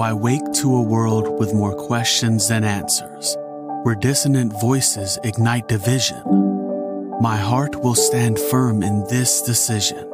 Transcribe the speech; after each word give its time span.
I 0.00 0.12
wake 0.12 0.52
to 0.54 0.76
a 0.76 0.82
world 0.82 1.38
with 1.40 1.54
more 1.54 1.74
questions 1.74 2.48
than 2.48 2.62
answers, 2.62 3.36
where 3.82 3.94
dissonant 3.94 4.52
voices 4.60 5.18
ignite 5.24 5.66
division, 5.66 6.22
my 7.20 7.36
heart 7.36 7.82
will 7.82 7.94
stand 7.94 8.38
firm 8.38 8.82
in 8.82 9.04
this 9.08 9.42
decision. 9.42 10.08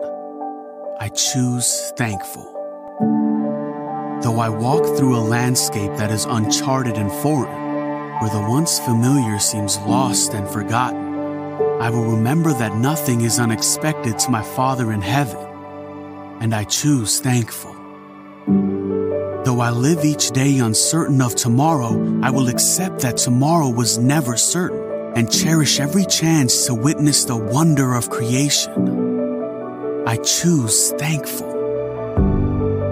I 1.01 1.09
choose 1.09 1.93
thankful. 1.97 2.51
Though 4.23 4.39
I 4.39 4.48
walk 4.48 4.97
through 4.97 5.16
a 5.16 5.29
landscape 5.29 5.93
that 5.96 6.11
is 6.11 6.25
uncharted 6.25 6.96
and 6.96 7.12
foreign, 7.21 8.21
where 8.21 8.30
the 8.30 8.48
once 8.48 8.79
familiar 8.79 9.39
seems 9.39 9.77
lost 9.79 10.32
and 10.32 10.48
forgotten, 10.48 11.14
I 11.82 11.91
will 11.91 12.05
remember 12.05 12.55
that 12.55 12.77
nothing 12.77 13.21
is 13.21 13.39
unexpected 13.39 14.19
to 14.21 14.30
my 14.30 14.43
Father 14.43 14.93
in 14.93 15.03
heaven, 15.03 15.46
and 16.41 16.55
I 16.55 16.64
choose 16.64 17.21
thankful. 17.21 17.77
Though 19.45 19.61
I 19.61 19.71
live 19.71 20.07
each 20.07 20.30
day 20.30 20.59
uncertain 20.59 21.21
of 21.21 21.34
tomorrow, 21.34 22.21
I 22.23 22.30
will 22.30 22.48
accept 22.48 23.01
that 23.01 23.19
tomorrow 23.19 23.69
was 23.69 23.98
never 23.98 24.39
certain 24.39 25.12
and 25.15 25.30
cherish 25.30 25.80
every 25.80 26.07
chance 26.07 26.65
to 26.65 26.75
witness 26.75 27.27
the 27.27 27.37
wonder 27.37 27.95
of 27.95 28.09
creation. 28.09 28.73
I 30.07 30.16
choose 30.16 30.93
thankful. 30.93 31.52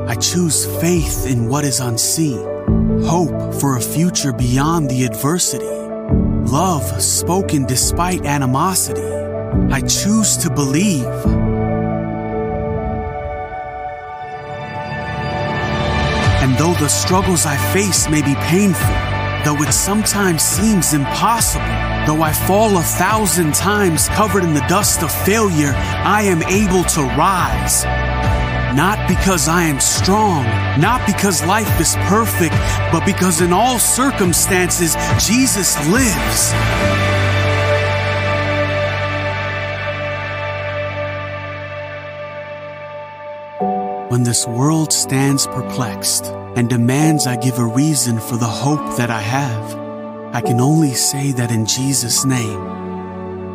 I 0.07 0.15
choose 0.17 0.67
faith 0.79 1.27
in 1.27 1.49
what 1.49 1.65
is 1.65 1.81
unseen, 1.81 2.45
hope 3.03 3.55
for 3.55 3.79
a 3.79 3.81
future 3.81 4.35
beyond 4.35 4.91
the 4.91 5.07
adversity, 5.07 5.65
love 5.65 6.85
spoken 7.03 7.65
despite 7.65 8.27
animosity. 8.27 9.01
I 9.73 9.81
choose 9.81 10.37
to 10.37 10.51
believe. 10.51 11.07
And 16.53 16.61
though 16.61 16.75
the 16.75 16.89
struggles 16.89 17.47
I 17.47 17.57
face 17.73 18.11
may 18.11 18.21
be 18.21 18.35
painful, 18.35 18.95
though 19.43 19.63
it 19.63 19.73
sometimes 19.73 20.43
seems 20.43 20.93
impossible, 20.93 21.65
though 22.07 22.21
I 22.21 22.35
fall 22.35 22.77
a 22.77 22.83
thousand 22.83 23.55
times 23.55 24.11
covered 24.11 24.45
in 24.45 24.53
the 24.53 24.61
dust 24.69 25.03
of 25.03 25.11
failure, 25.25 25.73
I 25.75 26.25
am 26.25 26.43
able 26.43 26.85
to 26.85 27.01
rise. 27.17 27.85
Not 28.77 29.09
because 29.09 29.49
I 29.49 29.63
am 29.63 29.81
strong, 29.81 30.45
not 30.79 31.07
because 31.07 31.43
life 31.47 31.81
is 31.81 31.95
perfect, 32.05 32.53
but 32.93 33.07
because 33.07 33.41
in 33.41 33.55
all 33.55 33.79
circumstances, 33.79 34.95
Jesus 35.27 35.75
lives. 35.89 36.53
When 44.11 44.23
this 44.23 44.47
world 44.47 44.93
stands 44.93 45.47
perplexed 45.47 46.42
and 46.57 46.69
demands 46.69 47.27
I 47.27 47.37
give 47.37 47.59
a 47.59 47.67
reason 47.67 48.21
for 48.21 48.37
the 48.37 48.47
hope 48.47 48.97
that 48.97 49.11
I 49.11 49.21
have, 49.21 49.75
I 50.35 50.41
can 50.41 50.61
only 50.61 50.95
say 50.95 51.33
that 51.33 51.51
in 51.51 51.67
Jesus' 51.67 52.25
name, 52.25 52.61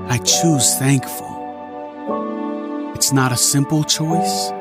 I 0.10 0.18
choose 0.18 0.76
thankful. 0.78 1.34
It's 2.96 3.12
not 3.12 3.32
a 3.32 3.38
simple 3.38 3.84
choice. 3.84 4.52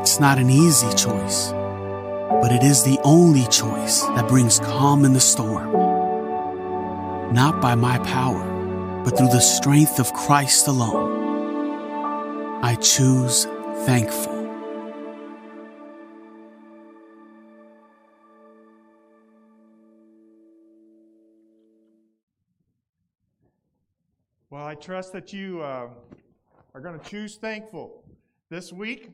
It's 0.00 0.20
not 0.20 0.38
an 0.38 0.48
easy 0.48 0.88
choice, 0.94 1.50
but 1.50 2.52
it 2.52 2.62
is 2.62 2.84
the 2.84 2.98
only 3.02 3.46
choice 3.48 4.02
that 4.02 4.28
brings 4.28 4.60
calm 4.60 5.04
in 5.04 5.12
the 5.12 5.20
storm. 5.20 5.72
Not 7.34 7.60
by 7.60 7.74
my 7.74 7.98
power, 7.98 9.02
but 9.04 9.18
through 9.18 9.28
the 9.28 9.40
strength 9.40 9.98
of 9.98 10.12
Christ 10.12 10.68
alone. 10.68 12.62
I 12.62 12.76
choose 12.76 13.46
thankful. 13.84 14.35
Well, 24.56 24.64
I 24.64 24.74
trust 24.74 25.12
that 25.12 25.34
you 25.34 25.60
uh, 25.60 25.90
are 26.74 26.80
going 26.80 26.98
to 26.98 27.06
choose 27.06 27.36
thankful 27.36 28.02
this 28.48 28.72
week. 28.72 29.10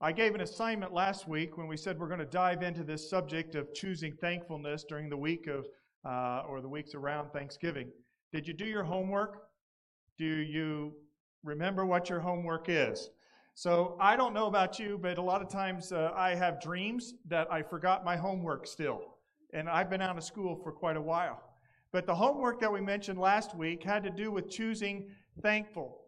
I 0.00 0.12
gave 0.12 0.36
an 0.36 0.40
assignment 0.40 0.92
last 0.92 1.26
week 1.26 1.58
when 1.58 1.66
we 1.66 1.76
said 1.76 1.98
we're 1.98 2.06
going 2.06 2.20
to 2.20 2.24
dive 2.24 2.62
into 2.62 2.84
this 2.84 3.10
subject 3.10 3.56
of 3.56 3.74
choosing 3.74 4.12
thankfulness 4.12 4.84
during 4.84 5.08
the 5.08 5.16
week 5.16 5.48
of, 5.48 5.66
uh, 6.04 6.46
or 6.48 6.60
the 6.60 6.68
weeks 6.68 6.94
around 6.94 7.30
Thanksgiving. 7.32 7.88
Did 8.32 8.46
you 8.46 8.54
do 8.54 8.66
your 8.66 8.84
homework? 8.84 9.48
Do 10.16 10.26
you 10.26 10.92
remember 11.42 11.84
what 11.84 12.08
your 12.08 12.20
homework 12.20 12.66
is? 12.68 13.10
So 13.56 13.96
I 14.00 14.14
don't 14.14 14.32
know 14.32 14.46
about 14.46 14.78
you, 14.78 14.96
but 14.96 15.18
a 15.18 15.22
lot 15.22 15.42
of 15.42 15.48
times 15.48 15.90
uh, 15.90 16.12
I 16.14 16.36
have 16.36 16.60
dreams 16.60 17.14
that 17.26 17.52
I 17.52 17.62
forgot 17.62 18.04
my 18.04 18.16
homework 18.16 18.64
still. 18.64 19.16
And 19.54 19.68
I've 19.68 19.90
been 19.90 20.02
out 20.02 20.16
of 20.16 20.22
school 20.22 20.54
for 20.54 20.70
quite 20.70 20.96
a 20.96 21.02
while. 21.02 21.53
But 21.94 22.06
the 22.06 22.14
homework 22.16 22.58
that 22.58 22.72
we 22.72 22.80
mentioned 22.80 23.20
last 23.20 23.54
week 23.54 23.84
had 23.84 24.02
to 24.02 24.10
do 24.10 24.32
with 24.32 24.50
choosing 24.50 25.12
thankful. 25.42 26.00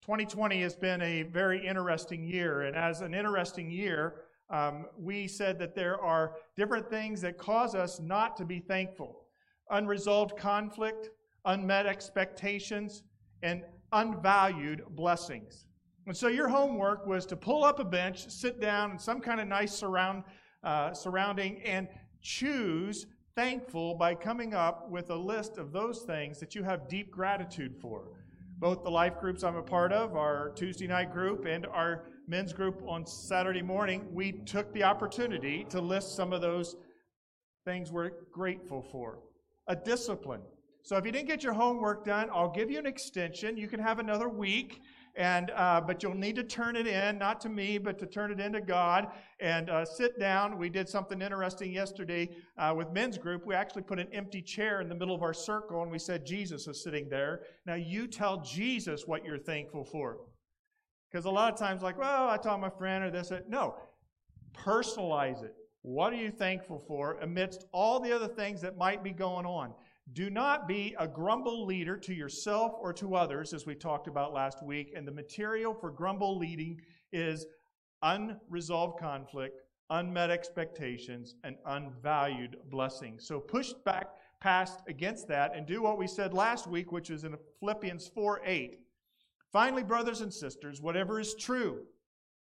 2020 0.00 0.62
has 0.62 0.74
been 0.74 1.02
a 1.02 1.24
very 1.24 1.66
interesting 1.66 2.26
year, 2.26 2.62
and 2.62 2.74
as 2.74 3.02
an 3.02 3.12
interesting 3.12 3.70
year, 3.70 4.22
um, 4.48 4.86
we 4.98 5.28
said 5.28 5.58
that 5.58 5.74
there 5.74 6.00
are 6.00 6.36
different 6.56 6.88
things 6.88 7.20
that 7.20 7.36
cause 7.36 7.74
us 7.74 8.00
not 8.00 8.34
to 8.38 8.46
be 8.46 8.60
thankful 8.60 9.26
unresolved 9.70 10.38
conflict, 10.38 11.10
unmet 11.44 11.84
expectations, 11.84 13.02
and 13.42 13.62
unvalued 13.92 14.84
blessings. 14.92 15.66
And 16.06 16.16
so 16.16 16.28
your 16.28 16.48
homework 16.48 17.06
was 17.06 17.26
to 17.26 17.36
pull 17.36 17.62
up 17.62 17.78
a 17.78 17.84
bench, 17.84 18.30
sit 18.30 18.58
down 18.58 18.92
in 18.92 18.98
some 18.98 19.20
kind 19.20 19.38
of 19.42 19.48
nice 19.48 19.74
surround, 19.74 20.24
uh, 20.64 20.94
surrounding, 20.94 21.60
and 21.60 21.88
choose 22.22 23.06
thankful 23.36 23.94
by 23.94 24.14
coming 24.14 24.54
up 24.54 24.90
with 24.90 25.10
a 25.10 25.14
list 25.14 25.58
of 25.58 25.70
those 25.70 26.00
things 26.00 26.40
that 26.40 26.54
you 26.54 26.64
have 26.64 26.88
deep 26.88 27.10
gratitude 27.10 27.76
for 27.80 28.08
both 28.58 28.82
the 28.82 28.90
life 28.90 29.18
groups 29.20 29.44
I'm 29.44 29.56
a 29.56 29.62
part 29.62 29.92
of, 29.92 30.16
our 30.16 30.50
Tuesday 30.54 30.86
night 30.86 31.12
group, 31.12 31.44
and 31.44 31.66
our 31.66 32.04
men's 32.26 32.52
group 32.52 32.82
on 32.88 33.04
Saturday 33.04 33.60
morning, 33.60 34.06
we 34.12 34.32
took 34.32 34.72
the 34.72 34.82
opportunity 34.82 35.64
to 35.68 35.80
list 35.80 36.16
some 36.16 36.32
of 36.32 36.40
those 36.40 36.76
things 37.66 37.92
we're 37.92 38.12
grateful 38.32 38.80
for. 38.80 39.18
A 39.68 39.76
discipline. 39.76 40.40
So 40.82 40.96
if 40.96 41.04
you 41.04 41.12
didn't 41.12 41.28
get 41.28 41.42
your 41.42 41.52
homework 41.52 42.04
done, 42.04 42.30
I'll 42.32 42.50
give 42.50 42.70
you 42.70 42.78
an 42.78 42.86
extension. 42.86 43.56
You 43.56 43.68
can 43.68 43.80
have 43.80 43.98
another 43.98 44.28
week 44.28 44.80
and 45.16 45.50
uh, 45.56 45.80
but 45.80 46.02
you'll 46.02 46.14
need 46.14 46.36
to 46.36 46.44
turn 46.44 46.76
it 46.76 46.86
in, 46.86 47.18
not 47.18 47.40
to 47.40 47.48
me, 47.48 47.78
but 47.78 47.98
to 47.98 48.06
turn 48.06 48.30
it 48.30 48.40
into 48.40 48.60
God, 48.60 49.08
and 49.40 49.70
uh, 49.70 49.84
sit 49.84 50.18
down. 50.20 50.58
We 50.58 50.68
did 50.68 50.88
something 50.88 51.22
interesting 51.22 51.72
yesterday 51.72 52.30
uh, 52.58 52.74
with 52.76 52.92
men's 52.92 53.18
group. 53.18 53.46
We 53.46 53.54
actually 53.54 53.82
put 53.82 53.98
an 53.98 54.08
empty 54.12 54.42
chair 54.42 54.80
in 54.80 54.88
the 54.88 54.94
middle 54.94 55.14
of 55.14 55.22
our 55.22 55.34
circle, 55.34 55.82
and 55.82 55.90
we 55.90 55.98
said 55.98 56.26
Jesus 56.26 56.66
is 56.66 56.82
sitting 56.82 57.08
there. 57.08 57.42
Now 57.66 57.74
you 57.74 58.06
tell 58.06 58.42
Jesus 58.42 59.04
what 59.06 59.24
you're 59.24 59.38
thankful 59.38 59.84
for, 59.84 60.18
because 61.10 61.24
a 61.24 61.30
lot 61.30 61.52
of 61.52 61.58
times, 61.58 61.82
like, 61.82 61.98
well, 61.98 62.28
I 62.28 62.36
told 62.36 62.60
my 62.60 62.70
friend 62.70 63.04
or 63.04 63.10
this. 63.10 63.32
Or, 63.32 63.42
no, 63.48 63.76
personalize 64.54 65.42
it. 65.42 65.54
What 65.82 66.12
are 66.12 66.16
you 66.16 66.32
thankful 66.32 66.80
for 66.80 67.16
amidst 67.20 67.66
all 67.72 68.00
the 68.00 68.12
other 68.12 68.26
things 68.26 68.60
that 68.62 68.76
might 68.76 69.04
be 69.04 69.12
going 69.12 69.46
on? 69.46 69.72
Do 70.12 70.30
not 70.30 70.68
be 70.68 70.94
a 70.98 71.08
grumble 71.08 71.66
leader 71.66 71.96
to 71.96 72.14
yourself 72.14 72.72
or 72.80 72.92
to 72.94 73.16
others, 73.16 73.52
as 73.52 73.66
we 73.66 73.74
talked 73.74 74.06
about 74.06 74.32
last 74.32 74.62
week. 74.62 74.92
And 74.94 75.06
the 75.06 75.12
material 75.12 75.74
for 75.74 75.90
grumble 75.90 76.38
leading 76.38 76.80
is 77.12 77.46
unresolved 78.02 79.00
conflict, 79.00 79.62
unmet 79.90 80.30
expectations, 80.30 81.34
and 81.42 81.56
unvalued 81.66 82.56
blessings. 82.70 83.26
So 83.26 83.40
push 83.40 83.72
back 83.84 84.10
past 84.40 84.80
against 84.86 85.26
that 85.28 85.56
and 85.56 85.66
do 85.66 85.82
what 85.82 85.98
we 85.98 86.06
said 86.06 86.32
last 86.32 86.66
week, 86.68 86.92
which 86.92 87.10
is 87.10 87.24
in 87.24 87.36
Philippians 87.58 88.08
4 88.08 88.42
8. 88.44 88.78
Finally, 89.52 89.82
brothers 89.82 90.20
and 90.20 90.32
sisters, 90.32 90.80
whatever 90.80 91.18
is 91.18 91.34
true. 91.34 91.80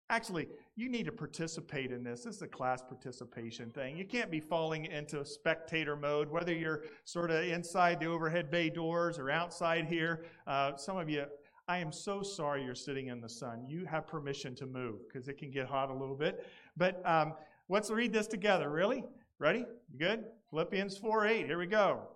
Actually, 0.08 0.48
you 0.80 0.88
need 0.88 1.04
to 1.04 1.12
participate 1.12 1.92
in 1.92 2.02
this. 2.02 2.24
This 2.24 2.36
is 2.36 2.42
a 2.42 2.48
class 2.48 2.80
participation 2.80 3.68
thing. 3.70 3.98
You 3.98 4.06
can't 4.06 4.30
be 4.30 4.40
falling 4.40 4.86
into 4.86 5.22
spectator 5.26 5.94
mode, 5.94 6.30
whether 6.30 6.54
you're 6.54 6.84
sort 7.04 7.30
of 7.30 7.44
inside 7.44 8.00
the 8.00 8.06
overhead 8.06 8.50
bay 8.50 8.70
doors 8.70 9.18
or 9.18 9.30
outside 9.30 9.84
here. 9.84 10.24
Uh, 10.46 10.74
some 10.76 10.96
of 10.96 11.10
you, 11.10 11.26
I 11.68 11.76
am 11.78 11.92
so 11.92 12.22
sorry 12.22 12.64
you're 12.64 12.74
sitting 12.74 13.08
in 13.08 13.20
the 13.20 13.28
sun. 13.28 13.66
You 13.68 13.84
have 13.84 14.06
permission 14.06 14.54
to 14.54 14.66
move 14.66 15.00
because 15.06 15.28
it 15.28 15.36
can 15.36 15.50
get 15.50 15.66
hot 15.66 15.90
a 15.90 15.92
little 15.92 16.16
bit. 16.16 16.46
But 16.78 17.06
um, 17.06 17.34
let's 17.68 17.90
read 17.90 18.10
this 18.10 18.26
together. 18.26 18.70
Really? 18.70 19.04
Ready? 19.38 19.66
Good? 19.98 20.24
Philippians 20.48 20.96
4 20.96 21.26
8. 21.26 21.46
Here 21.46 21.58
we 21.58 21.66
go. 21.66 22.08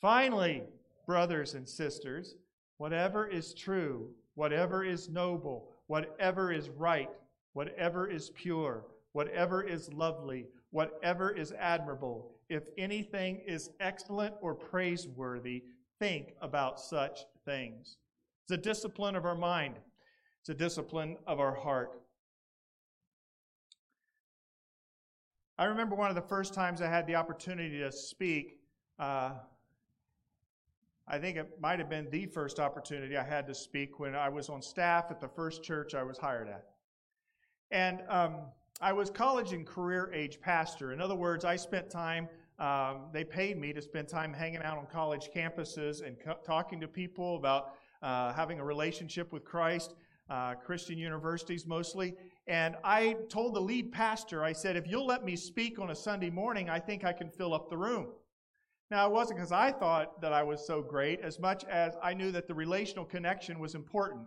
Finally, 0.00 0.62
brothers 1.08 1.54
and 1.54 1.68
sisters, 1.68 2.36
whatever 2.76 3.26
is 3.26 3.52
true, 3.52 4.10
whatever 4.36 4.84
is 4.84 5.08
noble, 5.08 5.70
whatever 5.88 6.52
is 6.52 6.68
right, 6.70 7.10
whatever 7.52 8.08
is 8.08 8.30
pure, 8.30 8.84
whatever 9.12 9.62
is 9.62 9.92
lovely, 9.92 10.46
whatever 10.70 11.30
is 11.30 11.52
admirable, 11.52 12.32
if 12.48 12.64
anything 12.78 13.40
is 13.46 13.70
excellent 13.80 14.34
or 14.40 14.54
praiseworthy, 14.54 15.64
think 15.98 16.34
about 16.40 16.80
such 16.80 17.20
things. 17.44 17.96
It's 18.44 18.52
a 18.52 18.56
discipline 18.56 19.16
of 19.16 19.24
our 19.24 19.36
mind, 19.36 19.76
it's 20.40 20.48
a 20.48 20.54
discipline 20.54 21.16
of 21.26 21.40
our 21.40 21.54
heart. 21.54 22.00
I 25.58 25.66
remember 25.66 25.94
one 25.94 26.08
of 26.08 26.16
the 26.16 26.22
first 26.22 26.54
times 26.54 26.82
I 26.82 26.88
had 26.88 27.06
the 27.06 27.14
opportunity 27.14 27.78
to 27.78 27.92
speak. 27.92 28.58
Uh, 28.98 29.32
I 31.06 31.18
think 31.18 31.36
it 31.36 31.60
might 31.60 31.78
have 31.78 31.90
been 31.90 32.08
the 32.10 32.26
first 32.26 32.58
opportunity 32.58 33.16
I 33.16 33.22
had 33.22 33.46
to 33.46 33.54
speak 33.54 34.00
when 34.00 34.14
I 34.14 34.28
was 34.28 34.48
on 34.48 34.62
staff 34.62 35.06
at 35.10 35.20
the 35.20 35.28
first 35.28 35.62
church 35.62 35.94
I 35.94 36.02
was 36.02 36.18
hired 36.18 36.48
at. 36.48 36.71
And 37.72 38.02
um, 38.10 38.34
I 38.82 38.92
was 38.92 39.08
college 39.08 39.54
and 39.54 39.66
career 39.66 40.12
age 40.12 40.40
pastor. 40.42 40.92
In 40.92 41.00
other 41.00 41.14
words, 41.14 41.46
I 41.46 41.56
spent 41.56 41.88
time, 41.88 42.28
um, 42.58 43.06
they 43.14 43.24
paid 43.24 43.58
me 43.58 43.72
to 43.72 43.80
spend 43.80 44.08
time 44.08 44.34
hanging 44.34 44.62
out 44.62 44.76
on 44.76 44.84
college 44.86 45.30
campuses 45.34 46.06
and 46.06 46.18
co- 46.22 46.36
talking 46.44 46.78
to 46.80 46.86
people 46.86 47.36
about 47.36 47.72
uh, 48.02 48.34
having 48.34 48.60
a 48.60 48.64
relationship 48.64 49.32
with 49.32 49.46
Christ, 49.46 49.94
uh, 50.28 50.54
Christian 50.54 50.98
universities 50.98 51.66
mostly. 51.66 52.14
And 52.46 52.76
I 52.84 53.16
told 53.30 53.54
the 53.54 53.60
lead 53.60 53.90
pastor, 53.90 54.44
I 54.44 54.52
said, 54.52 54.76
if 54.76 54.86
you'll 54.86 55.06
let 55.06 55.24
me 55.24 55.34
speak 55.34 55.78
on 55.78 55.90
a 55.90 55.94
Sunday 55.94 56.28
morning, 56.28 56.68
I 56.68 56.78
think 56.78 57.04
I 57.04 57.14
can 57.14 57.30
fill 57.30 57.54
up 57.54 57.70
the 57.70 57.78
room. 57.78 58.08
Now, 58.90 59.06
it 59.06 59.12
wasn't 59.12 59.38
because 59.38 59.52
I 59.52 59.72
thought 59.72 60.20
that 60.20 60.34
I 60.34 60.42
was 60.42 60.66
so 60.66 60.82
great 60.82 61.20
as 61.20 61.40
much 61.40 61.64
as 61.64 61.94
I 62.02 62.12
knew 62.12 62.32
that 62.32 62.46
the 62.46 62.54
relational 62.54 63.06
connection 63.06 63.58
was 63.58 63.74
important. 63.74 64.26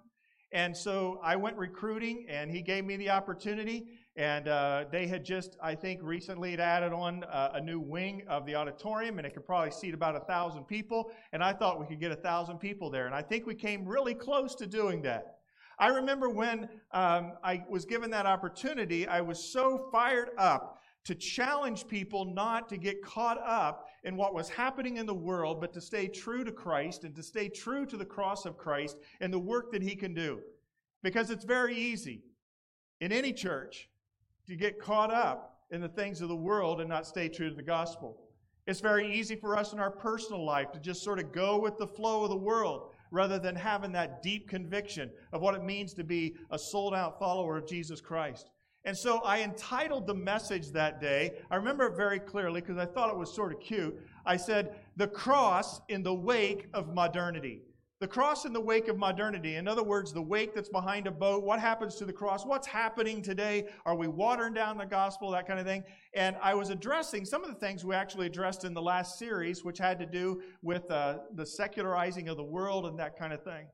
And 0.56 0.76
so 0.76 1.20
I 1.22 1.36
went 1.36 1.58
recruiting, 1.58 2.28
and 2.30 2.50
he 2.50 2.62
gave 2.62 2.86
me 2.86 2.96
the 2.96 3.10
opportunity. 3.10 3.88
And 4.16 4.48
uh, 4.48 4.86
they 4.90 5.06
had 5.06 5.26
just, 5.26 5.58
I 5.62 5.76
think, 5.76 6.00
recently 6.02 6.52
had 6.52 6.62
added 6.62 6.94
on 6.94 7.26
uh, 7.26 7.52
a 7.56 7.60
new 7.60 7.78
wing 7.78 8.24
of 8.30 8.46
the 8.46 8.56
auditorium, 8.56 9.18
and 9.18 9.28
it 9.28 9.34
could 9.34 9.46
probably 9.46 9.72
seat 9.72 9.94
about 9.94 10.16
a 10.16 10.22
thousand 10.22 10.64
people. 10.64 11.12
And 11.34 11.44
I 11.44 11.52
thought 11.52 11.78
we 11.78 11.86
could 11.86 12.00
get 12.00 12.14
a 12.14 12.16
thousand 12.16 12.60
people 12.60 12.90
there. 12.90 13.06
And 13.06 13.14
I 13.14 13.22
think 13.22 13.46
we 13.46 13.54
came 13.54 13.86
really 13.86 14.14
close 14.14 14.56
to 14.56 14.66
doing 14.66 15.02
that. 15.02 15.40
I 15.78 15.90
remember 15.90 16.30
when 16.30 16.70
um, 16.94 17.34
I 17.44 17.66
was 17.70 17.84
given 17.84 18.10
that 18.12 18.26
opportunity, 18.26 19.06
I 19.10 19.20
was 19.20 19.44
so 19.44 19.90
fired 19.92 20.30
up 20.38 20.75
to 21.06 21.16
challenge 21.16 21.88
people 21.88 22.26
not 22.26 22.68
to 22.70 22.78
get 22.78 23.04
caught 23.04 23.40
up 23.40 23.88
in 24.04 24.18
what 24.18 24.34
was 24.34 24.50
happening 24.50 24.98
in 24.98 25.06
the 25.06 25.14
world, 25.14 25.62
but 25.62 25.72
to 25.74 25.82
stay 25.82 26.08
true 26.08 26.44
to 26.44 26.52
Christ 26.52 27.04
and 27.04 27.16
to 27.16 27.24
stay 27.24 27.48
true 27.48 27.86
to 27.86 27.96
the 27.96 28.06
cross 28.06 28.46
of 28.46 28.58
Christ 28.58 28.98
and 29.22 29.32
the 29.32 29.40
work 29.40 29.72
that 29.72 29.84
He 29.84 29.96
can 29.96 30.14
do. 30.14 30.42
Because 31.04 31.30
it's 31.30 31.46
very 31.46 31.76
easy 31.76 32.24
in 33.02 33.12
any 33.12 33.32
church 33.32 33.90
to 34.48 34.56
get 34.56 34.80
caught 34.80 35.14
up 35.14 35.60
in 35.72 35.82
the 35.82 35.90
things 35.90 36.22
of 36.22 36.30
the 36.30 36.36
world 36.36 36.82
and 36.82 36.90
not 36.90 37.06
stay 37.06 37.30
true 37.30 37.50
to 37.50 37.56
the 37.56 37.62
gospel. 37.62 38.22
It's 38.68 38.80
very 38.80 39.14
easy 39.14 39.36
for 39.36 39.56
us 39.56 39.74
in 39.74 39.80
our 39.80 39.92
personal 39.92 40.44
life 40.44 40.72
to 40.72 40.80
just 40.80 41.04
sort 41.04 41.20
of 41.20 41.32
go 41.32 41.60
with 41.60 41.78
the 41.78 41.88
flow 41.88 42.24
of 42.24 42.32
the 42.32 42.36
world 42.36 42.90
rather 43.12 43.38
than 43.38 43.56
having 43.56 43.92
that 43.92 44.24
deep 44.24 44.50
conviction 44.50 45.12
of 45.32 45.42
what 45.42 45.54
it 45.54 45.64
means 45.64 45.94
to 45.94 46.04
be 46.04 46.36
a 46.50 46.58
sold 46.58 46.96
out 46.96 47.20
follower 47.20 47.58
of 47.58 47.68
Jesus 47.68 48.02
Christ. 48.02 48.50
And 48.86 48.96
so 48.96 49.20
I 49.20 49.42
entitled 49.42 50.08
the 50.08 50.14
message 50.14 50.72
that 50.72 51.02
day. 51.02 51.34
I 51.52 51.56
remember 51.56 51.88
it 51.88 51.98
very 51.98 52.20
clearly 52.20 52.62
because 52.62 52.78
I 52.78 52.86
thought 52.86 53.10
it 53.10 53.18
was 53.18 53.34
sort 53.34 53.52
of 53.52 53.60
cute. 53.60 54.00
I 54.26 54.38
said, 54.38 54.76
The 54.96 55.08
Cross 55.08 55.82
in 55.90 56.04
the 56.04 56.14
Wake 56.14 56.68
of 56.74 56.94
Modernity. 56.94 57.64
The 58.02 58.08
cross 58.08 58.44
in 58.44 58.52
the 58.52 58.60
wake 58.60 58.90
of 58.90 58.98
modernity. 58.98 59.56
In 59.56 59.70
other 59.70 59.82
words, 59.82 60.12
the 60.12 60.22
wake 60.22 60.54
that's 60.54 60.68
behind 60.68 61.08
a 61.08 61.12
boat. 61.12 61.44
What 61.44 61.62
happens 61.62 61.96
to 61.96 62.06
the 62.06 62.12
cross? 62.12 62.46
What's 62.46 62.68
happening 62.68 63.22
today? 63.22 63.68
Are 63.86 63.96
we 63.96 64.08
watering 64.08 64.54
down 64.54 64.78
the 64.78 64.86
gospel? 64.86 65.32
That 65.32 65.48
kind 65.48 65.62
of 65.62 65.66
thing. 65.66 65.82
And 66.14 66.36
I 66.42 66.56
was 66.56 66.70
addressing 66.70 67.24
some 67.24 67.42
of 67.46 67.50
the 67.50 67.56
things 67.56 67.86
we 67.86 67.96
actually 67.96 68.26
addressed 68.26 68.66
in 68.66 68.74
the 68.74 68.82
last 68.82 69.18
series, 69.18 69.64
which 69.64 69.78
had 69.78 69.98
to 70.00 70.06
do 70.06 70.42
with 70.62 70.92
uh, 70.92 71.20
the 71.36 71.46
secularizing 71.46 72.28
of 72.28 72.36
the 72.36 72.44
world 72.44 72.86
and 72.86 73.00
that 73.00 73.18
kind 73.18 73.32
of 73.32 73.42
thing. 73.44 73.66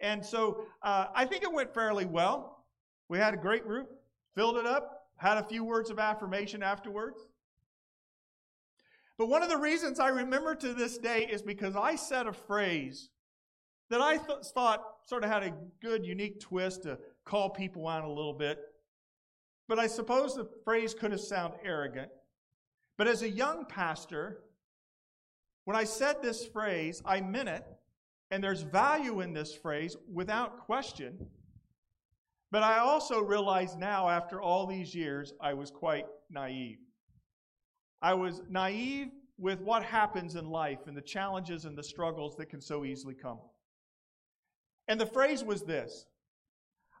And 0.00 0.24
so 0.24 0.64
uh, 0.82 1.08
I 1.14 1.26
think 1.26 1.42
it 1.42 1.52
went 1.52 1.74
fairly 1.74 2.06
well. 2.06 2.64
We 3.10 3.18
had 3.18 3.34
a 3.34 3.36
great 3.36 3.66
group, 3.66 3.90
filled 4.34 4.56
it 4.56 4.66
up, 4.66 5.08
had 5.16 5.38
a 5.38 5.42
few 5.42 5.64
words 5.64 5.90
of 5.90 5.98
affirmation 5.98 6.62
afterwards. 6.62 7.20
But 9.18 9.28
one 9.28 9.42
of 9.42 9.50
the 9.50 9.58
reasons 9.58 10.00
I 10.00 10.08
remember 10.08 10.54
to 10.54 10.72
this 10.72 10.96
day 10.96 11.26
is 11.26 11.42
because 11.42 11.76
I 11.76 11.94
said 11.94 12.26
a 12.26 12.32
phrase 12.32 13.10
that 13.90 14.00
I 14.00 14.16
th- 14.16 14.46
thought 14.54 14.82
sort 15.04 15.24
of 15.24 15.30
had 15.30 15.42
a 15.42 15.52
good, 15.82 16.06
unique 16.06 16.40
twist 16.40 16.84
to 16.84 16.98
call 17.24 17.50
people 17.50 17.86
out 17.86 18.04
a 18.04 18.08
little 18.08 18.32
bit. 18.32 18.58
But 19.68 19.78
I 19.78 19.88
suppose 19.88 20.34
the 20.34 20.48
phrase 20.64 20.94
could 20.94 21.10
have 21.10 21.20
sounded 21.20 21.58
arrogant. 21.62 22.10
But 22.96 23.08
as 23.08 23.22
a 23.22 23.28
young 23.28 23.66
pastor, 23.66 24.42
when 25.64 25.76
I 25.76 25.84
said 25.84 26.22
this 26.22 26.46
phrase, 26.46 27.02
I 27.04 27.20
meant 27.20 27.48
it, 27.48 27.64
and 28.30 28.42
there's 28.42 28.62
value 28.62 29.20
in 29.20 29.32
this 29.32 29.54
phrase 29.54 29.96
without 30.12 30.60
question. 30.60 31.26
But 32.50 32.62
I 32.62 32.78
also 32.78 33.20
realize 33.20 33.76
now, 33.76 34.08
after 34.08 34.40
all 34.40 34.66
these 34.66 34.94
years, 34.94 35.32
I 35.40 35.54
was 35.54 35.70
quite 35.70 36.06
naive. 36.30 36.78
I 38.02 38.14
was 38.14 38.42
naive 38.48 39.08
with 39.38 39.60
what 39.60 39.82
happens 39.84 40.34
in 40.34 40.50
life 40.50 40.80
and 40.86 40.96
the 40.96 41.02
challenges 41.02 41.64
and 41.64 41.76
the 41.76 41.82
struggles 41.82 42.36
that 42.36 42.50
can 42.50 42.60
so 42.60 42.84
easily 42.84 43.14
come. 43.14 43.38
And 44.88 45.00
the 45.00 45.06
phrase 45.06 45.44
was 45.44 45.62
this 45.62 46.06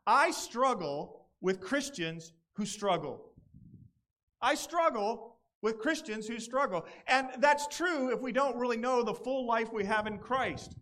I 0.06 0.30
struggle 0.30 1.26
with 1.40 1.60
Christians 1.60 2.32
who 2.54 2.64
struggle. 2.64 3.32
I 4.40 4.54
struggle 4.54 5.36
with 5.62 5.78
Christians 5.78 6.26
who 6.26 6.38
struggle. 6.38 6.86
And 7.06 7.28
that's 7.38 7.66
true 7.66 8.12
if 8.12 8.20
we 8.20 8.32
don't 8.32 8.56
really 8.56 8.76
know 8.76 9.02
the 9.02 9.14
full 9.14 9.46
life 9.46 9.72
we 9.72 9.84
have 9.84 10.06
in 10.06 10.18
Christ 10.18 10.76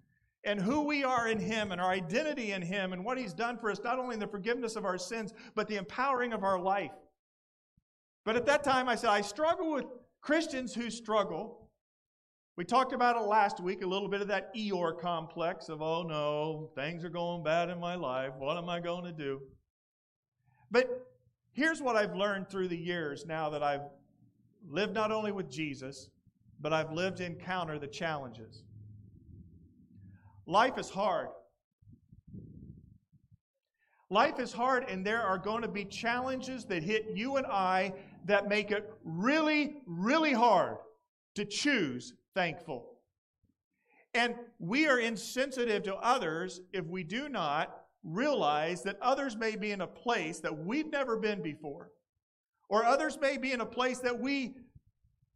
and 0.48 0.60
who 0.60 0.82
we 0.82 1.04
are 1.04 1.28
in 1.28 1.38
Him 1.38 1.72
and 1.72 1.80
our 1.80 1.90
identity 1.90 2.52
in 2.52 2.62
Him 2.62 2.92
and 2.92 3.04
what 3.04 3.18
He's 3.18 3.32
done 3.32 3.58
for 3.58 3.70
us, 3.70 3.80
not 3.84 3.98
only 3.98 4.16
the 4.16 4.26
forgiveness 4.26 4.76
of 4.76 4.84
our 4.84 4.98
sins, 4.98 5.32
but 5.54 5.68
the 5.68 5.76
empowering 5.76 6.32
of 6.32 6.42
our 6.42 6.58
life. 6.58 6.92
But 8.24 8.36
at 8.36 8.46
that 8.46 8.64
time, 8.64 8.88
I 8.88 8.94
said, 8.94 9.10
I 9.10 9.20
struggle 9.20 9.72
with 9.72 9.84
Christians 10.20 10.74
who 10.74 10.90
struggle 10.90 11.68
we 12.58 12.64
talked 12.64 12.92
about 12.92 13.14
it 13.14 13.20
last 13.20 13.60
week, 13.60 13.84
a 13.84 13.86
little 13.86 14.08
bit 14.08 14.20
of 14.20 14.26
that 14.26 14.52
Eeyore 14.52 14.98
complex 15.00 15.68
of, 15.68 15.80
oh 15.80 16.02
no, 16.02 16.72
things 16.74 17.04
are 17.04 17.08
going 17.08 17.44
bad 17.44 17.70
in 17.70 17.78
my 17.78 17.94
life. 17.94 18.32
What 18.36 18.56
am 18.56 18.68
I 18.68 18.80
going 18.80 19.04
to 19.04 19.12
do? 19.12 19.42
But 20.68 21.06
here's 21.52 21.80
what 21.80 21.94
I've 21.94 22.16
learned 22.16 22.50
through 22.50 22.66
the 22.66 22.76
years 22.76 23.24
now 23.26 23.48
that 23.50 23.62
I've 23.62 23.82
lived 24.68 24.92
not 24.92 25.12
only 25.12 25.30
with 25.30 25.48
Jesus, 25.48 26.10
but 26.58 26.72
I've 26.72 26.90
lived 26.90 27.18
to 27.18 27.26
encounter 27.26 27.78
the 27.78 27.86
challenges. 27.86 28.64
Life 30.48 30.78
is 30.78 30.88
hard. 30.88 31.28
Life 34.08 34.40
is 34.40 34.50
hard, 34.50 34.88
and 34.88 35.06
there 35.06 35.20
are 35.20 35.36
going 35.36 35.60
to 35.60 35.68
be 35.68 35.84
challenges 35.84 36.64
that 36.64 36.82
hit 36.82 37.08
you 37.14 37.36
and 37.36 37.44
I 37.44 37.92
that 38.24 38.48
make 38.48 38.70
it 38.70 38.90
really, 39.04 39.82
really 39.86 40.32
hard 40.32 40.78
to 41.34 41.44
choose 41.44 42.14
thankful. 42.34 42.94
And 44.14 44.36
we 44.58 44.86
are 44.88 44.98
insensitive 44.98 45.82
to 45.82 45.96
others 45.96 46.62
if 46.72 46.86
we 46.86 47.04
do 47.04 47.28
not 47.28 47.82
realize 48.02 48.82
that 48.84 48.96
others 49.02 49.36
may 49.36 49.54
be 49.54 49.72
in 49.72 49.82
a 49.82 49.86
place 49.86 50.40
that 50.40 50.64
we've 50.64 50.90
never 50.90 51.18
been 51.18 51.42
before, 51.42 51.90
or 52.70 52.86
others 52.86 53.18
may 53.20 53.36
be 53.36 53.52
in 53.52 53.60
a 53.60 53.66
place 53.66 53.98
that 53.98 54.18
we 54.18 54.54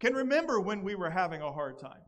can 0.00 0.14
remember 0.14 0.58
when 0.58 0.82
we 0.82 0.94
were 0.94 1.10
having 1.10 1.42
a 1.42 1.52
hard 1.52 1.78
time. 1.78 2.00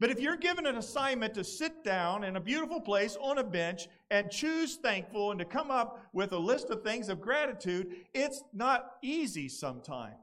But 0.00 0.10
if 0.10 0.20
you're 0.20 0.36
given 0.36 0.66
an 0.66 0.76
assignment 0.76 1.34
to 1.34 1.44
sit 1.44 1.82
down 1.82 2.22
in 2.22 2.36
a 2.36 2.40
beautiful 2.40 2.80
place 2.80 3.16
on 3.20 3.38
a 3.38 3.44
bench 3.44 3.88
and 4.10 4.30
choose 4.30 4.76
thankful 4.76 5.32
and 5.32 5.40
to 5.40 5.44
come 5.44 5.70
up 5.70 6.00
with 6.12 6.32
a 6.32 6.38
list 6.38 6.70
of 6.70 6.82
things 6.82 7.08
of 7.08 7.20
gratitude, 7.20 7.94
it's 8.14 8.42
not 8.52 8.92
easy 9.02 9.48
sometimes 9.48 10.14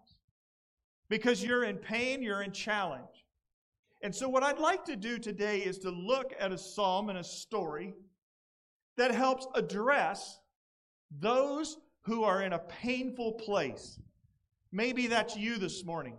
because 1.09 1.43
you're 1.43 1.65
in 1.65 1.77
pain, 1.77 2.23
you're 2.23 2.41
in 2.41 2.51
challenge. 2.51 3.25
And 4.01 4.15
so, 4.15 4.29
what 4.29 4.43
I'd 4.43 4.59
like 4.59 4.85
to 4.85 4.95
do 4.95 5.17
today 5.17 5.59
is 5.59 5.79
to 5.79 5.89
look 5.89 6.33
at 6.39 6.51
a 6.51 6.57
psalm 6.57 7.09
and 7.09 7.17
a 7.17 7.23
story 7.23 7.95
that 8.97 9.11
helps 9.11 9.47
address 9.55 10.39
those 11.19 11.77
who 12.03 12.23
are 12.23 12.43
in 12.43 12.53
a 12.53 12.59
painful 12.59 13.33
place. 13.33 13.99
Maybe 14.71 15.07
that's 15.07 15.35
you 15.35 15.57
this 15.57 15.83
morning. 15.83 16.17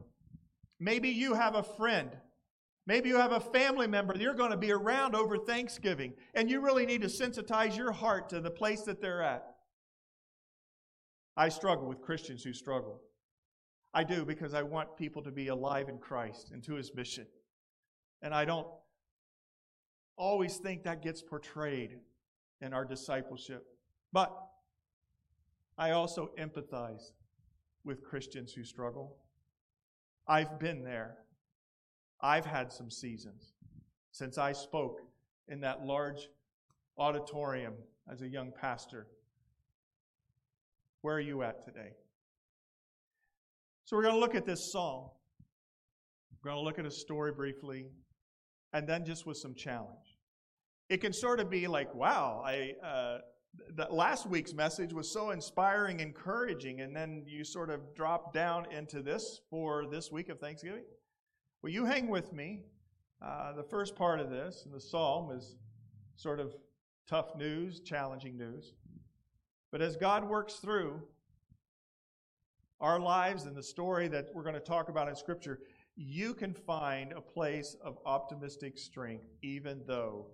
Maybe 0.80 1.08
you 1.10 1.34
have 1.34 1.54
a 1.54 1.62
friend. 1.62 2.10
Maybe 2.87 3.09
you 3.09 3.16
have 3.16 3.33
a 3.33 3.40
family 3.40 3.88
member 3.88 4.12
that 4.12 4.23
you're 4.23 4.35
going 4.35 4.52
to 4.52 4.57
be 4.57 4.71
around 4.71 5.16
over 5.16 5.37
Thanksgiving, 5.37 6.14
and 6.35 6.49
you 6.49 6.61
really 6.61 6.87
need 6.87 7.02
to 7.02 7.09
sensitize 7.09 7.76
your 7.76 7.93
heart 7.93 8.28
to 8.28 8.40
the 8.40 8.50
place 8.50 8.83
that 8.83 9.00
they're 9.00 9.23
at. 9.23 9.45
I 11.37 11.49
struggle 11.49 11.88
with 11.88 12.00
Christians 12.00 12.45
who 12.45 12.52
struggle. 12.52 13.00
I 13.93 14.05
do 14.05 14.25
because 14.25 14.55
I 14.55 14.62
want 14.62 14.97
people 14.97 15.23
to 15.23 15.33
be 15.33 15.49
alive 15.49 15.88
in 15.88 15.99
Christ 15.99 16.50
and 16.52 16.62
to 16.64 16.75
his 16.75 16.95
mission. 16.95 17.26
And 18.23 18.33
I 18.33 18.45
don't 18.45 18.69
always 20.16 20.57
think 20.57 20.85
that 20.85 21.02
gets 21.02 21.23
portrayed 21.23 21.99
in 22.61 22.73
our 22.73 22.85
discipleship. 22.85 23.64
But 24.12 24.33
I 25.76 25.90
also 25.90 26.31
empathize 26.38 27.11
with 27.85 28.02
Christians 28.02 28.52
who 28.52 28.64
struggle. 28.64 29.16
I've 30.26 30.59
been 30.59 30.83
there. 30.85 31.19
I've 32.20 32.46
had 32.46 32.73
some 32.73 32.90
seasons 32.90 33.52
since 34.12 34.38
I 34.38 34.52
spoke 34.52 35.00
in 35.49 35.61
that 35.61 35.85
large 35.85 36.28
auditorium 36.99 37.75
as 38.11 38.23
a 38.23 38.28
young 38.28 38.52
pastor. 38.52 39.06
Where 41.02 41.16
are 41.16 41.20
you 41.20 41.42
at 41.42 41.64
today? 41.64 41.92
So 43.85 43.96
we're 43.96 44.02
going 44.02 44.14
to 44.14 44.20
look 44.20 44.35
at 44.35 44.46
this 44.46 44.73
psalm. 44.73 45.11
We're 46.42 46.50
going 46.50 46.61
to 46.61 46.64
look 46.64 46.78
at 46.78 46.87
a 46.87 46.90
story 46.90 47.32
briefly, 47.32 47.87
and 48.73 48.88
then 48.88 49.04
just 49.04 49.26
with 49.26 49.37
some 49.37 49.54
challenge. 49.54 50.18
It 50.88 51.00
can 51.00 51.12
sort 51.12 51.40
of 51.40 51.50
be 51.50 51.66
like, 51.66 51.94
wow, 51.94 52.42
I. 52.44 52.73
Uh, 52.82 53.18
that 53.75 53.92
last 53.92 54.26
week's 54.26 54.52
message 54.52 54.92
was 54.92 55.12
so 55.12 55.30
inspiring, 55.30 56.00
encouraging, 56.00 56.82
and 56.82 56.94
then 56.94 57.25
you 57.26 57.42
sort 57.42 57.70
of 57.70 57.94
drop 57.94 58.35
down 58.35 58.70
into 58.70 59.02
this 59.02 59.40
for 59.49 59.87
this 59.90 60.12
week 60.12 60.28
of 60.28 60.38
Thanksgiving. 60.38 60.85
Well, 61.66 61.73
you 61.73 61.85
hang 61.85 62.06
with 62.06 62.32
me. 62.32 62.61
Uh, 63.20 63.52
the 63.54 63.64
first 63.64 63.96
part 63.96 64.20
of 64.20 64.30
this, 64.30 64.62
and 64.66 64.73
the 64.73 64.80
psalm, 64.80 65.32
is 65.32 65.56
sort 66.14 66.38
of 66.38 66.54
tough 67.08 67.35
news, 67.35 67.80
challenging 67.80 68.38
news. 68.38 68.75
But 69.73 69.82
as 69.82 69.96
God 69.96 70.23
works 70.23 70.54
through 70.54 71.02
our 72.80 73.00
lives 73.00 73.46
and 73.46 73.56
the 73.56 73.64
story 73.64 74.06
that 74.06 74.28
we're 74.32 74.44
going 74.44 74.54
to 74.54 74.61
talk 74.61 74.88
about 74.88 75.08
in 75.08 75.16
Scripture, 75.16 75.58
you 75.96 76.35
can 76.35 76.54
find 76.54 77.11
a 77.11 77.20
place 77.20 77.75
of 77.85 77.99
optimistic 78.06 78.78
strength 78.78 79.26
even 79.42 79.82
though 79.88 80.26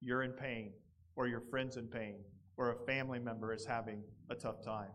you're 0.00 0.24
in 0.24 0.32
pain 0.32 0.72
or 1.14 1.28
your 1.28 1.42
friend's 1.42 1.76
in 1.76 1.86
pain 1.86 2.16
or 2.56 2.72
a 2.72 2.86
family 2.86 3.20
member 3.20 3.52
is 3.52 3.64
having 3.64 4.02
a 4.30 4.34
tough 4.34 4.60
time. 4.64 4.90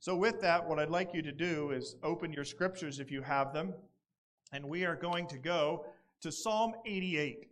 So, 0.00 0.16
with 0.16 0.40
that, 0.40 0.68
what 0.68 0.80
I'd 0.80 0.90
like 0.90 1.14
you 1.14 1.22
to 1.22 1.30
do 1.30 1.70
is 1.70 1.94
open 2.02 2.32
your 2.32 2.44
scriptures 2.44 2.98
if 2.98 3.12
you 3.12 3.22
have 3.22 3.54
them, 3.54 3.74
and 4.54 4.64
we 4.64 4.84
are 4.84 4.94
going 4.94 5.26
to 5.26 5.36
go 5.36 5.84
to 6.20 6.30
Psalm 6.30 6.74
88. 6.86 7.48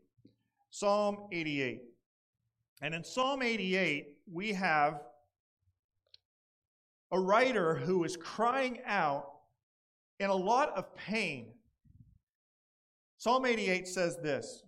Psalm 0.71 1.26
88. 1.32 1.82
And 2.80 2.94
in 2.94 3.02
Psalm 3.02 3.42
88, 3.42 4.06
we 4.32 4.52
have 4.52 5.00
a 7.11 7.18
writer 7.18 7.75
who 7.75 8.04
is 8.04 8.16
crying 8.16 8.78
out 8.87 9.26
in 10.21 10.30
a 10.30 10.35
lot 10.35 10.71
of 10.76 10.94
pain. 10.94 11.49
Psalm 13.18 13.47
88 13.47 13.88
says 13.88 14.16
this 14.23 14.62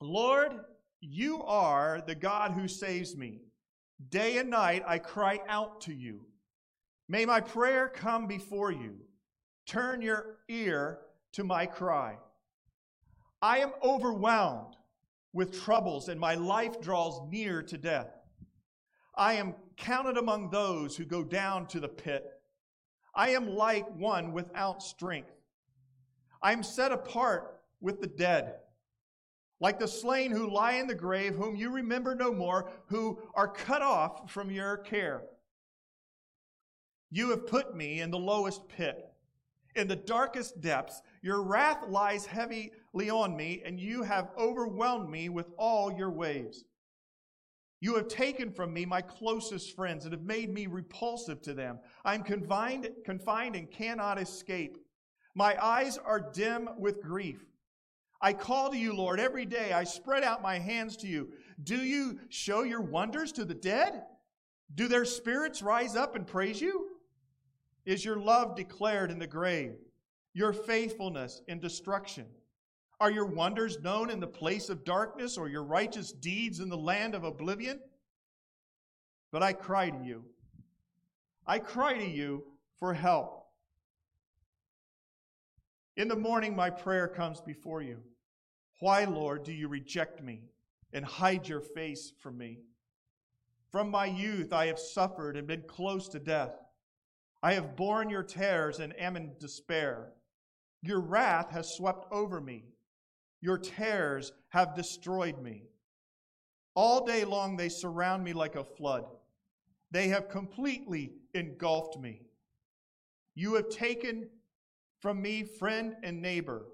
Lord, 0.00 0.52
you 1.00 1.42
are 1.42 2.02
the 2.06 2.14
God 2.14 2.52
who 2.52 2.68
saves 2.68 3.16
me. 3.16 3.40
Day 4.10 4.38
and 4.38 4.48
night 4.48 4.84
I 4.86 4.98
cry 4.98 5.40
out 5.48 5.80
to 5.82 5.92
you. 5.92 6.20
May 7.08 7.26
my 7.26 7.40
prayer 7.40 7.88
come 7.88 8.28
before 8.28 8.70
you. 8.70 8.94
Turn 9.66 10.02
your 10.02 10.38
ear 10.48 11.00
to 11.32 11.44
my 11.44 11.66
cry. 11.66 12.16
I 13.40 13.58
am 13.58 13.72
overwhelmed 13.82 14.76
with 15.32 15.60
troubles, 15.62 16.08
and 16.08 16.20
my 16.20 16.34
life 16.34 16.80
draws 16.80 17.20
near 17.30 17.62
to 17.62 17.78
death. 17.78 18.10
I 19.14 19.34
am 19.34 19.54
counted 19.76 20.16
among 20.16 20.50
those 20.50 20.96
who 20.96 21.04
go 21.04 21.24
down 21.24 21.66
to 21.68 21.80
the 21.80 21.88
pit. 21.88 22.24
I 23.14 23.30
am 23.30 23.48
like 23.48 23.88
one 23.96 24.32
without 24.32 24.82
strength. 24.82 25.32
I 26.42 26.52
am 26.52 26.62
set 26.62 26.92
apart 26.92 27.60
with 27.80 28.00
the 28.00 28.06
dead 28.06 28.54
like 29.62 29.78
the 29.78 29.86
slain 29.86 30.32
who 30.32 30.52
lie 30.52 30.72
in 30.72 30.88
the 30.88 30.94
grave, 30.94 31.36
whom 31.36 31.54
you 31.54 31.70
remember 31.70 32.16
no 32.16 32.32
more, 32.32 32.68
who 32.86 33.16
are 33.36 33.46
cut 33.46 33.80
off 33.80 34.28
from 34.28 34.50
your 34.50 34.78
care. 34.78 35.22
You 37.12 37.30
have 37.30 37.46
put 37.46 37.76
me 37.76 38.00
in 38.00 38.10
the 38.10 38.18
lowest 38.18 38.68
pit, 38.68 39.11
in 39.74 39.88
the 39.88 39.96
darkest 39.96 40.60
depths. 40.60 41.02
Your 41.22 41.42
wrath 41.42 41.88
lies 41.88 42.26
heavily 42.26 42.70
on 43.10 43.36
me, 43.36 43.62
and 43.64 43.78
you 43.80 44.02
have 44.02 44.30
overwhelmed 44.38 45.10
me 45.10 45.28
with 45.28 45.50
all 45.56 45.92
your 45.92 46.10
waves. 46.10 46.64
You 47.80 47.96
have 47.96 48.06
taken 48.06 48.52
from 48.52 48.72
me 48.72 48.86
my 48.86 49.02
closest 49.02 49.74
friends 49.74 50.04
and 50.04 50.12
have 50.12 50.22
made 50.22 50.54
me 50.54 50.68
repulsive 50.68 51.42
to 51.42 51.52
them. 51.52 51.80
I 52.04 52.14
am 52.14 52.22
confined, 52.22 52.88
confined 53.04 53.56
and 53.56 53.68
cannot 53.70 54.20
escape. 54.20 54.78
My 55.34 55.56
eyes 55.60 55.98
are 55.98 56.30
dim 56.32 56.68
with 56.78 57.02
grief. 57.02 57.44
I 58.20 58.34
call 58.34 58.70
to 58.70 58.78
you, 58.78 58.94
Lord, 58.94 59.18
every 59.18 59.44
day. 59.44 59.72
I 59.72 59.82
spread 59.82 60.22
out 60.22 60.42
my 60.42 60.60
hands 60.60 60.96
to 60.98 61.08
you. 61.08 61.30
Do 61.64 61.76
you 61.76 62.20
show 62.28 62.62
your 62.62 62.82
wonders 62.82 63.32
to 63.32 63.44
the 63.44 63.54
dead? 63.54 64.04
Do 64.72 64.86
their 64.86 65.04
spirits 65.04 65.60
rise 65.60 65.96
up 65.96 66.14
and 66.14 66.24
praise 66.24 66.60
you? 66.60 66.86
Is 67.84 68.04
your 68.04 68.16
love 68.16 68.54
declared 68.54 69.10
in 69.10 69.18
the 69.18 69.26
grave, 69.26 69.74
your 70.34 70.52
faithfulness 70.52 71.42
in 71.48 71.58
destruction? 71.60 72.26
Are 73.00 73.10
your 73.10 73.26
wonders 73.26 73.80
known 73.80 74.10
in 74.10 74.20
the 74.20 74.26
place 74.26 74.68
of 74.68 74.84
darkness, 74.84 75.36
or 75.36 75.48
your 75.48 75.64
righteous 75.64 76.12
deeds 76.12 76.60
in 76.60 76.68
the 76.68 76.76
land 76.76 77.14
of 77.14 77.24
oblivion? 77.24 77.80
But 79.32 79.42
I 79.42 79.52
cry 79.52 79.90
to 79.90 80.04
you. 80.04 80.24
I 81.46 81.58
cry 81.58 81.98
to 81.98 82.06
you 82.06 82.44
for 82.78 82.94
help. 82.94 83.46
In 85.96 86.06
the 86.06 86.16
morning, 86.16 86.54
my 86.54 86.70
prayer 86.70 87.08
comes 87.08 87.40
before 87.40 87.82
you. 87.82 87.98
Why, 88.78 89.04
Lord, 89.04 89.42
do 89.42 89.52
you 89.52 89.68
reject 89.68 90.22
me 90.22 90.42
and 90.92 91.04
hide 91.04 91.48
your 91.48 91.60
face 91.60 92.12
from 92.20 92.38
me? 92.38 92.60
From 93.70 93.90
my 93.90 94.06
youth 94.06 94.52
I 94.52 94.66
have 94.66 94.78
suffered 94.78 95.36
and 95.36 95.46
been 95.46 95.62
close 95.62 96.08
to 96.10 96.18
death. 96.18 96.52
I 97.42 97.54
have 97.54 97.76
borne 97.76 98.08
your 98.08 98.22
terrors 98.22 98.78
and 98.78 98.98
am 98.98 99.16
in 99.16 99.32
despair. 99.40 100.12
Your 100.82 101.00
wrath 101.00 101.50
has 101.50 101.74
swept 101.74 102.06
over 102.12 102.40
me. 102.40 102.64
Your 103.40 103.58
terrors 103.58 104.32
have 104.50 104.76
destroyed 104.76 105.42
me. 105.42 105.64
All 106.74 107.04
day 107.04 107.24
long 107.24 107.56
they 107.56 107.68
surround 107.68 108.22
me 108.22 108.32
like 108.32 108.54
a 108.54 108.64
flood. 108.64 109.04
They 109.90 110.08
have 110.08 110.28
completely 110.28 111.12
engulfed 111.34 111.98
me. 111.98 112.22
You 113.34 113.54
have 113.54 113.68
taken 113.68 114.28
from 115.00 115.20
me 115.20 115.42
friend 115.42 115.96
and 116.02 116.22
neighbor. 116.22 116.66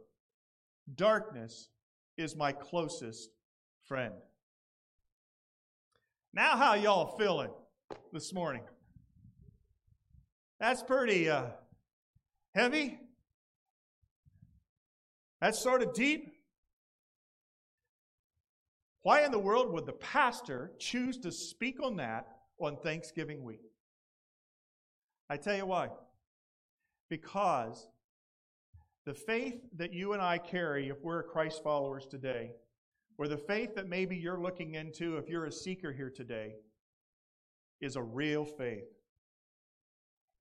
Darkness 0.94 1.70
is 2.16 2.36
my 2.36 2.52
closest 2.52 3.30
friend. 3.84 4.14
Now, 6.34 6.56
how 6.56 6.74
y'all 6.74 7.16
feeling 7.16 7.50
this 8.12 8.34
morning? 8.34 8.62
That's 10.60 10.82
pretty 10.82 11.30
uh, 11.30 11.46
heavy. 12.54 12.98
That's 15.40 15.58
sort 15.58 15.82
of 15.82 15.94
deep. 15.94 16.32
Why 19.02 19.24
in 19.24 19.30
the 19.30 19.38
world 19.38 19.72
would 19.72 19.86
the 19.86 19.92
pastor 19.92 20.72
choose 20.78 21.18
to 21.18 21.30
speak 21.30 21.82
on 21.82 21.96
that 21.96 22.26
on 22.60 22.76
Thanksgiving 22.76 23.44
week? 23.44 23.62
I 25.30 25.36
tell 25.36 25.56
you 25.56 25.66
why. 25.66 25.90
Because 27.08 27.88
the 29.06 29.14
faith 29.14 29.60
that 29.76 29.92
you 29.92 30.12
and 30.12 30.20
I 30.20 30.38
carry 30.38 30.88
if 30.88 31.02
we're 31.02 31.22
Christ 31.22 31.62
followers 31.62 32.06
today, 32.06 32.52
or 33.16 33.28
the 33.28 33.38
faith 33.38 33.74
that 33.76 33.88
maybe 33.88 34.16
you're 34.16 34.40
looking 34.40 34.74
into 34.74 35.16
if 35.16 35.28
you're 35.28 35.46
a 35.46 35.52
seeker 35.52 35.92
here 35.92 36.10
today, 36.10 36.56
is 37.80 37.96
a 37.96 38.02
real 38.02 38.44
faith. 38.44 38.97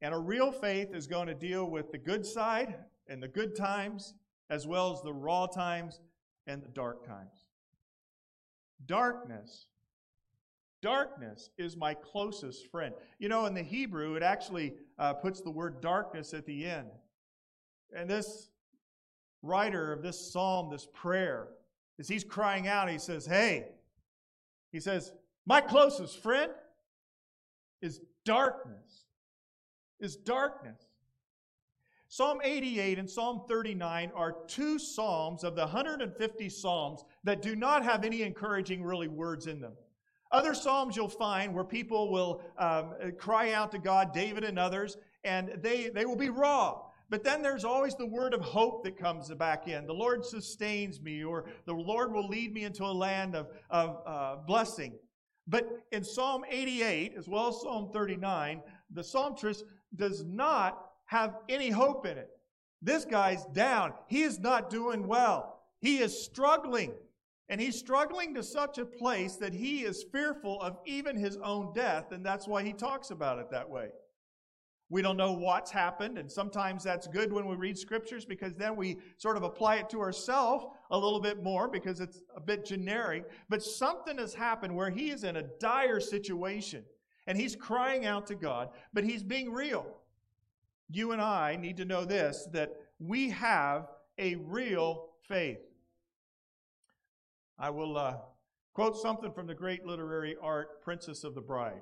And 0.01 0.13
a 0.13 0.17
real 0.17 0.51
faith 0.51 0.93
is 0.93 1.07
going 1.07 1.27
to 1.27 1.33
deal 1.33 1.69
with 1.69 1.91
the 1.91 1.97
good 1.97 2.25
side 2.25 2.75
and 3.07 3.21
the 3.21 3.27
good 3.27 3.55
times, 3.55 4.13
as 4.49 4.67
well 4.67 4.93
as 4.93 5.01
the 5.01 5.13
raw 5.13 5.47
times 5.47 6.01
and 6.45 6.61
the 6.61 6.69
dark 6.69 7.05
times. 7.05 7.47
Darkness. 8.85 9.67
Darkness 10.81 11.49
is 11.57 11.75
my 11.75 11.95
closest 11.95 12.69
friend. 12.69 12.93
You 13.17 13.29
know, 13.29 13.45
in 13.47 13.55
the 13.55 13.63
Hebrew, 13.63 14.15
it 14.15 14.23
actually 14.23 14.75
uh, 14.99 15.13
puts 15.13 15.41
the 15.41 15.49
word 15.49 15.81
darkness 15.81 16.33
at 16.33 16.45
the 16.45 16.65
end. 16.65 16.89
And 17.95 18.09
this 18.09 18.49
writer 19.41 19.91
of 19.91 20.03
this 20.03 20.31
psalm, 20.31 20.69
this 20.69 20.87
prayer, 20.93 21.47
as 21.99 22.07
he's 22.07 22.23
crying 22.23 22.67
out, 22.67 22.89
he 22.89 22.99
says, 22.99 23.25
Hey, 23.25 23.69
he 24.71 24.79
says, 24.79 25.11
My 25.47 25.61
closest 25.61 26.21
friend 26.21 26.51
is 27.81 28.01
darkness. 28.23 29.06
Is 29.99 30.15
darkness. 30.15 30.87
Psalm 32.09 32.39
88 32.41 32.99
and 32.99 33.09
Psalm 33.09 33.41
39 33.49 34.11
are 34.15 34.37
two 34.47 34.79
psalms 34.79 35.43
of 35.43 35.55
the 35.55 35.61
150 35.61 36.49
psalms 36.49 37.03
that 37.25 37.41
do 37.41 37.55
not 37.55 37.83
have 37.83 38.05
any 38.05 38.21
encouraging, 38.21 38.81
really, 38.81 39.09
words 39.09 39.47
in 39.47 39.59
them. 39.59 39.73
Other 40.31 40.53
psalms 40.53 40.95
you'll 40.95 41.09
find 41.09 41.53
where 41.53 41.63
people 41.63 42.09
will 42.11 42.41
um, 42.57 42.93
cry 43.17 43.51
out 43.51 43.71
to 43.71 43.79
God, 43.79 44.13
David 44.13 44.43
and 44.43 44.57
others, 44.57 44.97
and 45.23 45.57
they, 45.61 45.89
they 45.89 46.05
will 46.05 46.15
be 46.15 46.29
raw. 46.29 46.81
But 47.09 47.23
then 47.23 47.41
there's 47.41 47.63
always 47.63 47.95
the 47.95 48.05
word 48.05 48.33
of 48.33 48.41
hope 48.41 48.83
that 48.83 48.97
comes 48.97 49.33
back 49.33 49.67
in. 49.67 49.85
The 49.85 49.93
Lord 49.93 50.25
sustains 50.25 51.01
me, 51.01 51.23
or 51.23 51.45
the 51.65 51.73
Lord 51.73 52.13
will 52.13 52.27
lead 52.27 52.53
me 52.53 52.63
into 52.63 52.83
a 52.83 52.91
land 52.91 53.35
of, 53.35 53.47
of 53.69 54.01
uh, 54.05 54.35
blessing. 54.45 54.93
But 55.47 55.85
in 55.93 56.03
Psalm 56.03 56.43
88, 56.49 57.13
as 57.17 57.29
well 57.29 57.47
as 57.47 57.61
Psalm 57.61 57.89
39, 57.93 58.61
the 58.91 59.03
psalmist 59.03 59.63
does 59.95 60.23
not 60.23 60.91
have 61.05 61.35
any 61.49 61.69
hope 61.69 62.05
in 62.05 62.17
it. 62.17 62.29
This 62.81 63.05
guy's 63.05 63.45
down. 63.45 63.93
He 64.07 64.21
is 64.21 64.39
not 64.39 64.69
doing 64.69 65.07
well. 65.07 65.61
He 65.79 65.97
is 65.99 66.23
struggling. 66.23 66.93
And 67.49 67.61
he's 67.61 67.79
struggling 67.79 68.35
to 68.35 68.43
such 68.43 68.77
a 68.77 68.85
place 68.85 69.37
that 69.37 69.53
he 69.53 69.83
is 69.83 70.05
fearful 70.11 70.61
of 70.61 70.77
even 70.85 71.15
his 71.15 71.37
own 71.37 71.71
death, 71.73 72.11
and 72.11 72.25
that's 72.25 72.47
why 72.47 72.61
he 72.61 72.73
talks 72.73 73.09
about 73.09 73.39
it 73.39 73.49
that 73.51 73.69
way. 73.69 73.87
We 74.89 75.01
don't 75.01 75.17
know 75.17 75.33
what's 75.33 75.71
happened, 75.71 76.17
and 76.17 76.31
sometimes 76.31 76.83
that's 76.83 77.07
good 77.07 77.31
when 77.31 77.45
we 77.45 77.55
read 77.55 77.77
scriptures 77.77 78.25
because 78.25 78.55
then 78.55 78.75
we 78.75 78.97
sort 79.17 79.37
of 79.37 79.43
apply 79.43 79.77
it 79.77 79.89
to 79.89 79.99
ourselves 79.99 80.65
a 80.91 80.97
little 80.97 81.19
bit 81.19 81.43
more 81.43 81.67
because 81.67 81.99
it's 81.99 82.21
a 82.35 82.41
bit 82.41 82.65
generic. 82.65 83.25
But 83.49 83.63
something 83.63 84.17
has 84.17 84.33
happened 84.33 84.75
where 84.75 84.89
he 84.89 85.09
is 85.09 85.23
in 85.23 85.37
a 85.37 85.43
dire 85.59 85.99
situation 85.99 86.83
and 87.27 87.37
he's 87.37 87.55
crying 87.55 88.05
out 88.05 88.25
to 88.27 88.35
God, 88.35 88.69
but 88.93 89.03
he's 89.03 89.21
being 89.21 89.51
real. 89.51 89.85
You 90.89 91.11
and 91.11 91.21
I 91.21 91.57
need 91.57 91.77
to 91.77 91.85
know 91.85 92.05
this 92.05 92.47
that 92.53 92.71
we 92.99 93.29
have 93.31 93.89
a 94.17 94.35
real 94.35 95.09
faith. 95.27 95.59
I 97.59 97.69
will 97.69 97.97
uh, 97.97 98.15
quote 98.73 98.97
something 98.97 99.31
from 99.33 99.45
the 99.45 99.53
great 99.53 99.85
literary 99.85 100.35
art, 100.41 100.81
Princess 100.81 101.23
of 101.23 101.35
the 101.35 101.41
Bride. 101.41 101.81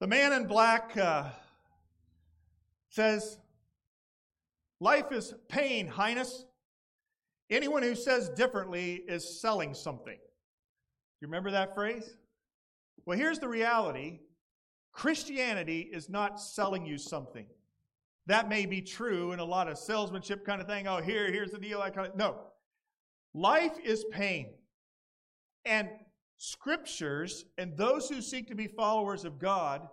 The 0.00 0.06
man 0.06 0.32
in 0.32 0.46
black 0.46 0.96
uh, 0.96 1.24
says, 2.88 3.38
Life 4.80 5.12
is 5.12 5.34
pain, 5.48 5.86
Highness. 5.86 6.46
Anyone 7.50 7.82
who 7.82 7.94
says 7.94 8.30
differently 8.30 9.02
is 9.06 9.40
selling 9.40 9.74
something. 9.74 10.16
You 11.20 11.28
remember 11.28 11.50
that 11.50 11.74
phrase? 11.74 12.16
Well, 13.06 13.18
here's 13.18 13.38
the 13.38 13.48
reality 13.48 14.20
Christianity 14.92 15.88
is 15.92 16.08
not 16.08 16.40
selling 16.40 16.84
you 16.84 16.98
something. 16.98 17.46
That 18.26 18.48
may 18.48 18.66
be 18.66 18.82
true 18.82 19.32
in 19.32 19.38
a 19.38 19.44
lot 19.44 19.68
of 19.68 19.78
salesmanship 19.78 20.44
kind 20.44 20.60
of 20.60 20.66
thing. 20.66 20.86
Oh, 20.86 21.00
here, 21.00 21.30
here's 21.30 21.50
the 21.50 21.58
deal. 21.58 21.80
I 21.80 21.90
kind 21.90 22.08
of 22.08 22.16
no. 22.16 22.36
Life 23.34 23.78
is 23.82 24.04
pain. 24.10 24.50
And 25.64 25.88
scriptures 26.36 27.44
and 27.58 27.76
those 27.76 28.08
who 28.08 28.20
seek 28.22 28.48
to 28.48 28.54
be 28.54 28.66
followers 28.66 29.24
of 29.24 29.38
God 29.38 29.88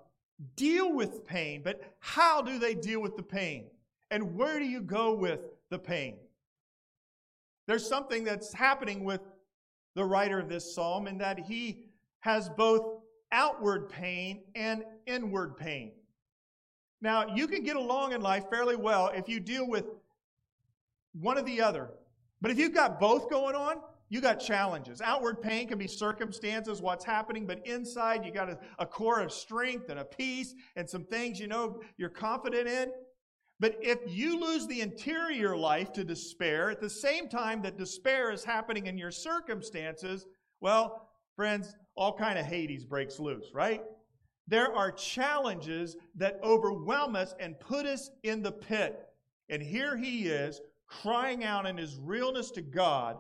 deal 0.56 0.94
with 0.94 1.26
pain, 1.26 1.62
but 1.64 1.82
how 2.00 2.42
do 2.42 2.60
they 2.60 2.74
deal 2.74 3.02
with 3.02 3.16
the 3.16 3.24
pain? 3.24 3.66
And 4.12 4.36
where 4.36 4.60
do 4.60 4.66
you 4.66 4.82
go 4.82 5.14
with 5.14 5.42
the 5.70 5.80
pain? 5.80 6.18
There's 7.68 7.88
something 7.88 8.24
that's 8.24 8.54
happening 8.54 9.04
with 9.04 9.22
the 9.96 10.06
writer 10.06 10.40
of 10.40 10.48
this 10.48 10.74
psalm 10.74 11.08
in 11.08 11.18
that 11.18 11.40
he 11.40 11.86
has 12.20 12.50
both 12.50 12.97
outward 13.32 13.90
pain 13.90 14.42
and 14.56 14.84
inward 15.06 15.58
pain. 15.58 15.92
Now, 17.02 17.36
you 17.36 17.48
can 17.48 17.64
get 17.64 17.76
along 17.76 18.14
in 18.14 18.22
life 18.22 18.46
fairly 18.50 18.76
well 18.76 19.12
if 19.14 19.30
you 19.30 19.40
deal 19.40 19.68
with 19.68 19.86
one 21.14 21.38
or 21.38 21.44
the 21.44 21.62
other. 21.62 21.90
But 22.42 22.52
if 22.52 22.58
you've 22.58 22.74
got 22.74 23.00
both 23.00 23.30
going 23.30 23.56
on, 23.56 23.78
you 24.10 24.22
got 24.22 24.40
challenges. 24.40 25.02
Outward 25.02 25.42
pain 25.42 25.68
can 25.68 25.78
be 25.78 25.88
circumstances, 25.88 26.82
what's 26.82 27.04
happening, 27.04 27.46
but 27.46 27.66
inside 27.68 28.26
you 28.26 28.32
got 28.32 28.50
a, 28.50 28.58
a, 28.80 28.86
core 28.86 29.20
of 29.20 29.34
strength 29.34 29.90
and 29.90 30.00
a 30.00 30.06
peace 30.06 30.56
and 30.78 30.90
some 30.90 31.04
things 31.04 31.40
you 31.40 31.48
know 31.48 31.82
you're 31.98 32.10
confident 32.10 32.68
in. 32.68 32.92
But 33.60 33.76
if 33.82 34.00
you 34.08 34.40
lose 34.40 34.66
the 34.68 34.82
interior 34.82 35.58
life 35.58 35.92
to 35.94 36.04
despair 36.04 36.70
at 36.70 36.80
the 36.80 36.90
same 36.90 37.28
time 37.28 37.62
that 37.64 37.78
despair 37.78 38.32
is 38.32 38.44
happening 38.44 38.86
in 38.88 38.98
your 38.98 39.12
circumstances, 39.12 40.26
well, 40.62 41.10
friends, 41.36 41.76
all 41.98 42.14
kind 42.14 42.38
of 42.40 42.46
Hades 42.46 42.86
breaks 42.86 43.20
loose, 43.20 43.48
right? 43.54 43.82
There 44.48 44.74
are 44.74 44.92
challenges 44.92 45.98
that 46.16 46.40
overwhelm 46.44 47.16
us 47.16 47.36
and 47.40 47.60
put 47.60 47.86
us 47.86 48.12
in 48.24 48.42
the 48.42 48.52
pit. 48.52 49.08
And 49.50 49.62
here 49.62 49.98
he 49.98 50.28
is 50.28 50.62
crying 50.88 51.44
out 51.44 51.66
in 51.66 51.78
his 51.78 51.98
realness 51.98 52.52
to 52.52 52.62
God 52.62 53.18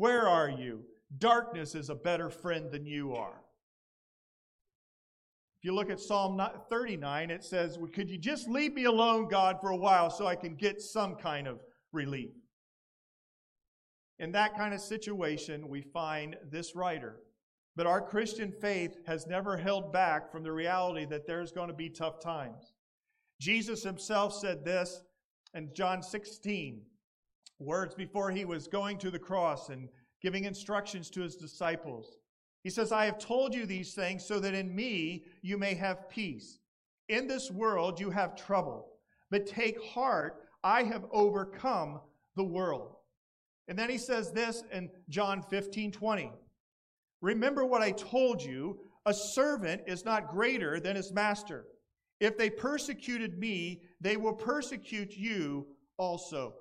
where 0.00 0.26
are 0.26 0.48
you? 0.48 0.82
Darkness 1.18 1.74
is 1.74 1.90
a 1.90 1.94
better 1.94 2.30
friend 2.30 2.70
than 2.70 2.86
you 2.86 3.14
are. 3.14 3.42
If 5.58 5.64
you 5.66 5.74
look 5.74 5.90
at 5.90 6.00
Psalm 6.00 6.40
39, 6.70 7.30
it 7.30 7.44
says, 7.44 7.76
well, 7.76 7.90
Could 7.92 8.08
you 8.08 8.16
just 8.16 8.48
leave 8.48 8.72
me 8.72 8.84
alone, 8.84 9.28
God, 9.28 9.58
for 9.60 9.72
a 9.72 9.76
while 9.76 10.08
so 10.08 10.26
I 10.26 10.36
can 10.36 10.54
get 10.54 10.80
some 10.80 11.16
kind 11.16 11.46
of 11.46 11.60
relief? 11.92 12.30
In 14.18 14.32
that 14.32 14.56
kind 14.56 14.72
of 14.72 14.80
situation, 14.80 15.68
we 15.68 15.82
find 15.82 16.34
this 16.50 16.74
writer. 16.74 17.16
But 17.76 17.86
our 17.86 18.00
Christian 18.00 18.52
faith 18.52 18.98
has 19.06 19.26
never 19.26 19.56
held 19.56 19.92
back 19.92 20.30
from 20.30 20.42
the 20.42 20.52
reality 20.52 21.04
that 21.06 21.26
there's 21.26 21.52
going 21.52 21.68
to 21.68 21.74
be 21.74 21.88
tough 21.88 22.20
times. 22.20 22.74
Jesus 23.40 23.82
himself 23.82 24.34
said 24.34 24.64
this 24.64 25.02
in 25.54 25.70
John 25.74 26.02
16 26.02 26.82
words 27.58 27.94
before 27.94 28.30
he 28.30 28.44
was 28.44 28.66
going 28.66 28.98
to 28.98 29.10
the 29.10 29.18
cross 29.18 29.68
and 29.68 29.88
giving 30.22 30.44
instructions 30.44 31.10
to 31.10 31.20
his 31.20 31.36
disciples. 31.36 32.18
He 32.62 32.70
says, 32.70 32.92
I 32.92 33.06
have 33.06 33.18
told 33.18 33.54
you 33.54 33.64
these 33.64 33.94
things 33.94 34.26
so 34.26 34.38
that 34.40 34.54
in 34.54 34.74
me 34.74 35.24
you 35.42 35.56
may 35.56 35.74
have 35.74 36.08
peace. 36.08 36.58
In 37.08 37.26
this 37.26 37.50
world 37.50 37.98
you 37.98 38.10
have 38.10 38.36
trouble, 38.36 38.88
but 39.30 39.46
take 39.46 39.82
heart, 39.82 40.48
I 40.62 40.82
have 40.84 41.06
overcome 41.10 42.00
the 42.36 42.44
world. 42.44 42.96
And 43.68 43.78
then 43.78 43.88
he 43.88 43.98
says 43.98 44.32
this 44.32 44.62
in 44.72 44.90
John 45.08 45.42
15 45.42 45.92
20. 45.92 46.32
Remember 47.20 47.64
what 47.64 47.82
I 47.82 47.92
told 47.92 48.42
you 48.42 48.78
a 49.06 49.14
servant 49.14 49.82
is 49.86 50.04
not 50.04 50.28
greater 50.28 50.78
than 50.78 50.96
his 50.96 51.12
master. 51.12 51.64
If 52.20 52.36
they 52.36 52.50
persecuted 52.50 53.38
me, 53.38 53.82
they 54.00 54.16
will 54.16 54.34
persecute 54.34 55.16
you 55.16 55.66
also. 55.96 56.54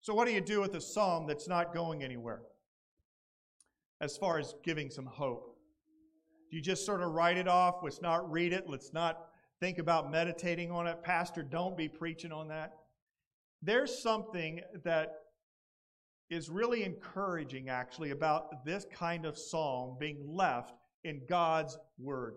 So, 0.00 0.14
what 0.14 0.26
do 0.26 0.32
you 0.32 0.40
do 0.40 0.60
with 0.60 0.74
a 0.74 0.80
psalm 0.80 1.26
that's 1.26 1.48
not 1.48 1.74
going 1.74 2.02
anywhere 2.02 2.42
as 4.00 4.16
far 4.16 4.38
as 4.38 4.54
giving 4.62 4.90
some 4.90 5.06
hope? 5.06 5.56
Do 6.50 6.56
you 6.56 6.62
just 6.62 6.86
sort 6.86 7.02
of 7.02 7.12
write 7.12 7.36
it 7.36 7.48
off? 7.48 7.76
Let's 7.82 8.00
not 8.00 8.30
read 8.30 8.52
it. 8.52 8.68
Let's 8.68 8.92
not 8.92 9.26
think 9.60 9.78
about 9.78 10.10
meditating 10.10 10.70
on 10.70 10.86
it. 10.86 11.02
Pastor, 11.02 11.42
don't 11.42 11.76
be 11.76 11.88
preaching 11.88 12.32
on 12.32 12.48
that. 12.48 12.74
There's 13.62 13.98
something 13.98 14.60
that 14.84 15.23
is 16.30 16.48
really 16.48 16.84
encouraging, 16.84 17.68
actually, 17.68 18.10
about 18.10 18.64
this 18.64 18.86
kind 18.92 19.26
of 19.26 19.38
psalm 19.38 19.96
being 19.98 20.24
left 20.26 20.74
in 21.04 21.20
God's 21.28 21.78
Word. 21.98 22.34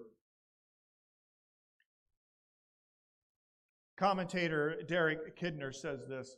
Commentator 3.98 4.84
Derek 4.88 5.40
Kidner 5.40 5.74
says 5.74 6.02
this 6.08 6.38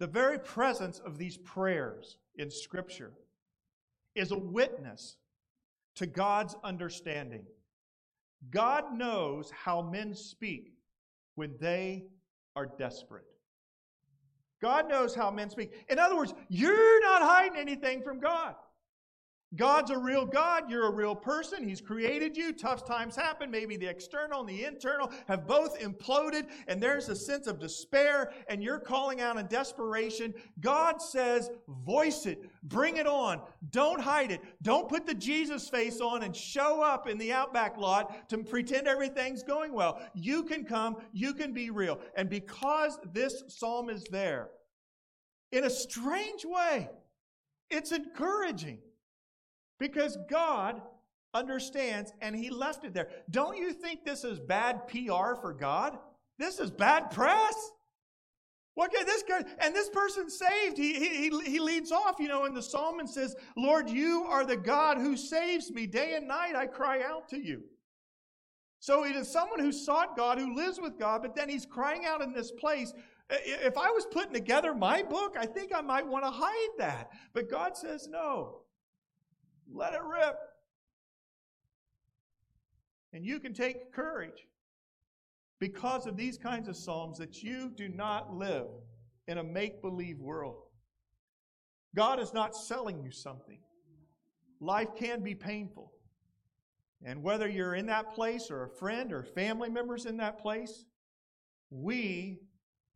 the 0.00 0.06
very 0.06 0.38
presence 0.38 0.98
of 0.98 1.18
these 1.18 1.36
prayers 1.36 2.18
in 2.36 2.50
Scripture 2.50 3.12
is 4.14 4.32
a 4.32 4.38
witness 4.38 5.16
to 5.96 6.06
God's 6.06 6.56
understanding. 6.64 7.44
God 8.50 8.92
knows 8.92 9.50
how 9.52 9.82
men 9.82 10.14
speak 10.14 10.74
when 11.36 11.54
they 11.60 12.04
are 12.56 12.66
desperate. 12.66 13.24
God 14.64 14.88
knows 14.88 15.14
how 15.14 15.30
men 15.30 15.50
speak. 15.50 15.72
In 15.90 15.98
other 15.98 16.16
words, 16.16 16.32
you're 16.48 17.02
not 17.02 17.20
hiding 17.20 17.58
anything 17.58 18.00
from 18.00 18.18
God. 18.18 18.54
God's 19.56 19.90
a 19.90 19.98
real 19.98 20.26
God. 20.26 20.70
You're 20.70 20.86
a 20.86 20.94
real 20.94 21.14
person. 21.14 21.66
He's 21.66 21.80
created 21.80 22.36
you. 22.36 22.52
Tough 22.52 22.86
times 22.86 23.14
happen. 23.14 23.50
Maybe 23.50 23.76
the 23.76 23.86
external 23.86 24.40
and 24.40 24.48
the 24.48 24.64
internal 24.64 25.12
have 25.28 25.46
both 25.46 25.78
imploded, 25.80 26.46
and 26.68 26.82
there's 26.82 27.08
a 27.08 27.16
sense 27.16 27.46
of 27.46 27.60
despair, 27.60 28.32
and 28.48 28.62
you're 28.62 28.78
calling 28.78 29.20
out 29.20 29.36
in 29.36 29.46
desperation. 29.46 30.34
God 30.60 31.00
says, 31.00 31.50
voice 31.84 32.26
it. 32.26 32.50
Bring 32.64 32.96
it 32.96 33.06
on. 33.06 33.40
Don't 33.70 34.00
hide 34.00 34.32
it. 34.32 34.40
Don't 34.62 34.88
put 34.88 35.06
the 35.06 35.14
Jesus 35.14 35.68
face 35.68 36.00
on 36.00 36.22
and 36.22 36.34
show 36.34 36.82
up 36.82 37.08
in 37.08 37.18
the 37.18 37.32
outback 37.32 37.76
lot 37.76 38.28
to 38.30 38.38
pretend 38.38 38.86
everything's 38.88 39.42
going 39.42 39.72
well. 39.72 40.00
You 40.14 40.42
can 40.44 40.64
come. 40.64 40.96
You 41.12 41.34
can 41.34 41.52
be 41.52 41.70
real. 41.70 42.00
And 42.16 42.28
because 42.30 42.98
this 43.12 43.42
psalm 43.48 43.90
is 43.90 44.04
there, 44.10 44.48
in 45.52 45.64
a 45.64 45.70
strange 45.70 46.44
way, 46.44 46.88
it's 47.70 47.92
encouraging. 47.92 48.78
Because 49.78 50.18
God 50.30 50.80
understands 51.32 52.12
and 52.20 52.34
He 52.34 52.50
left 52.50 52.84
it 52.84 52.94
there. 52.94 53.08
Don't 53.30 53.56
you 53.56 53.72
think 53.72 54.04
this 54.04 54.24
is 54.24 54.38
bad 54.38 54.86
PR 54.88 55.34
for 55.40 55.56
God? 55.58 55.98
This 56.38 56.58
is 56.58 56.70
bad 56.70 57.10
press. 57.10 57.70
What 58.74 58.92
okay, 58.92 59.04
this 59.04 59.22
guy 59.22 59.44
and 59.60 59.74
this 59.74 59.88
person 59.88 60.28
saved. 60.28 60.76
He, 60.76 60.94
he, 60.94 61.30
he 61.44 61.60
leads 61.60 61.92
off, 61.92 62.16
you 62.18 62.26
know, 62.26 62.44
in 62.44 62.54
the 62.54 62.62
psalm 62.62 62.98
and 62.98 63.08
says, 63.08 63.36
Lord, 63.56 63.88
you 63.88 64.24
are 64.28 64.44
the 64.44 64.56
God 64.56 64.98
who 64.98 65.16
saves 65.16 65.70
me. 65.70 65.86
Day 65.86 66.14
and 66.16 66.26
night 66.26 66.56
I 66.56 66.66
cry 66.66 67.02
out 67.02 67.28
to 67.28 67.38
you. 67.38 67.62
So 68.80 69.04
it 69.04 69.14
is 69.16 69.30
someone 69.30 69.60
who 69.60 69.72
sought 69.72 70.16
God, 70.16 70.38
who 70.38 70.56
lives 70.56 70.80
with 70.80 70.98
God, 70.98 71.22
but 71.22 71.34
then 71.34 71.48
he's 71.48 71.64
crying 71.64 72.04
out 72.04 72.20
in 72.20 72.32
this 72.32 72.50
place. 72.50 72.92
If 73.30 73.78
I 73.78 73.90
was 73.90 74.06
putting 74.10 74.34
together 74.34 74.74
my 74.74 75.02
book, 75.02 75.36
I 75.38 75.46
think 75.46 75.72
I 75.74 75.80
might 75.80 76.06
want 76.06 76.24
to 76.24 76.30
hide 76.30 76.78
that. 76.78 77.10
But 77.32 77.48
God 77.48 77.76
says, 77.76 78.08
no. 78.08 78.63
Let 79.72 79.94
it 79.94 80.02
rip. 80.02 80.36
And 83.12 83.24
you 83.24 83.38
can 83.38 83.54
take 83.54 83.92
courage 83.92 84.48
because 85.60 86.06
of 86.06 86.16
these 86.16 86.36
kinds 86.36 86.68
of 86.68 86.76
Psalms 86.76 87.18
that 87.18 87.42
you 87.42 87.70
do 87.74 87.88
not 87.88 88.34
live 88.34 88.66
in 89.28 89.38
a 89.38 89.44
make 89.44 89.80
believe 89.80 90.18
world. 90.18 90.64
God 91.94 92.18
is 92.18 92.34
not 92.34 92.56
selling 92.56 93.02
you 93.02 93.10
something. 93.10 93.60
Life 94.60 94.94
can 94.96 95.22
be 95.22 95.34
painful. 95.34 95.92
And 97.04 97.22
whether 97.22 97.48
you're 97.48 97.74
in 97.74 97.86
that 97.86 98.14
place 98.14 98.50
or 98.50 98.64
a 98.64 98.68
friend 98.68 99.12
or 99.12 99.22
family 99.22 99.68
members 99.68 100.06
in 100.06 100.16
that 100.16 100.38
place, 100.40 100.84
we 101.70 102.40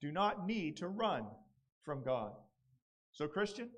do 0.01 0.11
not 0.11 0.47
need 0.47 0.77
to 0.79 0.89
run 0.89 1.27
from 1.83 2.03
God. 2.03 2.33
So, 3.13 3.27
Christian, 3.29 3.71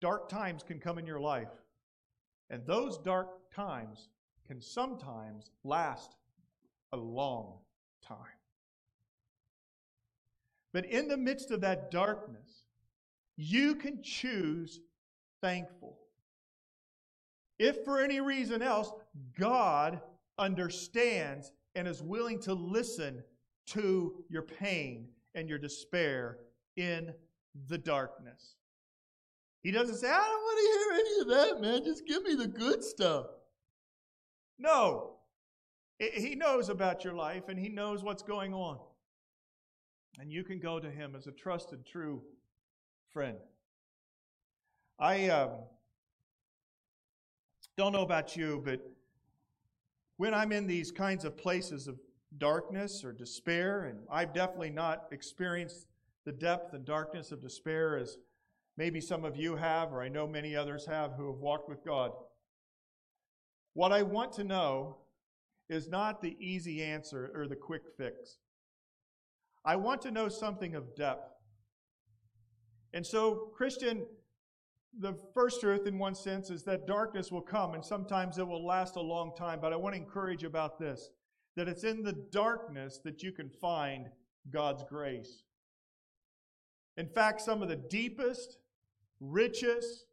dark 0.00 0.28
times 0.28 0.62
can 0.62 0.78
come 0.78 0.98
in 0.98 1.06
your 1.06 1.20
life, 1.20 1.48
and 2.48 2.66
those 2.66 2.98
dark 2.98 3.52
times 3.54 4.08
can 4.46 4.60
sometimes 4.60 5.50
last 5.64 6.16
a 6.92 6.96
long 6.96 7.58
time. 8.02 8.18
But 10.72 10.86
in 10.86 11.08
the 11.08 11.16
midst 11.16 11.50
of 11.50 11.60
that 11.62 11.90
darkness, 11.90 12.64
you 13.36 13.74
can 13.74 14.02
choose 14.02 14.80
thankful. 15.40 15.98
If 17.58 17.84
for 17.84 18.00
any 18.00 18.20
reason 18.20 18.62
else, 18.62 18.92
God 19.38 20.00
understands 20.38 21.52
and 21.74 21.86
is 21.86 22.02
willing 22.02 22.40
to 22.40 22.54
listen 22.54 23.22
to 23.66 24.24
your 24.28 24.42
pain 24.42 25.08
and 25.34 25.48
your 25.48 25.58
despair 25.58 26.38
in 26.76 27.12
the 27.68 27.78
darkness. 27.78 28.56
He 29.62 29.70
doesn't 29.70 29.96
say, 29.96 30.08
I 30.08 30.16
don't 30.16 30.42
want 30.42 30.58
to 30.58 30.78
hear 30.78 30.92
any 31.00 31.20
of 31.20 31.28
that, 31.28 31.60
man. 31.60 31.84
Just 31.84 32.06
give 32.06 32.22
me 32.22 32.34
the 32.34 32.46
good 32.46 32.82
stuff. 32.82 33.26
No. 34.58 35.16
He 35.98 36.34
knows 36.34 36.70
about 36.70 37.04
your 37.04 37.12
life 37.12 37.48
and 37.48 37.58
he 37.58 37.68
knows 37.68 38.02
what's 38.02 38.22
going 38.22 38.54
on. 38.54 38.78
And 40.18 40.32
you 40.32 40.44
can 40.44 40.58
go 40.58 40.80
to 40.80 40.90
him 40.90 41.14
as 41.14 41.26
a 41.26 41.32
trusted, 41.32 41.84
true 41.84 42.22
friend. 43.12 43.36
I 44.98 45.28
um, 45.28 45.50
don't 47.76 47.92
know 47.92 48.02
about 48.02 48.36
you, 48.36 48.62
but 48.64 48.80
when 50.16 50.34
I'm 50.34 50.52
in 50.52 50.66
these 50.66 50.90
kinds 50.90 51.24
of 51.24 51.36
places 51.36 51.86
of 51.86 51.98
darkness 52.38 53.04
or 53.04 53.12
despair, 53.12 53.84
and 53.84 54.00
I've 54.10 54.34
definitely 54.34 54.70
not 54.70 55.06
experienced 55.12 55.86
the 56.24 56.32
depth 56.32 56.74
and 56.74 56.84
darkness 56.84 57.32
of 57.32 57.40
despair 57.40 57.96
as 57.96 58.18
maybe 58.80 58.98
some 58.98 59.26
of 59.26 59.36
you 59.36 59.56
have, 59.56 59.92
or 59.92 60.00
I 60.00 60.08
know 60.08 60.26
many 60.26 60.56
others 60.56 60.86
have 60.86 61.12
who 61.12 61.26
have 61.26 61.36
walked 61.36 61.68
with 61.68 61.84
God. 61.84 62.12
What 63.74 63.92
I 63.92 64.00
want 64.00 64.32
to 64.36 64.42
know 64.42 64.96
is 65.68 65.86
not 65.86 66.22
the 66.22 66.34
easy 66.40 66.82
answer 66.82 67.30
or 67.34 67.46
the 67.46 67.56
quick 67.56 67.82
fix. 67.98 68.38
I 69.66 69.76
want 69.76 70.00
to 70.00 70.10
know 70.10 70.30
something 70.30 70.74
of 70.74 70.96
depth. 70.96 71.28
And 72.94 73.06
so, 73.06 73.50
Christian, 73.54 74.06
the 74.98 75.12
first 75.34 75.60
truth, 75.60 75.86
in 75.86 75.98
one 75.98 76.14
sense, 76.14 76.48
is 76.48 76.62
that 76.62 76.86
darkness 76.86 77.30
will 77.30 77.42
come, 77.42 77.74
and 77.74 77.84
sometimes 77.84 78.38
it 78.38 78.48
will 78.48 78.64
last 78.64 78.96
a 78.96 79.02
long 79.02 79.36
time. 79.36 79.58
But 79.60 79.74
I 79.74 79.76
want 79.76 79.94
to 79.94 80.00
encourage 80.00 80.40
you 80.40 80.48
about 80.48 80.78
this 80.78 81.10
that 81.54 81.68
it's 81.68 81.84
in 81.84 82.02
the 82.02 82.16
darkness 82.32 82.98
that 83.04 83.22
you 83.22 83.30
can 83.30 83.50
find 83.50 84.06
God's 84.50 84.84
grace. 84.88 85.42
In 86.96 87.08
fact, 87.08 87.42
some 87.42 87.60
of 87.60 87.68
the 87.68 87.76
deepest, 87.76 88.56
richest 89.20 90.06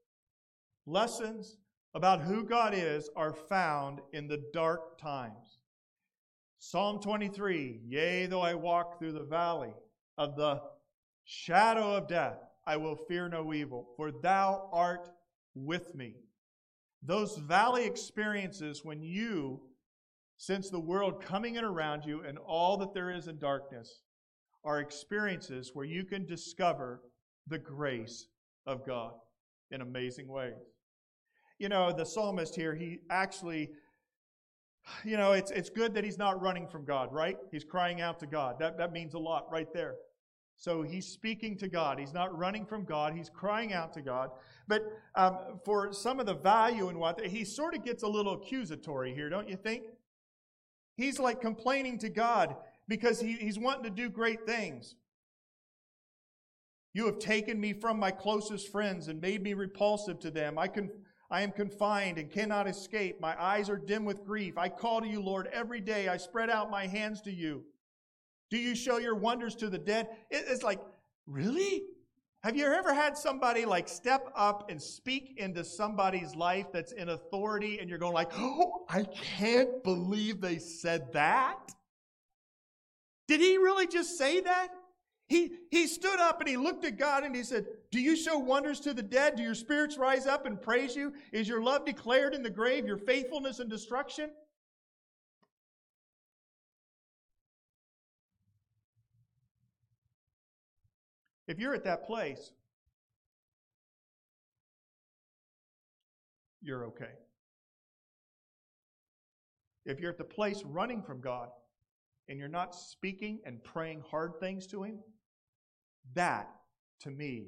lessons 0.86 1.58
about 1.96 2.22
who 2.22 2.44
God 2.44 2.74
is 2.76 3.10
are 3.16 3.34
found 3.34 4.00
in 4.14 4.28
the 4.28 4.44
dark 4.54 5.00
times. 5.00 5.60
Psalm 6.60 7.00
23 7.00 7.82
Yea, 7.88 8.26
though 8.26 8.42
I 8.42 8.54
walk 8.54 9.00
through 9.00 9.14
the 9.14 9.24
valley 9.24 9.74
of 10.18 10.36
the 10.36 10.62
shadow 11.26 11.96
of 11.96 12.08
death, 12.08 12.38
I 12.66 12.78
will 12.78 12.96
fear 12.96 13.30
no 13.30 13.54
evil, 13.54 13.90
for 13.96 14.12
thou 14.12 14.70
art 14.74 15.10
with 15.56 15.96
me. 15.96 16.16
Those 17.04 17.38
valley 17.38 17.86
experiences 17.86 18.84
when 18.84 19.02
you 19.02 19.62
sense 20.38 20.70
the 20.70 20.80
world 20.80 21.24
coming 21.24 21.56
in 21.56 21.64
around 21.64 22.06
you 22.06 22.22
and 22.22 22.38
all 22.38 22.78
that 22.78 22.94
there 22.94 23.12
is 23.12 23.28
in 23.28 23.40
darkness 23.40 24.02
are 24.64 24.80
experiences 24.80 25.72
where 25.74 25.86
you 25.86 26.04
can 26.04 26.26
discover 26.26 27.02
the 27.48 27.58
grace 27.58 28.28
of 28.68 28.86
God 28.86 29.14
in 29.72 29.82
amazing 29.82 30.28
ways. 30.28 30.54
You 31.58 31.70
know, 31.70 31.92
the 31.92 32.06
psalmist 32.06 32.56
here, 32.56 32.76
he 32.76 33.00
actually 33.10 33.72
you 35.04 35.18
know, 35.18 35.34
it's, 35.34 35.52
it's 35.52 35.70
good 35.70 35.94
that 35.96 36.04
he's 36.04 36.18
not 36.18 36.42
running 36.42 36.68
from 36.68 36.86
God, 36.86 37.14
right? 37.14 37.38
He's 37.52 37.64
crying 37.64 38.02
out 38.02 38.20
to 38.20 38.28
God. 38.28 38.58
That, 38.60 38.78
that 38.78 38.92
means 38.92 39.14
a 39.14 39.20
lot 39.20 39.52
right 39.52 39.68
there. 39.74 39.96
So 40.56 40.82
he's 40.82 41.06
speaking 41.06 41.58
to 41.60 41.68
God. 41.68 42.00
He's 42.00 42.14
not 42.14 42.36
running 42.36 42.66
from 42.66 42.84
God. 42.84 43.14
He's 43.14 43.30
crying 43.30 43.74
out 43.74 43.94
to 43.94 44.02
God. 44.02 44.32
But 44.68 44.84
um, 45.16 45.60
for 45.64 45.94
some 45.94 46.20
of 46.20 46.26
the 46.26 46.34
value 46.34 46.90
in 46.90 46.98
what 46.98 47.24
he 47.24 47.46
sort 47.46 47.76
of 47.76 47.86
gets 47.86 48.02
a 48.04 48.08
little 48.08 48.34
accusatory 48.34 49.14
here, 49.14 49.30
don't 49.30 49.48
you 49.48 49.56
think? 49.56 49.84
He's 50.96 51.20
like 51.20 51.42
complaining 51.42 52.00
to 52.00 52.10
God 52.10 52.56
because 52.88 53.22
he, 53.22 53.34
he's 53.34 53.60
wanting 53.60 53.84
to 53.84 53.92
do 53.92 54.10
great 54.10 54.48
things. 54.48 54.96
You 56.94 57.06
have 57.06 57.20
taken 57.20 57.60
me 57.60 57.74
from 57.74 58.00
my 58.00 58.12
closest 58.12 58.72
friends 58.72 59.08
and 59.08 59.22
made 59.22 59.44
me 59.44 59.54
repulsive 59.54 60.20
to 60.22 60.32
them. 60.32 60.58
I 60.58 60.68
can 60.68 60.90
I 61.30 61.42
am 61.42 61.52
confined 61.52 62.18
and 62.18 62.32
cannot 62.32 62.68
escape. 62.68 63.20
My 63.20 63.36
eyes 63.42 63.70
are 63.70 63.78
dim 63.78 64.06
with 64.06 64.24
grief. 64.24 64.58
I 64.58 64.70
call 64.70 65.02
to 65.02 65.08
you, 65.08 65.22
Lord, 65.22 65.50
every 65.52 65.82
day. 65.82 66.08
I 66.08 66.18
spread 66.18 66.50
out 66.50 66.72
my 66.72 66.88
hands 66.88 67.22
to 67.22 67.32
you. 67.32 67.66
Do 68.50 68.58
you 68.58 68.76
show 68.76 68.98
your 68.98 69.16
wonders 69.16 69.56
to 69.56 69.70
the 69.70 69.78
dead? 69.78 70.08
It's 70.32 70.64
like, 70.64 70.80
really? 71.26 71.84
Have 72.44 72.56
you 72.56 72.66
ever 72.66 72.94
had 72.94 73.18
somebody 73.18 73.66
like 73.66 73.90
step 73.90 74.32
up 74.36 74.70
and 74.70 74.82
speak 74.82 75.34
into 75.38 75.66
somebody's 75.66 76.34
life 76.34 76.68
that's 76.72 76.94
in 76.94 77.10
authority 77.10 77.80
and 77.80 77.90
you're 77.90 78.00
going 78.00 78.14
like, 78.14 78.32
oh, 78.36 78.86
I 78.88 79.04
can't 79.04 79.84
believe 79.84 80.40
they 80.40 80.60
said 80.60 81.12
that? 81.12 81.74
Did 83.28 83.42
he 83.42 83.58
really 83.58 83.88
just 83.88 84.18
say 84.18 84.40
that? 84.40 84.70
He, 85.28 85.52
he 85.72 85.88
stood 85.88 86.20
up 86.20 86.40
and 86.40 86.48
he 86.48 86.56
looked 86.56 86.86
at 86.86 86.98
God 86.98 87.24
and 87.24 87.36
he 87.36 87.44
said, 87.44 87.66
Do 87.92 88.00
you 88.00 88.16
show 88.16 88.38
wonders 88.38 88.80
to 88.82 88.94
the 88.94 89.04
dead? 89.04 89.36
Do 89.36 89.44
your 89.44 89.56
spirits 89.56 89.98
rise 89.98 90.26
up 90.26 90.46
and 90.46 90.62
praise 90.62 90.96
you? 90.96 91.14
Is 91.34 91.50
your 91.50 91.62
love 91.62 91.86
declared 91.86 92.34
in 92.34 92.44
the 92.44 92.50
grave, 92.50 92.86
your 92.86 92.98
faithfulness 92.98 93.60
and 93.60 93.70
destruction? 93.70 94.30
If 101.48 101.60
you're 101.60 101.74
at 101.74 101.84
that 101.84 102.06
place, 102.06 102.52
you're 106.62 106.86
okay. 106.86 107.14
If 109.86 110.00
you're 110.00 110.12
at 110.12 110.18
the 110.18 110.26
place 110.26 110.64
running 110.66 111.02
from 111.02 111.22
God 111.22 111.50
and 112.28 112.38
you're 112.38 112.50
not 112.50 112.76
speaking 112.76 113.40
and 113.46 113.64
praying 113.64 114.04
hard 114.10 114.34
things 114.40 114.68
to 114.68 114.84
Him, 114.84 115.00
that, 116.14 116.50
to 117.02 117.10
me, 117.10 117.48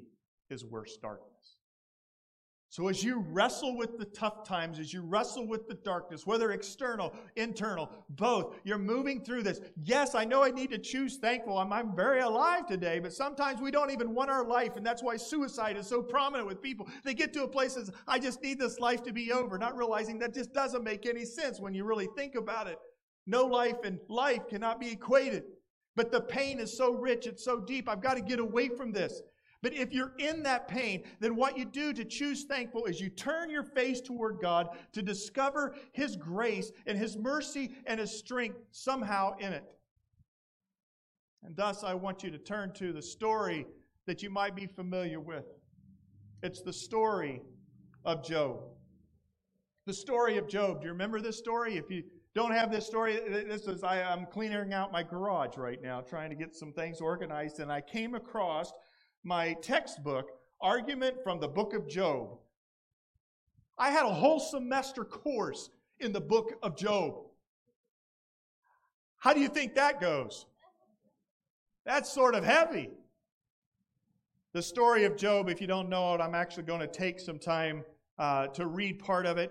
is 0.50 0.64
worse 0.64 0.96
darkness. 0.96 1.30
So, 2.70 2.86
as 2.86 3.02
you 3.02 3.18
wrestle 3.18 3.76
with 3.76 3.98
the 3.98 4.04
tough 4.04 4.44
times, 4.44 4.78
as 4.78 4.92
you 4.94 5.02
wrestle 5.02 5.48
with 5.48 5.66
the 5.66 5.74
darkness, 5.74 6.24
whether 6.24 6.52
external, 6.52 7.12
internal, 7.34 7.90
both, 8.10 8.54
you're 8.62 8.78
moving 8.78 9.24
through 9.24 9.42
this. 9.42 9.60
Yes, 9.82 10.14
I 10.14 10.24
know 10.24 10.44
I 10.44 10.52
need 10.52 10.70
to 10.70 10.78
choose 10.78 11.16
thankful. 11.16 11.58
I'm, 11.58 11.72
I'm 11.72 11.96
very 11.96 12.20
alive 12.20 12.68
today, 12.68 13.00
but 13.00 13.12
sometimes 13.12 13.60
we 13.60 13.72
don't 13.72 13.90
even 13.90 14.14
want 14.14 14.30
our 14.30 14.46
life, 14.46 14.76
and 14.76 14.86
that's 14.86 15.02
why 15.02 15.16
suicide 15.16 15.76
is 15.76 15.88
so 15.88 16.00
prominent 16.00 16.46
with 16.46 16.62
people. 16.62 16.88
They 17.02 17.12
get 17.12 17.32
to 17.32 17.42
a 17.42 17.48
place 17.48 17.74
that 17.74 17.90
I 18.06 18.20
just 18.20 18.40
need 18.40 18.60
this 18.60 18.78
life 18.78 19.02
to 19.02 19.12
be 19.12 19.32
over, 19.32 19.58
not 19.58 19.76
realizing 19.76 20.20
that 20.20 20.32
just 20.32 20.52
doesn't 20.52 20.84
make 20.84 21.06
any 21.06 21.24
sense 21.24 21.58
when 21.58 21.74
you 21.74 21.82
really 21.82 22.08
think 22.16 22.36
about 22.36 22.68
it. 22.68 22.78
No 23.26 23.46
life 23.46 23.78
and 23.82 23.98
life 24.08 24.46
cannot 24.48 24.78
be 24.78 24.92
equated. 24.92 25.42
But 25.96 26.12
the 26.12 26.20
pain 26.20 26.60
is 26.60 26.76
so 26.76 26.94
rich, 26.94 27.26
it's 27.26 27.44
so 27.44 27.60
deep. 27.60 27.88
I've 27.88 28.02
got 28.02 28.14
to 28.14 28.22
get 28.22 28.38
away 28.38 28.68
from 28.68 28.92
this. 28.92 29.22
But 29.62 29.74
if 29.74 29.92
you're 29.92 30.14
in 30.18 30.42
that 30.44 30.68
pain, 30.68 31.04
then 31.18 31.36
what 31.36 31.58
you 31.58 31.66
do 31.66 31.92
to 31.92 32.04
choose 32.04 32.44
thankful 32.44 32.86
is 32.86 33.00
you 33.00 33.10
turn 33.10 33.50
your 33.50 33.64
face 33.64 34.00
toward 34.00 34.40
God 34.40 34.68
to 34.92 35.02
discover 35.02 35.74
His 35.92 36.16
grace 36.16 36.72
and 36.86 36.96
His 36.96 37.16
mercy 37.18 37.76
and 37.86 38.00
His 38.00 38.18
strength 38.18 38.58
somehow 38.70 39.36
in 39.38 39.52
it. 39.52 39.64
And 41.42 41.56
thus, 41.56 41.84
I 41.84 41.94
want 41.94 42.22
you 42.22 42.30
to 42.30 42.38
turn 42.38 42.72
to 42.74 42.92
the 42.92 43.02
story 43.02 43.66
that 44.06 44.22
you 44.22 44.30
might 44.30 44.56
be 44.56 44.66
familiar 44.66 45.20
with. 45.20 45.44
It's 46.42 46.62
the 46.62 46.72
story 46.72 47.42
of 48.04 48.24
Job. 48.24 48.60
The 49.86 49.92
story 49.92 50.38
of 50.38 50.48
Job. 50.48 50.80
Do 50.80 50.86
you 50.86 50.92
remember 50.92 51.20
this 51.20 51.38
story? 51.38 51.76
If 51.76 51.90
you 51.90 52.04
don't 52.34 52.52
have 52.52 52.70
this 52.70 52.86
story. 52.86 53.18
This 53.28 53.66
is 53.66 53.82
I, 53.82 53.98
am 54.00 54.26
cleaning 54.26 54.72
out 54.72 54.92
my 54.92 55.02
garage 55.02 55.56
right 55.56 55.82
now, 55.82 56.00
trying 56.00 56.30
to 56.30 56.36
get 56.36 56.54
some 56.54 56.72
things 56.72 57.00
organized, 57.00 57.58
and 57.58 57.72
I 57.72 57.80
came 57.80 58.14
across 58.14 58.72
my 59.24 59.54
textbook, 59.54 60.30
Argument 60.60 61.16
from 61.24 61.40
the 61.40 61.48
Book 61.48 61.74
of 61.74 61.88
Job. 61.88 62.38
I 63.78 63.90
had 63.90 64.04
a 64.04 64.12
whole 64.12 64.38
semester 64.38 65.04
course 65.04 65.70
in 65.98 66.12
the 66.12 66.20
book 66.20 66.52
of 66.62 66.76
Job. 66.76 67.14
How 69.18 69.32
do 69.32 69.40
you 69.40 69.48
think 69.48 69.74
that 69.74 70.00
goes? 70.00 70.46
That's 71.84 72.12
sort 72.12 72.34
of 72.34 72.44
heavy. 72.44 72.90
The 74.52 74.62
story 74.62 75.04
of 75.04 75.16
Job, 75.16 75.48
if 75.48 75.60
you 75.60 75.66
don't 75.66 75.88
know 75.88 76.14
it, 76.14 76.20
I'm 76.20 76.34
actually 76.34 76.64
going 76.64 76.80
to 76.80 76.86
take 76.86 77.20
some 77.20 77.38
time 77.38 77.84
uh, 78.18 78.48
to 78.48 78.66
read 78.66 78.98
part 78.98 79.26
of 79.26 79.38
it. 79.38 79.50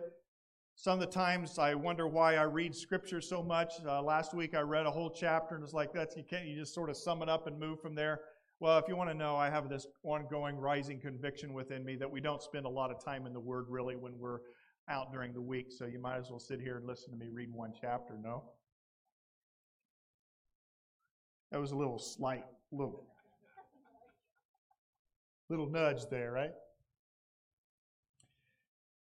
Some 0.81 0.93
of 0.93 1.01
the 1.01 1.13
times 1.13 1.59
I 1.59 1.75
wonder 1.75 2.07
why 2.07 2.37
I 2.37 2.43
read 2.43 2.73
scripture 2.73 3.19
so 3.19 3.43
much. 3.43 3.73
Uh, 3.85 4.01
last 4.01 4.33
week 4.33 4.55
I 4.55 4.61
read 4.61 4.85
a 4.85 4.91
whole 4.91 5.09
chapter 5.09 5.55
and 5.55 5.61
it's 5.61 5.73
like 5.73 5.91
that's 5.91 6.15
you 6.15 6.23
can't 6.23 6.45
you 6.45 6.55
just 6.55 6.73
sort 6.73 6.89
of 6.89 6.95
sum 6.95 7.21
it 7.21 7.27
up 7.27 7.47
and 7.47 7.59
move 7.59 7.81
from 7.81 7.95
there. 7.95 8.21
Well, 8.61 8.77
if 8.77 8.85
you 8.87 8.95
want 8.95 9.09
to 9.09 9.13
know, 9.13 9.35
I 9.35 9.49
have 9.49 9.67
this 9.67 9.87
ongoing 10.03 10.55
rising 10.55 11.01
conviction 11.01 11.51
within 11.51 11.83
me 11.83 11.97
that 11.97 12.09
we 12.09 12.21
don't 12.21 12.41
spend 12.41 12.65
a 12.65 12.69
lot 12.69 12.91
of 12.91 13.03
time 13.03 13.27
in 13.27 13.33
the 13.33 13.39
Word 13.41 13.65
really 13.67 13.97
when 13.97 14.17
we're 14.17 14.39
out 14.89 15.11
during 15.11 15.33
the 15.33 15.41
week. 15.41 15.65
So 15.69 15.85
you 15.85 15.99
might 15.99 16.15
as 16.15 16.29
well 16.29 16.39
sit 16.39 16.61
here 16.61 16.77
and 16.77 16.87
listen 16.87 17.11
to 17.11 17.17
me 17.17 17.27
read 17.29 17.51
one 17.51 17.73
chapter. 17.73 18.13
No. 18.17 18.45
That 21.51 21.59
was 21.59 21.71
a 21.71 21.75
little 21.75 21.99
slight, 21.99 22.45
little, 22.71 23.03
little 25.49 25.69
nudge 25.69 26.03
there, 26.09 26.31
right? 26.31 26.53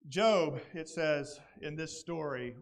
Job, 0.09 0.59
it 0.73 0.89
says 0.89 1.39
in 1.61 1.75
this 1.75 1.99
story, 1.99 2.55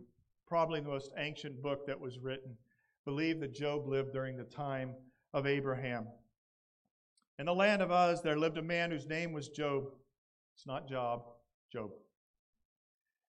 probably 0.45 0.81
the 0.81 0.89
most 0.89 1.12
ancient 1.17 1.62
book 1.62 1.88
that 1.88 1.99
was 1.99 2.19
written, 2.19 2.57
believe 3.05 3.39
that 3.39 3.55
Job 3.55 3.88
lived 3.88 4.12
during 4.12 4.36
the 4.36 4.43
time 4.43 4.93
of 5.33 5.47
Abraham. 5.47 6.07
In 7.39 7.45
the 7.45 7.55
land 7.55 7.81
of 7.81 7.89
Uz, 7.89 8.21
there 8.21 8.38
lived 8.38 8.57
a 8.57 8.62
man 8.62 8.91
whose 8.91 9.07
name 9.07 9.31
was 9.31 9.47
Job. 9.47 9.86
It's 10.55 10.67
not 10.67 10.89
Job, 10.89 11.23
Job. 11.71 11.91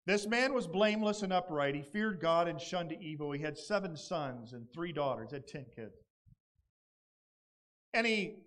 This 0.05 0.27
man 0.27 0.53
was 0.53 0.67
blameless 0.67 1.23
and 1.23 1.33
upright. 1.33 1.75
He 1.77 1.83
feared 1.83 2.21
God 2.21 2.49
and 2.49 2.61
shunned 2.61 2.97
evil. 3.01 3.31
He 3.31 3.43
had 3.43 3.57
seven 3.57 3.97
sons 3.97 4.53
and 4.53 4.67
three 4.73 4.91
daughters, 4.91 5.31
he 5.31 5.37
had 5.37 5.47
ten 5.47 5.67
kids. 5.77 5.95
And 7.95 8.07
he 8.07 8.39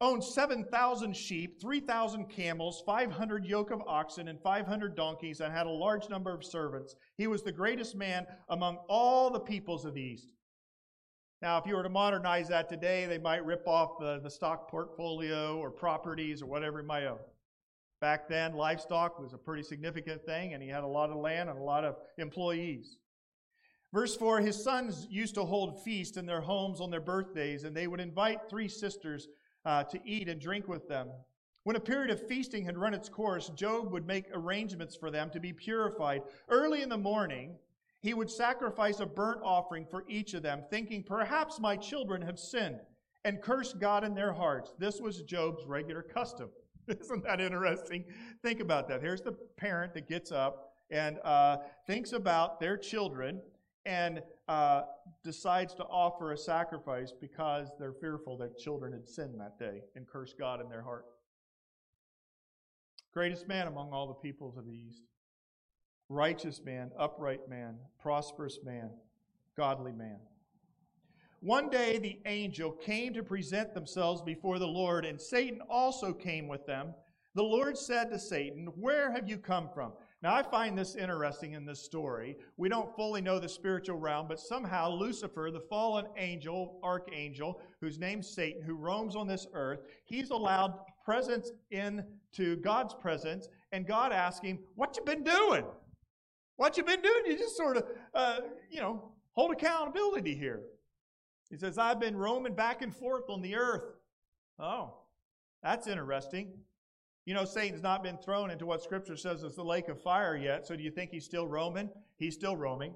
owned 0.00 0.22
7,000 0.22 1.16
sheep, 1.16 1.60
3,000 1.60 2.26
camels, 2.28 2.82
500 2.86 3.44
yoke 3.44 3.70
of 3.70 3.82
oxen, 3.86 4.28
and 4.28 4.40
500 4.40 4.94
donkeys, 4.94 5.40
and 5.40 5.52
had 5.52 5.66
a 5.66 5.70
large 5.70 6.08
number 6.08 6.32
of 6.32 6.44
servants. 6.44 6.94
He 7.16 7.26
was 7.26 7.42
the 7.42 7.52
greatest 7.52 7.96
man 7.96 8.26
among 8.48 8.78
all 8.88 9.30
the 9.30 9.40
peoples 9.40 9.84
of 9.84 9.94
the 9.94 10.02
East. 10.02 10.32
Now, 11.42 11.58
if 11.58 11.66
you 11.66 11.76
were 11.76 11.82
to 11.82 11.88
modernize 11.88 12.48
that 12.48 12.68
today, 12.68 13.06
they 13.06 13.18
might 13.18 13.44
rip 13.44 13.66
off 13.66 13.98
the, 13.98 14.20
the 14.22 14.30
stock 14.30 14.68
portfolio 14.68 15.56
or 15.58 15.70
properties 15.70 16.42
or 16.42 16.46
whatever 16.46 16.80
he 16.80 16.86
might 16.86 17.04
own. 17.04 17.18
Back 18.00 18.28
then, 18.28 18.54
livestock 18.54 19.18
was 19.20 19.34
a 19.34 19.38
pretty 19.38 19.62
significant 19.64 20.24
thing, 20.24 20.54
and 20.54 20.62
he 20.62 20.68
had 20.68 20.84
a 20.84 20.88
lot 20.88 21.10
of 21.10 21.16
land 21.16 21.48
and 21.48 21.58
a 21.58 21.62
lot 21.62 21.84
of 21.84 21.96
employees. 22.18 22.98
Verse 23.92 24.16
4 24.16 24.40
His 24.40 24.62
sons 24.62 25.06
used 25.10 25.34
to 25.34 25.44
hold 25.44 25.82
feasts 25.82 26.16
in 26.16 26.26
their 26.26 26.40
homes 26.40 26.80
on 26.80 26.90
their 26.90 27.00
birthdays, 27.00 27.64
and 27.64 27.76
they 27.76 27.86
would 27.86 28.00
invite 28.00 28.48
three 28.48 28.68
sisters 28.68 29.28
uh, 29.64 29.84
to 29.84 30.00
eat 30.04 30.28
and 30.28 30.40
drink 30.40 30.68
with 30.68 30.88
them. 30.88 31.08
When 31.64 31.76
a 31.76 31.80
period 31.80 32.10
of 32.10 32.26
feasting 32.26 32.64
had 32.64 32.78
run 32.78 32.94
its 32.94 33.08
course, 33.08 33.50
Job 33.50 33.92
would 33.92 34.06
make 34.06 34.26
arrangements 34.32 34.96
for 34.96 35.10
them 35.10 35.28
to 35.30 35.40
be 35.40 35.52
purified. 35.52 36.22
Early 36.48 36.82
in 36.82 36.88
the 36.88 36.96
morning, 36.96 37.56
he 38.00 38.14
would 38.14 38.30
sacrifice 38.30 39.00
a 39.00 39.06
burnt 39.06 39.40
offering 39.42 39.84
for 39.84 40.04
each 40.08 40.34
of 40.34 40.42
them, 40.42 40.62
thinking, 40.70 41.02
Perhaps 41.02 41.60
my 41.60 41.76
children 41.76 42.22
have 42.22 42.38
sinned, 42.38 42.80
and 43.24 43.42
curse 43.42 43.72
God 43.72 44.04
in 44.04 44.14
their 44.14 44.32
hearts. 44.32 44.72
This 44.78 45.00
was 45.00 45.22
Job's 45.22 45.66
regular 45.66 46.02
custom. 46.02 46.48
Isn't 46.88 47.24
that 47.24 47.40
interesting? 47.40 48.04
Think 48.42 48.60
about 48.60 48.88
that. 48.88 49.02
Here's 49.02 49.20
the 49.20 49.32
parent 49.56 49.92
that 49.94 50.08
gets 50.08 50.32
up 50.32 50.72
and 50.90 51.18
uh, 51.24 51.58
thinks 51.86 52.12
about 52.12 52.60
their 52.60 52.76
children 52.76 53.42
and 53.88 54.20
uh, 54.48 54.82
decides 55.24 55.74
to 55.74 55.84
offer 55.84 56.32
a 56.32 56.36
sacrifice 56.36 57.10
because 57.18 57.68
they're 57.80 57.94
fearful 57.94 58.36
that 58.36 58.58
children 58.58 58.92
had 58.92 59.08
sinned 59.08 59.40
that 59.40 59.58
day 59.58 59.80
and 59.96 60.06
cursed 60.06 60.38
God 60.38 60.60
in 60.60 60.68
their 60.68 60.82
heart. 60.82 61.06
Greatest 63.14 63.48
man 63.48 63.66
among 63.66 63.90
all 63.90 64.06
the 64.06 64.12
peoples 64.12 64.58
of 64.58 64.66
the 64.66 64.72
East. 64.72 65.04
Righteous 66.10 66.60
man, 66.62 66.90
upright 66.98 67.48
man, 67.48 67.76
prosperous 67.98 68.58
man, 68.62 68.90
godly 69.56 69.92
man. 69.92 70.18
One 71.40 71.70
day 71.70 71.98
the 71.98 72.18
angel 72.26 72.72
came 72.72 73.14
to 73.14 73.22
present 73.22 73.72
themselves 73.72 74.20
before 74.20 74.58
the 74.58 74.66
Lord, 74.66 75.06
and 75.06 75.18
Satan 75.18 75.62
also 75.70 76.12
came 76.12 76.46
with 76.46 76.66
them. 76.66 76.94
The 77.34 77.42
Lord 77.42 77.78
said 77.78 78.10
to 78.10 78.18
Satan, 78.18 78.66
Where 78.76 79.12
have 79.12 79.28
you 79.28 79.38
come 79.38 79.70
from? 79.72 79.92
Now, 80.20 80.34
I 80.34 80.42
find 80.42 80.76
this 80.76 80.96
interesting 80.96 81.52
in 81.52 81.64
this 81.64 81.84
story. 81.84 82.36
We 82.56 82.68
don't 82.68 82.94
fully 82.96 83.20
know 83.20 83.38
the 83.38 83.48
spiritual 83.48 83.98
realm, 83.98 84.26
but 84.26 84.40
somehow 84.40 84.90
Lucifer, 84.90 85.50
the 85.52 85.60
fallen 85.60 86.06
angel, 86.16 86.80
archangel, 86.82 87.60
whose 87.80 88.00
name's 88.00 88.28
Satan, 88.28 88.60
who 88.62 88.74
roams 88.74 89.14
on 89.14 89.28
this 89.28 89.46
earth, 89.54 89.80
he's 90.04 90.30
allowed 90.30 90.74
presence 91.04 91.52
into 91.70 92.56
God's 92.56 92.94
presence, 92.94 93.48
and 93.70 93.86
God 93.86 94.12
asks 94.12 94.44
him, 94.44 94.58
What 94.74 94.96
you 94.96 95.04
been 95.04 95.22
doing? 95.22 95.64
What 96.56 96.76
you 96.76 96.82
been 96.82 97.00
doing? 97.00 97.22
You 97.26 97.38
just 97.38 97.56
sort 97.56 97.76
of, 97.76 97.84
uh, 98.12 98.40
you 98.68 98.80
know, 98.80 99.12
hold 99.32 99.52
accountability 99.52 100.34
here. 100.34 100.62
He 101.48 101.56
says, 101.56 101.78
I've 101.78 102.00
been 102.00 102.16
roaming 102.16 102.54
back 102.54 102.82
and 102.82 102.94
forth 102.94 103.30
on 103.30 103.40
the 103.40 103.54
earth. 103.54 103.84
Oh, 104.58 104.94
that's 105.62 105.86
interesting. 105.86 106.52
You 107.28 107.34
know, 107.34 107.44
Satan's 107.44 107.82
not 107.82 108.02
been 108.02 108.16
thrown 108.16 108.50
into 108.50 108.64
what 108.64 108.82
Scripture 108.82 109.14
says 109.14 109.42
is 109.42 109.54
the 109.54 109.62
lake 109.62 109.88
of 109.88 110.00
fire 110.00 110.34
yet, 110.34 110.66
so 110.66 110.74
do 110.74 110.82
you 110.82 110.90
think 110.90 111.10
he's 111.10 111.26
still 111.26 111.46
roaming? 111.46 111.90
He's 112.16 112.32
still 112.32 112.56
roaming. 112.56 112.94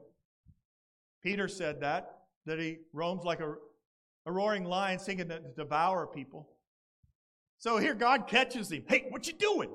Peter 1.23 1.49
said 1.49 1.83
that, 1.83 2.21
that 2.47 2.59
he 2.59 2.79
roams 2.95 3.25
like 3.25 3.41
a, 3.41 3.57
a 4.25 4.33
roaring 4.33 4.65
lion 4.65 4.99
seeking 4.99 5.29
to 5.29 5.39
devour 5.55 6.07
people. 6.07 6.49
So 7.59 7.77
here 7.77 7.93
God 7.93 8.27
catches 8.27 8.73
him. 8.73 8.85
Hey, 8.89 9.05
what 9.11 9.27
you 9.27 9.35
doing? 9.35 9.69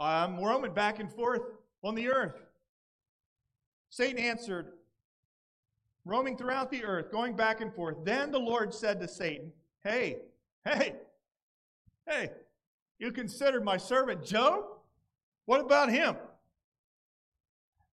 I'm 0.00 0.40
roaming 0.40 0.74
back 0.74 0.98
and 0.98 1.08
forth 1.08 1.42
on 1.84 1.94
the 1.94 2.08
earth. 2.08 2.34
Satan 3.88 4.18
answered, 4.18 4.72
roaming 6.04 6.36
throughout 6.36 6.72
the 6.72 6.84
earth, 6.84 7.12
going 7.12 7.36
back 7.36 7.60
and 7.60 7.72
forth. 7.72 7.98
Then 8.02 8.32
the 8.32 8.40
Lord 8.40 8.74
said 8.74 8.98
to 8.98 9.06
Satan, 9.06 9.52
Hey, 9.84 10.22
hey, 10.64 10.96
hey, 12.08 12.30
you 12.98 13.12
considered 13.12 13.64
my 13.64 13.76
servant 13.76 14.24
Job? 14.24 14.64
What 15.46 15.60
about 15.60 15.90
him? 15.90 16.16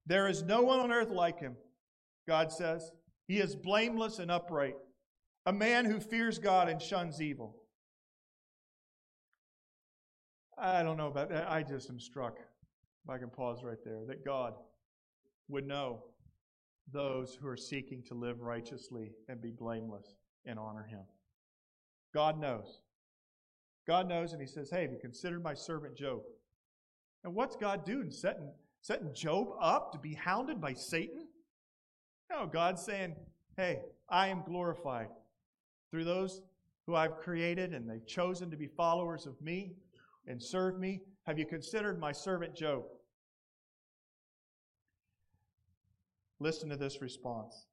There 0.06 0.28
is 0.28 0.44
no 0.44 0.62
one 0.62 0.80
on 0.80 0.92
earth 0.92 1.10
like 1.10 1.40
him, 1.40 1.56
God 2.28 2.52
says. 2.52 2.92
He 3.28 3.40
is 3.40 3.56
blameless 3.56 4.20
and 4.20 4.32
upright, 4.32 4.76
a 5.46 5.54
man 5.54 5.86
who 5.86 6.00
fears 6.00 6.40
God 6.40 6.70
and 6.70 6.82
shuns 6.82 7.22
evil. 7.22 7.56
I 10.58 10.84
don't 10.84 10.98
know 10.98 11.08
about 11.08 11.30
that. 11.30 11.50
I 11.50 11.64
just 11.64 11.90
am 11.90 12.00
struck, 12.00 12.38
if 13.04 13.10
I 13.10 13.18
can 13.18 13.30
pause 13.30 13.64
right 13.64 13.84
there, 13.84 14.02
that 14.08 14.26
God 14.26 14.54
would 15.48 15.66
know 15.66 16.04
those 16.92 17.38
who 17.40 17.48
are 17.48 17.58
seeking 17.58 18.04
to 18.04 18.14
live 18.14 18.42
righteously 18.42 19.12
and 19.28 19.42
be 19.42 19.52
blameless 19.52 20.16
and 20.46 20.60
honor 20.60 20.84
Him. 20.84 21.02
God 22.14 22.40
knows. 22.40 22.82
God 23.88 24.08
knows, 24.08 24.34
and 24.34 24.42
He 24.42 24.48
says, 24.48 24.70
Hey, 24.70 24.84
have 24.84 24.92
you 24.92 25.00
considered 25.00 25.44
my 25.44 25.54
servant 25.54 25.96
Job? 25.96 26.22
And 27.24 27.34
what's 27.34 27.56
God 27.56 27.86
doing? 27.86 28.12
Setting, 28.12 28.50
setting 28.82 29.14
Job 29.14 29.50
up 29.60 29.92
to 29.94 30.00
be 30.00 30.14
hounded 30.14 30.60
by 30.60 30.74
Satan? 30.74 31.28
No, 32.30 32.48
God's 32.48 32.84
saying, 32.84 33.16
Hey, 33.58 33.82
I 34.10 34.28
am 34.28 34.44
glorified 34.46 35.10
through 35.90 36.06
those 36.06 36.42
who 36.86 36.96
I've 36.96 37.18
created 37.18 37.74
and 37.74 37.90
they've 37.90 38.06
chosen 38.08 38.50
to 38.52 38.58
be 38.58 38.68
followers 38.68 39.26
of 39.26 39.40
me 39.42 39.74
and 40.28 40.42
serve 40.42 40.80
me. 40.80 41.02
Have 41.24 41.38
you 41.38 41.46
considered 41.46 42.00
my 42.00 42.12
servant 42.12 42.56
Job? 42.56 42.84
Listen 46.40 46.70
to 46.70 46.76
this 46.76 47.02
response. 47.02 47.68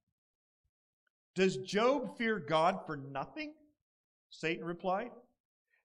Does 1.34 1.56
Job 1.58 2.18
fear 2.18 2.38
God 2.38 2.80
for 2.86 2.96
nothing? 2.96 3.52
Satan 4.30 4.64
replied. 4.64 5.10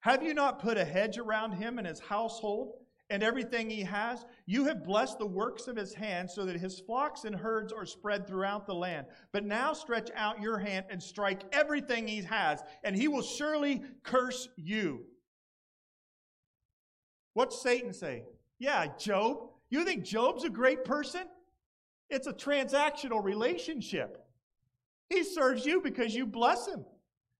Have 0.04 0.22
you 0.22 0.34
not 0.34 0.60
put 0.60 0.78
a 0.78 0.84
hedge 0.84 1.18
around 1.18 1.54
him 1.54 1.78
and 1.78 1.88
his 1.88 2.02
household 2.02 2.74
and 3.10 3.24
everything 3.24 3.70
he 3.70 3.84
has? 3.84 4.26
You 4.46 4.66
have 4.66 4.84
blessed 4.84 5.18
the 5.18 5.26
works 5.26 5.70
of 5.70 5.78
his 5.78 5.94
hands 5.94 6.34
so 6.36 6.46
that 6.46 6.58
his 6.60 6.82
flocks 6.82 7.24
and 7.24 7.34
herds 7.34 7.72
are 7.72 7.86
spread 7.86 8.28
throughout 8.28 8.68
the 8.68 8.76
land. 8.76 9.08
But 9.32 9.46
now 9.46 9.72
stretch 9.72 10.10
out 10.14 10.42
your 10.42 10.58
hand 10.58 10.88
and 10.90 11.02
strike 11.02 11.44
everything 11.54 12.06
he 12.06 12.22
has, 12.24 12.62
and 12.84 12.98
he 12.98 13.08
will 13.08 13.22
surely 13.22 13.82
curse 14.04 14.50
you. 14.58 15.06
What's 17.34 17.62
Satan 17.62 17.94
say? 17.94 18.26
Yeah, 18.60 18.88
Job. 18.98 19.52
You 19.70 19.86
think 19.86 20.04
Job's 20.04 20.44
a 20.44 20.50
great 20.50 20.84
person? 20.84 21.28
It's 22.10 22.28
a 22.28 22.34
transactional 22.34 23.24
relationship. 23.24 24.28
He 25.10 25.24
serves 25.24 25.66
you 25.66 25.80
because 25.80 26.14
you 26.14 26.26
bless 26.26 26.68
him. 26.68 26.84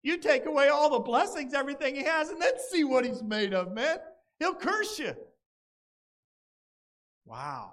You 0.04 0.18
take 0.18 0.46
away 0.46 0.68
all 0.68 0.90
the 0.90 1.00
blessings, 1.00 1.54
everything 1.54 1.96
he 1.96 2.04
has, 2.04 2.30
and 2.30 2.42
then 2.42 2.54
see 2.70 2.84
what 2.84 3.06
he's 3.06 3.24
made 3.24 3.54
of, 3.54 3.72
man. 3.72 3.98
He'll 4.38 4.54
curse 4.54 5.00
you. 5.00 5.16
Wow. 7.26 7.72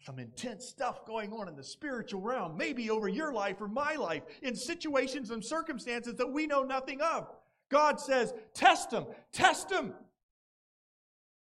Some 0.00 0.18
intense 0.18 0.64
stuff 0.64 1.04
going 1.04 1.32
on 1.34 1.48
in 1.48 1.54
the 1.54 1.62
spiritual 1.62 2.22
realm, 2.22 2.56
maybe 2.56 2.88
over 2.88 3.08
your 3.08 3.32
life 3.32 3.60
or 3.60 3.68
my 3.68 3.94
life, 3.96 4.22
in 4.42 4.56
situations 4.56 5.30
and 5.30 5.44
circumstances 5.44 6.14
that 6.14 6.32
we 6.32 6.46
know 6.46 6.62
nothing 6.62 7.02
of. 7.02 7.28
God 7.70 8.00
says, 8.00 8.32
test 8.54 8.90
them, 8.90 9.04
test 9.30 9.68
them. 9.68 9.92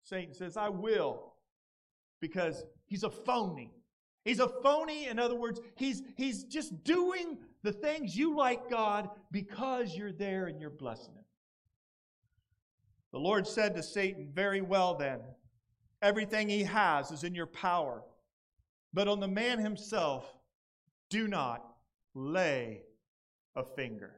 Satan 0.03 0.33
says, 0.33 0.55
I 0.55 0.69
will, 0.69 1.33
because 2.21 2.63
he's 2.85 3.03
a 3.03 3.09
phony. 3.09 3.73
He's 4.23 4.39
a 4.39 4.47
phony. 4.47 5.07
In 5.07 5.19
other 5.19 5.35
words, 5.35 5.59
he's, 5.75 6.01
he's 6.15 6.45
just 6.45 6.83
doing 6.85 7.39
the 7.63 7.71
things 7.71 8.15
you 8.15 8.35
like 8.35 8.69
God 8.69 9.09
because 9.31 9.95
you're 9.95 10.11
there 10.11 10.45
and 10.45 10.59
you're 10.59 10.69
blessing 10.69 11.13
him. 11.15 11.23
The 13.11 13.19
Lord 13.19 13.47
said 13.47 13.75
to 13.75 13.83
Satan, 13.83 14.29
Very 14.33 14.61
well 14.61 14.95
then, 14.95 15.19
everything 16.01 16.49
he 16.49 16.63
has 16.63 17.11
is 17.11 17.23
in 17.23 17.33
your 17.33 17.47
power. 17.47 18.03
But 18.93 19.07
on 19.07 19.19
the 19.19 19.27
man 19.27 19.59
himself, 19.59 20.25
do 21.09 21.27
not 21.27 21.63
lay 22.13 22.81
a 23.55 23.63
finger. 23.63 24.15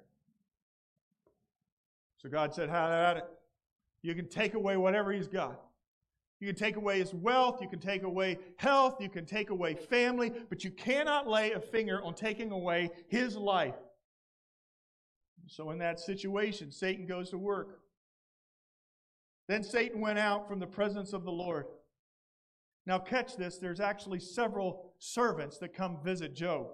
So 2.17 2.29
God 2.29 2.53
said, 2.53 2.69
How 2.69 2.87
about 2.87 3.17
it? 3.17 3.25
You 4.01 4.15
can 4.15 4.27
take 4.27 4.53
away 4.53 4.77
whatever 4.77 5.11
he's 5.11 5.27
got. 5.27 5.64
You 6.39 6.47
can 6.47 6.55
take 6.55 6.75
away 6.75 6.99
his 6.99 7.13
wealth, 7.13 7.61
you 7.61 7.69
can 7.69 7.79
take 7.79 8.03
away 8.03 8.37
health, 8.57 8.97
you 8.99 9.09
can 9.09 9.25
take 9.25 9.49
away 9.49 9.73
family, 9.73 10.33
but 10.49 10.63
you 10.63 10.71
cannot 10.71 11.27
lay 11.27 11.53
a 11.53 11.59
finger 11.59 12.03
on 12.03 12.13
taking 12.13 12.51
away 12.51 12.91
his 13.07 13.37
life. 13.37 13.75
So, 15.47 15.71
in 15.71 15.77
that 15.79 15.99
situation, 15.99 16.71
Satan 16.71 17.05
goes 17.05 17.29
to 17.29 17.37
work. 17.37 17.79
Then 19.47 19.63
Satan 19.63 20.01
went 20.01 20.19
out 20.19 20.47
from 20.47 20.59
the 20.59 20.67
presence 20.67 21.13
of 21.13 21.23
the 21.23 21.31
Lord. 21.31 21.67
Now, 22.85 22.99
catch 22.99 23.37
this 23.37 23.57
there's 23.57 23.79
actually 23.79 24.19
several 24.19 24.93
servants 24.99 25.57
that 25.59 25.73
come 25.73 25.97
visit 26.03 26.35
Job. 26.35 26.67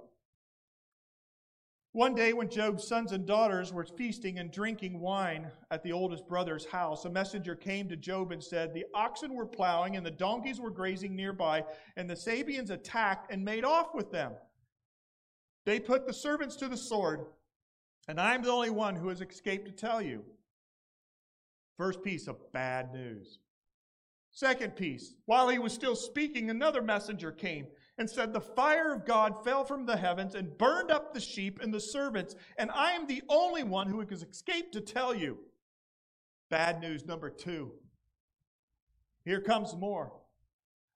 One 1.94 2.16
day, 2.16 2.32
when 2.32 2.50
Job's 2.50 2.88
sons 2.88 3.12
and 3.12 3.26
daughters 3.26 3.74
were 3.74 3.84
feasting 3.84 4.40
and 4.40 4.50
drinking 4.50 5.02
wine 5.02 5.52
at 5.72 5.84
the 5.84 5.92
oldest 5.92 6.26
brother's 6.26 6.66
house, 6.66 7.04
a 7.04 7.10
messenger 7.10 7.54
came 7.54 7.90
to 7.90 7.98
Job 7.98 8.32
and 8.32 8.42
said, 8.42 8.74
The 8.74 8.86
oxen 8.94 9.34
were 9.34 9.46
plowing 9.46 9.98
and 9.98 10.06
the 10.06 10.12
donkeys 10.12 10.62
were 10.62 10.72
grazing 10.72 11.18
nearby, 11.18 11.66
and 11.98 12.10
the 12.10 12.16
Sabeans 12.16 12.70
attacked 12.70 13.30
and 13.30 13.44
made 13.44 13.66
off 13.66 13.94
with 13.94 14.10
them. 14.10 14.32
They 15.66 15.82
put 15.82 16.08
the 16.08 16.14
servants 16.14 16.56
to 16.58 16.70
the 16.70 16.78
sword, 16.78 17.26
and 18.08 18.22
I'm 18.22 18.42
the 18.42 18.52
only 18.52 18.70
one 18.70 18.96
who 18.96 19.10
has 19.10 19.20
escaped 19.20 19.66
to 19.66 19.72
tell 19.72 20.02
you. 20.02 20.24
First 21.78 22.04
piece 22.04 22.28
of 22.28 22.54
bad 22.54 22.94
news. 22.94 23.40
Second 24.32 24.78
piece, 24.78 25.16
while 25.26 25.50
he 25.50 25.60
was 25.60 25.74
still 25.74 25.98
speaking, 25.98 26.50
another 26.50 26.82
messenger 26.82 27.34
came 27.34 27.68
and 28.02 28.10
said, 28.10 28.34
The 28.34 28.42
fire 28.42 28.92
of 28.94 29.06
God 29.06 29.44
fell 29.46 29.64
from 29.64 29.86
the 29.86 29.96
heavens 29.96 30.36
and 30.36 30.58
burned 30.58 30.92
up 30.92 31.14
the 31.14 31.22
sheep 31.22 31.60
and 31.62 31.74
the 31.74 31.80
servants, 31.80 32.36
and 32.58 32.70
I 32.72 32.92
am 32.92 33.08
the 33.08 33.22
only 33.30 33.64
one 33.64 33.88
who 33.88 34.02
has 34.02 34.24
escaped 34.24 34.74
to 34.74 34.82
tell 34.82 35.16
you. 35.16 35.38
Bad 36.50 36.82
news 36.82 37.06
number 37.06 37.30
two. 37.30 37.72
Here 39.24 39.40
comes 39.40 39.76
more. 39.76 40.12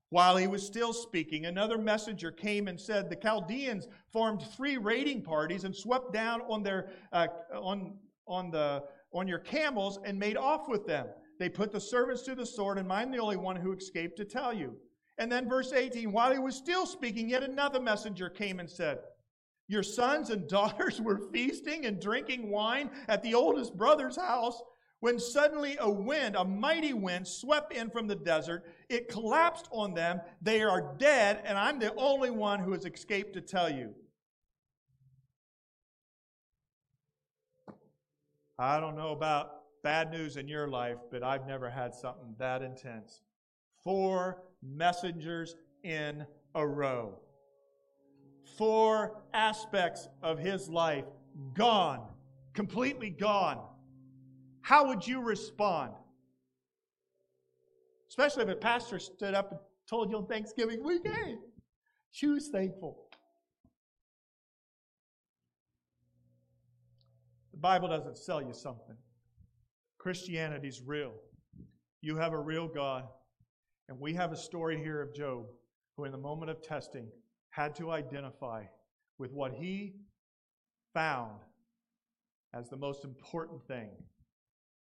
While 0.10 0.36
he 0.38 0.48
was 0.48 0.66
still 0.66 0.94
speaking, 0.94 1.46
another 1.46 1.78
messenger 1.78 2.32
came 2.32 2.68
and 2.68 2.80
said, 2.80 3.10
The 3.10 3.16
Chaldeans 3.16 3.88
formed 4.12 4.44
three 4.56 4.78
raiding 4.78 5.22
parties 5.22 5.64
and 5.64 5.76
swept 5.76 6.12
down 6.12 6.42
on, 6.42 6.64
their, 6.64 6.90
uh, 7.14 7.28
on, 7.54 7.98
on, 8.28 8.50
the, 8.50 8.84
on 9.14 9.28
your 9.28 9.40
camels 9.40 10.00
and 10.04 10.18
made 10.18 10.38
off 10.38 10.68
with 10.68 10.86
them. 10.86 11.08
They 11.38 11.50
put 11.50 11.72
the 11.72 11.82
servants 11.82 12.24
to 12.24 12.36
the 12.36 12.46
sword, 12.46 12.78
and 12.78 12.92
I'm 12.92 13.12
the 13.12 13.20
only 13.20 13.38
one 13.38 13.58
who 13.58 13.74
escaped 13.74 14.18
to 14.18 14.26
tell 14.26 14.54
you. 14.54 14.76
And 15.18 15.32
then 15.32 15.48
verse 15.48 15.72
18, 15.72 16.12
while 16.12 16.34
he 16.34 16.40
was 16.40 16.56
still 16.56 16.86
speaking, 16.86 17.30
yet 17.30 17.44
another 17.44 17.80
messenger 17.80 18.30
came 18.30 18.60
and 18.60 18.70
said, 18.70 19.00
Your 19.68 19.84
sons 19.84 20.30
and 20.30 20.48
daughters 20.50 21.00
were 21.02 21.30
feasting 21.32 21.86
and 21.86 22.02
drinking 22.02 22.50
wine 22.50 22.90
at 23.08 23.24
the 23.24 23.34
oldest 23.34 23.78
brother's 23.78 24.18
house 24.18 24.62
when 25.00 25.20
suddenly 25.20 25.78
a 25.80 25.90
wind, 25.90 26.36
a 26.36 26.44
mighty 26.44 26.94
wind, 26.94 27.28
swept 27.28 27.72
in 27.72 27.90
from 27.90 28.08
the 28.08 28.16
desert. 28.16 28.66
It 28.90 29.08
collapsed 29.08 29.68
on 29.72 29.94
them. 29.94 30.20
They 30.42 30.64
are 30.64 30.96
dead, 30.98 31.42
and 31.46 31.58
I'm 31.58 31.80
the 31.80 31.94
only 31.96 32.32
one 32.32 32.60
who 32.60 32.72
has 32.72 32.86
escaped 32.86 33.34
to 33.34 33.42
tell 33.42 33.70
you. 33.70 33.94
I 38.58 38.80
don't 38.80 38.96
know 38.96 39.12
about 39.12 39.64
bad 39.84 40.12
news 40.12 40.38
in 40.38 40.48
your 40.48 40.68
life, 40.68 40.98
but 41.12 41.24
I've 41.24 41.46
never 41.46 41.70
had 41.70 41.94
something 41.94 42.34
that 42.40 42.62
intense. 42.62 43.22
Four 43.84 44.42
messengers 44.68 45.56
in 45.84 46.26
a 46.56 46.66
row. 46.66 47.20
Four 48.58 49.24
aspects 49.34 50.08
of 50.24 50.40
his 50.40 50.70
life 50.70 51.06
gone, 51.54 52.08
completely 52.54 53.10
gone. 53.10 53.60
How 54.62 54.88
would 54.88 55.06
you 55.06 55.22
respond? 55.22 55.92
Especially 58.10 58.44
if 58.44 58.50
a 58.50 58.56
pastor 58.56 59.00
stood 59.00 59.34
up 59.34 59.52
and 59.52 59.60
told 59.90 60.10
you 60.10 60.18
on 60.18 60.28
Thanksgiving 60.28 60.84
weekend, 60.84 61.40
choose 62.14 62.48
thankful. 62.48 63.10
The 67.52 67.60
Bible 67.60 67.90
doesn't 67.90 68.18
sell 68.18 68.42
you 68.42 68.54
something. 68.54 68.96
Christianity's 69.98 70.82
real. 70.86 71.14
You 72.02 72.16
have 72.18 72.34
a 72.34 72.40
real 72.40 72.68
God. 72.68 73.06
And 73.88 74.00
we 74.00 74.14
have 74.14 74.32
a 74.32 74.38
story 74.38 74.78
here 74.78 75.02
of 75.02 75.14
Job, 75.14 75.46
who 75.96 76.06
in 76.06 76.12
the 76.12 76.18
moment 76.18 76.52
of 76.52 76.62
testing 76.62 77.08
had 77.52 77.76
to 77.76 77.92
identify 77.92 78.64
with 79.18 79.32
what 79.32 79.54
he 79.54 79.94
found 80.94 81.40
as 82.54 82.70
the 82.70 82.78
most 82.78 83.04
important 83.04 83.66
thing 83.68 83.90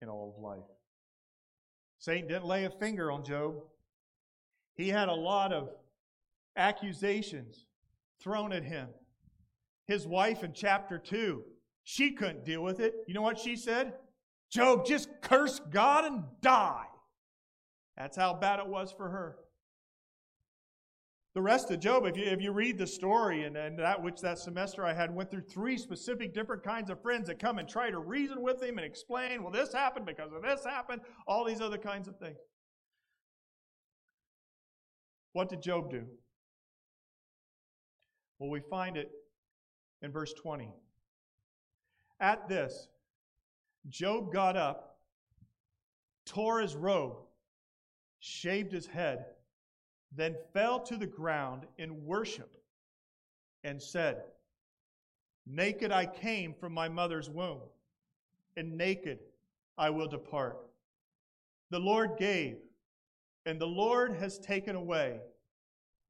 in 0.02 0.10
all 0.10 0.34
of 0.36 0.44
life. 0.44 0.70
Satan 2.00 2.28
didn't 2.28 2.46
lay 2.46 2.66
a 2.66 2.70
finger 2.70 3.12
on 3.12 3.24
Job. 3.24 3.56
He 4.76 4.90
had 4.90 5.10
a 5.10 5.14
lot 5.14 5.52
of 5.52 5.70
accusations 6.56 7.66
thrown 8.22 8.54
at 8.54 8.64
him. 8.64 8.88
His 9.88 10.06
wife 10.06 10.44
in 10.44 10.54
chapter 10.54 10.98
2, 10.98 11.44
she 11.84 12.12
couldn't 12.12 12.46
deal 12.46 12.62
with 12.62 12.80
it. 12.80 12.94
You 13.08 13.14
know 13.14 13.22
what 13.22 13.40
she 13.40 13.56
said? 13.56 13.94
Job, 14.52 14.86
just 14.86 15.10
curse 15.22 15.60
God 15.72 16.06
and 16.06 16.24
die. 16.42 16.87
That's 17.98 18.16
how 18.16 18.34
bad 18.34 18.60
it 18.60 18.68
was 18.68 18.92
for 18.92 19.10
her. 19.10 19.38
The 21.34 21.42
rest 21.42 21.70
of 21.70 21.80
Job, 21.80 22.06
if 22.06 22.18
you, 22.18 22.26
if 22.26 22.42
you 22.42 22.52
read 22.52 22.78
the 22.78 22.88
story, 22.88 23.44
and, 23.44 23.56
and 23.56 23.78
that 23.78 24.02
which 24.02 24.22
that 24.22 24.40
semester 24.40 24.84
I 24.86 24.94
had 24.94 25.14
went 25.14 25.30
through 25.30 25.44
three 25.44 25.78
specific 25.78 26.34
different 26.34 26.64
kinds 26.64 26.90
of 26.90 27.02
friends 27.02 27.28
that 27.28 27.38
come 27.38 27.60
and 27.60 27.70
try 27.70 27.92
to 27.92 28.00
reason 28.00 28.42
with 28.42 28.62
him 28.62 28.78
and 28.78 28.86
explain, 28.86 29.44
well, 29.44 29.52
this 29.52 29.72
happened 29.72 30.06
because 30.06 30.32
of 30.34 30.42
this 30.42 30.66
happened, 30.66 31.02
all 31.28 31.46
these 31.46 31.62
other 31.62 31.78
kinds 31.78 32.08
of 32.08 32.18
things. 32.18 32.38
What 35.34 35.50
did 35.50 35.62
Job 35.62 35.92
do? 35.92 36.06
Well, 38.40 38.50
we 38.50 38.62
find 38.62 38.98
it 38.98 39.12
in 40.02 40.12
verse 40.12 40.34
20. 40.34 40.72
At 42.20 42.50
this, 42.50 42.88
Job 43.90 44.34
got 44.34 44.58
up, 44.58 44.98
tore 46.26 46.62
his 46.62 46.76
robe, 46.76 47.18
shaved 48.20 48.72
his 48.72 48.88
head, 48.88 49.26
then 50.16 50.36
fell 50.54 50.80
to 50.80 50.98
the 50.98 51.08
ground 51.08 51.66
in 51.78 52.06
worship 52.06 52.58
and 53.64 53.82
said, 53.82 54.24
Naked 55.46 55.92
I 55.92 56.06
came 56.06 56.54
from 56.54 56.74
my 56.74 56.90
mother's 56.90 57.30
womb, 57.30 57.62
and 58.56 58.78
naked 58.78 59.20
I 59.78 59.90
will 59.90 60.08
depart. 60.08 60.58
The 61.70 61.80
Lord 61.80 62.18
gave, 62.18 62.58
and 63.46 63.60
the 63.60 63.68
Lord 63.68 64.16
has 64.16 64.40
taken 64.40 64.76
away. 64.76 65.20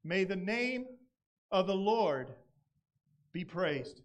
May 0.04 0.24
the 0.24 0.36
name 0.36 0.86
of 1.50 1.66
the 1.66 1.74
Lord 1.74 2.32
be 3.32 3.44
praised. 3.44 4.02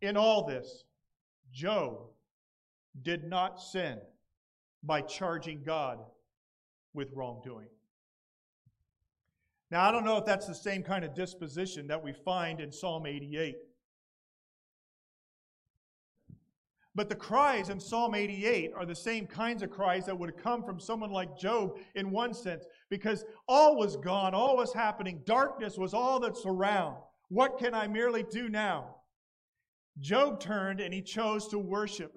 In 0.00 0.16
all 0.16 0.46
this, 0.46 0.84
Job 1.52 1.98
did 3.02 3.24
not 3.24 3.60
sin 3.60 3.98
by 4.82 5.02
charging 5.02 5.62
God 5.62 5.98
with 6.94 7.10
wrongdoing. 7.14 7.68
Now, 9.70 9.88
I 9.88 9.92
don't 9.92 10.04
know 10.04 10.16
if 10.16 10.24
that's 10.24 10.46
the 10.46 10.54
same 10.54 10.82
kind 10.82 11.04
of 11.04 11.14
disposition 11.14 11.86
that 11.86 12.02
we 12.02 12.12
find 12.12 12.60
in 12.60 12.72
Psalm 12.72 13.06
88. 13.06 13.56
But 16.96 17.08
the 17.08 17.14
cries 17.14 17.68
in 17.68 17.78
Psalm 17.78 18.16
88 18.16 18.72
are 18.76 18.84
the 18.84 18.96
same 18.96 19.26
kinds 19.26 19.62
of 19.62 19.70
cries 19.70 20.06
that 20.06 20.18
would 20.18 20.30
have 20.30 20.42
come 20.42 20.64
from 20.64 20.80
someone 20.80 21.12
like 21.12 21.38
Job 21.38 21.78
in 21.94 22.10
one 22.10 22.34
sense, 22.34 22.66
because 22.90 23.24
all 23.46 23.76
was 23.76 23.96
gone, 23.96 24.34
all 24.34 24.56
was 24.56 24.74
happening, 24.74 25.22
darkness 25.24 25.78
was 25.78 25.94
all 25.94 26.18
that's 26.18 26.44
around. 26.44 26.96
What 27.28 27.58
can 27.58 27.74
I 27.74 27.86
merely 27.86 28.24
do 28.24 28.48
now? 28.48 28.96
Job 30.00 30.40
turned 30.40 30.80
and 30.80 30.92
he 30.92 31.00
chose 31.00 31.46
to 31.48 31.58
worship, 31.58 32.12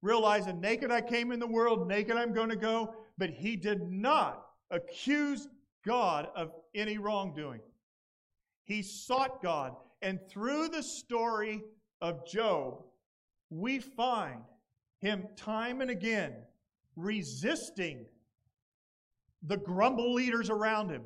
realizing, 0.00 0.60
naked 0.60 0.90
I 0.90 1.02
came 1.02 1.30
in 1.30 1.38
the 1.38 1.46
world, 1.46 1.86
naked 1.86 2.16
I'm 2.16 2.32
going 2.32 2.50
to 2.50 2.56
go. 2.56 2.94
But 3.18 3.30
he 3.30 3.56
did 3.56 3.90
not 3.90 4.46
accuse 4.70 5.48
God 5.86 6.28
of 6.34 6.52
any 6.74 6.98
wrongdoing. 6.98 7.60
He 8.64 8.82
sought 8.82 9.42
God. 9.42 9.74
And 10.02 10.18
through 10.28 10.68
the 10.68 10.82
story 10.82 11.62
of 12.00 12.26
Job, 12.26 12.82
we 13.50 13.78
find 13.78 14.40
him 14.98 15.26
time 15.36 15.80
and 15.80 15.90
again 15.90 16.34
resisting 16.96 18.06
the 19.42 19.56
grumble 19.56 20.14
leaders 20.14 20.50
around 20.50 20.90
him 20.90 21.02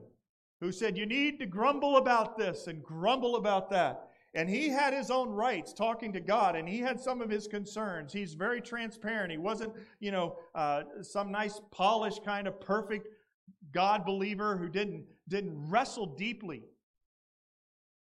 who 0.60 0.72
said, 0.72 0.96
You 0.96 1.06
need 1.06 1.38
to 1.40 1.46
grumble 1.46 1.96
about 1.96 2.36
this 2.36 2.66
and 2.66 2.82
grumble 2.82 3.36
about 3.36 3.70
that. 3.70 4.07
And 4.38 4.48
he 4.48 4.68
had 4.68 4.94
his 4.94 5.10
own 5.10 5.30
rights 5.30 5.72
talking 5.72 6.12
to 6.12 6.20
God, 6.20 6.54
and 6.54 6.68
he 6.68 6.78
had 6.78 7.00
some 7.00 7.20
of 7.20 7.28
his 7.28 7.48
concerns. 7.48 8.12
He's 8.12 8.34
very 8.34 8.60
transparent. 8.60 9.32
He 9.32 9.36
wasn't, 9.36 9.72
you 9.98 10.12
know, 10.12 10.36
uh, 10.54 10.84
some 11.02 11.32
nice, 11.32 11.60
polished, 11.72 12.24
kind 12.24 12.46
of 12.46 12.60
perfect 12.60 13.08
God 13.72 14.06
believer 14.06 14.56
who 14.56 14.68
didn't, 14.68 15.06
didn't 15.28 15.68
wrestle 15.68 16.06
deeply. 16.14 16.62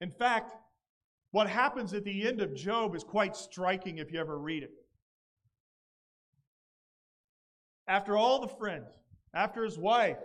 In 0.01 0.11
fact, 0.11 0.51
what 1.31 1.49
happens 1.49 1.93
at 1.93 2.03
the 2.03 2.27
end 2.27 2.41
of 2.41 2.53
Job 2.53 2.95
is 2.95 3.03
quite 3.05 3.33
striking 3.33 3.99
if 3.99 4.11
you 4.11 4.19
ever 4.19 4.37
read 4.37 4.63
it. 4.63 4.71
After 7.87 8.17
all 8.17 8.41
the 8.41 8.49
friends, 8.49 8.89
after 9.33 9.63
his 9.63 9.77
wife, 9.77 10.17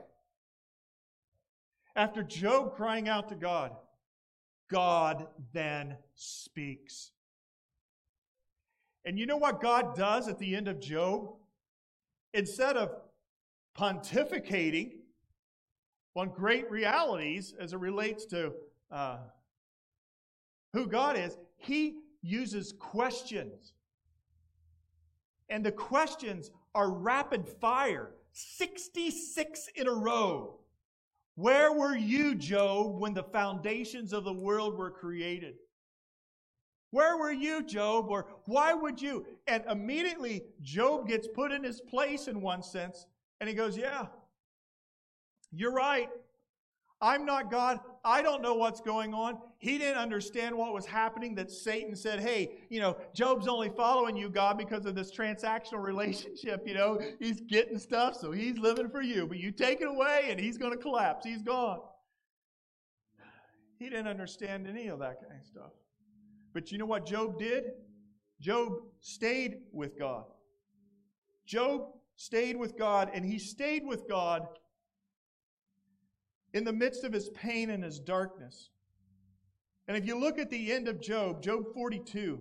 after 1.95 2.25
Job 2.25 2.75
crying 2.75 3.09
out 3.09 3.29
to 3.29 3.37
God, 3.37 3.77
God 4.75 5.29
then 5.53 5.97
speaks. 6.17 7.13
And 9.05 9.17
you 9.17 9.25
know 9.25 9.37
what 9.37 9.63
God 9.63 9.95
does 9.95 10.27
at 10.27 10.41
the 10.41 10.57
end 10.57 10.67
of 10.67 10.81
Job? 10.81 11.29
Instead 12.33 12.77
of 12.77 12.91
pontificating 13.79 14.95
on 16.17 16.31
great 16.31 16.69
realities 16.73 17.55
as 17.61 17.73
it 17.73 17.79
relates 17.79 18.25
to 18.27 18.53
uh, 18.91 19.19
who 20.73 20.89
God 20.89 21.17
is, 21.17 21.39
he 21.57 22.01
uses 22.21 22.75
questions. 22.77 23.75
And 25.51 25.65
the 25.65 25.71
questions 25.71 26.51
are 26.75 26.91
rapid 26.91 27.49
fire 27.49 28.11
66 28.33 29.69
in 29.77 29.87
a 29.87 29.95
row. 29.95 30.59
Where 31.37 31.73
were 31.73 31.97
you, 31.97 32.35
Job, 32.35 33.01
when 33.01 33.15
the 33.15 33.25
foundations 33.25 34.13
of 34.13 34.25
the 34.25 34.33
world 34.33 34.79
were 34.79 34.91
created? 34.91 35.57
Where 36.91 37.17
were 37.17 37.33
you, 37.33 37.65
Job? 37.65 38.07
Or 38.09 38.29
why 38.45 38.73
would 38.73 39.03
you? 39.03 39.27
And 39.49 39.65
immediately, 39.69 40.45
Job 40.63 41.09
gets 41.09 41.27
put 41.27 41.51
in 41.51 41.65
his 41.65 41.81
place 41.81 42.29
in 42.29 42.41
one 42.41 42.63
sense, 42.63 43.07
and 43.41 43.49
he 43.49 43.55
goes, 43.55 43.77
Yeah, 43.77 44.07
you're 45.51 45.73
right. 45.73 46.09
I'm 47.01 47.25
not 47.25 47.51
God. 47.51 47.81
I 48.05 48.21
don't 48.21 48.43
know 48.43 48.55
what's 48.55 48.81
going 48.83 49.15
on. 49.15 49.39
He 49.59 49.79
didn't 49.79 49.97
understand 49.97 50.55
what 50.55 50.75
was 50.75 50.85
happening 50.85 51.35
that 51.37 51.51
Satan 51.51 51.97
said, 51.97 52.21
Hey, 52.21 52.59
you 52.69 52.81
know, 52.81 52.99
Job's 53.15 53.49
only 53.49 53.71
following 53.71 54.15
you, 54.15 54.29
God, 54.29 54.59
because 54.59 54.85
of 54.85 54.95
this 54.95 55.11
transactional 55.11 55.83
relationship. 55.83 56.67
You 56.67 56.75
know, 56.75 57.01
he's 57.19 57.41
getting 57.41 57.79
stuff, 57.79 58.17
so 58.17 58.31
he's 58.31 58.59
living 58.59 58.91
for 58.91 59.01
you. 59.01 59.27
But 59.27 59.39
you 59.39 59.51
take 59.51 59.81
it 59.81 59.89
away 59.89 60.27
and 60.29 60.39
he's 60.39 60.59
going 60.59 60.73
to 60.73 60.79
collapse. 60.79 61.25
He's 61.25 61.43
gone. 61.43 61.81
He 63.79 63.89
didn't 63.89 64.09
understand 64.09 64.67
any 64.67 64.89
of 64.89 64.99
that 64.99 65.21
kind 65.21 65.41
of 65.41 65.47
stuff. 65.47 65.73
But 66.53 66.71
you 66.71 66.79
know 66.79 66.87
what 66.87 67.07
Job 67.07 67.39
did? 67.39 67.65
Job 68.41 68.73
stayed 69.01 69.59
with 69.73 69.99
God. 69.99 70.25
Job 71.47 71.89
stayed 72.17 72.57
with 72.57 72.79
God, 72.79 73.11
and 73.13 73.25
he 73.25 73.39
stayed 73.39 73.85
with 73.85 74.09
God 74.09 74.47
in 76.55 76.65
the 76.65 76.73
midst 76.73 77.03
of 77.05 77.13
his 77.13 77.29
pain 77.31 77.69
and 77.69 77.83
his 77.83 77.99
darkness. 77.99 78.71
And 79.89 79.97
if 79.97 80.07
you 80.07 80.19
look 80.19 80.39
at 80.39 80.49
the 80.49 80.73
end 80.73 80.89
of 80.89 81.01
Job, 81.01 81.43
Job 81.43 81.75
42, 81.75 82.41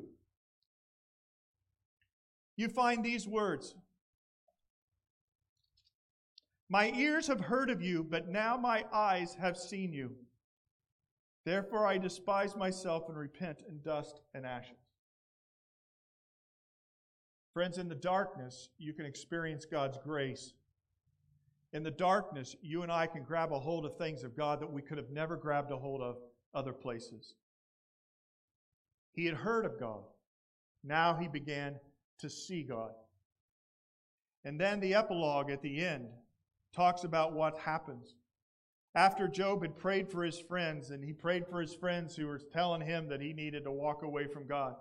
you 2.56 2.70
find 2.70 3.04
these 3.04 3.28
words 3.28 3.76
My 6.70 6.92
ears 6.92 7.28
have 7.28 7.42
heard 7.42 7.70
of 7.70 7.82
you, 7.82 8.04
but 8.04 8.30
now 8.30 8.56
my 8.56 8.86
eyes 8.94 9.36
have 9.42 9.58
seen 9.58 9.92
you. 9.92 10.12
Therefore 11.44 11.86
I 11.86 11.98
despise 11.98 12.56
myself 12.56 13.10
and 13.10 13.18
repent 13.18 13.64
in 13.68 13.82
dust 13.82 14.22
and 14.34 14.46
ashes. 14.46 14.78
Friends, 17.54 17.78
in 17.78 17.90
the 17.90 17.96
darkness, 17.96 18.70
you 18.78 18.94
can 18.94 19.06
experience 19.06 19.66
God's 19.66 19.98
grace 20.04 20.54
in 21.74 21.84
the 21.84 21.92
darkness, 21.92 22.56
you 22.62 22.84
and 22.84 22.92
I 22.92 23.08
can 23.08 23.24
grab 23.24 23.52
a 23.52 23.60
hold 23.60 23.86
of 23.86 23.98
things 23.98 24.24
of 24.24 24.38
God 24.38 24.62
that 24.62 24.72
we 24.72 24.82
could 24.82 24.98
have 24.98 25.10
never 25.10 25.36
grabbed 25.36 25.72
a 25.72 25.78
hold 25.78 26.02
of 26.02 26.18
other 26.54 26.72
places. 26.72 27.34
He 29.14 29.26
had 29.26 29.36
heard 29.36 29.66
of 29.66 29.80
God. 29.80 30.04
Now 30.84 31.16
he 31.16 31.28
began 31.28 31.76
to 32.20 32.30
see 32.30 32.64
God. 32.64 32.92
And 34.46 34.60
then 34.60 34.80
the 34.80 34.94
epilogue 34.94 35.50
at 35.50 35.62
the 35.62 35.84
end 35.84 36.08
talks 36.76 37.04
about 37.04 37.34
what 37.34 37.58
happens. 37.58 38.16
After 38.96 39.28
Job 39.28 39.64
had 39.64 39.76
prayed 39.76 40.12
for 40.12 40.24
his 40.24 40.40
friends, 40.40 40.92
and 40.92 41.04
he 41.04 41.14
prayed 41.14 41.48
for 41.48 41.60
his 41.60 41.74
friends 41.74 42.16
who 42.16 42.28
were 42.28 42.40
telling 42.52 42.82
him 42.82 43.08
that 43.10 43.22
he 43.22 43.34
needed 43.34 43.64
to 43.64 43.72
walk 43.72 44.04
away 44.04 44.28
from 44.28 44.48
God, 44.48 44.76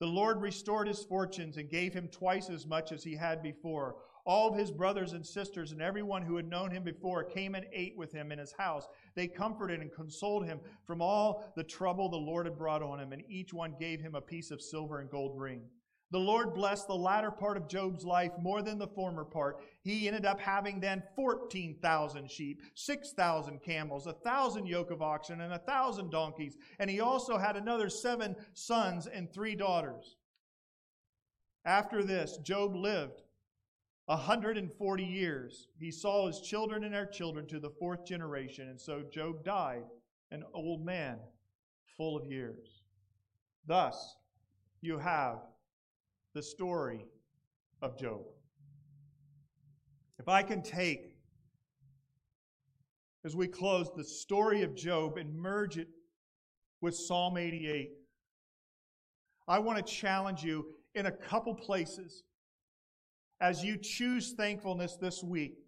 the 0.00 0.06
Lord 0.06 0.40
restored 0.40 0.88
his 0.88 1.04
fortunes 1.04 1.56
and 1.58 1.70
gave 1.70 1.92
him 1.92 2.08
twice 2.08 2.48
as 2.48 2.66
much 2.66 2.92
as 2.92 3.04
he 3.04 3.16
had 3.16 3.42
before. 3.42 3.96
All 4.26 4.48
of 4.48 4.58
his 4.58 4.72
brothers 4.72 5.12
and 5.12 5.24
sisters 5.24 5.70
and 5.70 5.80
everyone 5.80 6.22
who 6.22 6.34
had 6.34 6.50
known 6.50 6.72
him 6.72 6.82
before 6.82 7.22
came 7.22 7.54
and 7.54 7.64
ate 7.72 7.96
with 7.96 8.12
him 8.12 8.32
in 8.32 8.40
his 8.40 8.52
house. 8.52 8.88
They 9.14 9.28
comforted 9.28 9.80
and 9.80 9.92
consoled 9.92 10.46
him 10.46 10.58
from 10.84 11.00
all 11.00 11.52
the 11.54 11.62
trouble 11.62 12.08
the 12.08 12.16
Lord 12.16 12.46
had 12.46 12.58
brought 12.58 12.82
on 12.82 12.98
him, 12.98 13.12
and 13.12 13.22
each 13.28 13.54
one 13.54 13.76
gave 13.78 14.00
him 14.00 14.16
a 14.16 14.20
piece 14.20 14.50
of 14.50 14.60
silver 14.60 14.98
and 14.98 15.08
gold 15.08 15.40
ring. 15.40 15.62
The 16.10 16.18
Lord 16.18 16.54
blessed 16.54 16.88
the 16.88 16.94
latter 16.94 17.30
part 17.30 17.56
of 17.56 17.68
Job's 17.68 18.04
life 18.04 18.32
more 18.40 18.62
than 18.62 18.78
the 18.78 18.86
former 18.88 19.24
part. 19.24 19.60
He 19.82 20.08
ended 20.08 20.24
up 20.24 20.40
having 20.40 20.80
then 20.80 21.04
14,000 21.14 22.28
sheep, 22.30 22.62
6,000 22.74 23.62
camels, 23.62 24.08
a 24.08 24.12
thousand 24.12 24.66
yoke 24.66 24.90
of 24.90 25.02
oxen, 25.02 25.40
and 25.40 25.52
a 25.52 25.58
thousand 25.58 26.10
donkeys. 26.10 26.56
And 26.80 26.90
he 26.90 27.00
also 27.00 27.38
had 27.38 27.56
another 27.56 27.88
seven 27.88 28.34
sons 28.54 29.06
and 29.06 29.32
three 29.32 29.54
daughters. 29.54 30.16
After 31.64 32.04
this, 32.04 32.38
Job 32.38 32.74
lived 32.76 33.22
140 34.06 35.04
years. 35.04 35.68
He 35.78 35.90
saw 35.90 36.26
his 36.26 36.40
children 36.40 36.84
and 36.84 36.94
their 36.94 37.06
children 37.06 37.46
to 37.48 37.58
the 37.58 37.70
fourth 37.70 38.06
generation, 38.06 38.68
and 38.68 38.80
so 38.80 39.02
Job 39.12 39.44
died, 39.44 39.82
an 40.30 40.44
old 40.54 40.84
man, 40.84 41.18
full 41.96 42.16
of 42.16 42.26
years. 42.26 42.82
Thus, 43.66 44.16
you 44.80 44.98
have 44.98 45.38
the 46.34 46.42
story 46.42 47.04
of 47.82 47.98
Job. 47.98 48.22
If 50.18 50.28
I 50.28 50.42
can 50.42 50.62
take, 50.62 51.16
as 53.24 53.34
we 53.34 53.48
close, 53.48 53.90
the 53.96 54.04
story 54.04 54.62
of 54.62 54.74
Job 54.76 55.18
and 55.18 55.34
merge 55.34 55.78
it 55.78 55.88
with 56.80 56.94
Psalm 56.94 57.36
88, 57.36 57.90
I 59.48 59.58
want 59.58 59.84
to 59.84 59.92
challenge 59.92 60.44
you 60.44 60.66
in 60.94 61.06
a 61.06 61.12
couple 61.12 61.54
places 61.54 62.22
as 63.40 63.62
you 63.62 63.76
choose 63.76 64.32
thankfulness 64.32 64.96
this 64.96 65.22
week, 65.22 65.58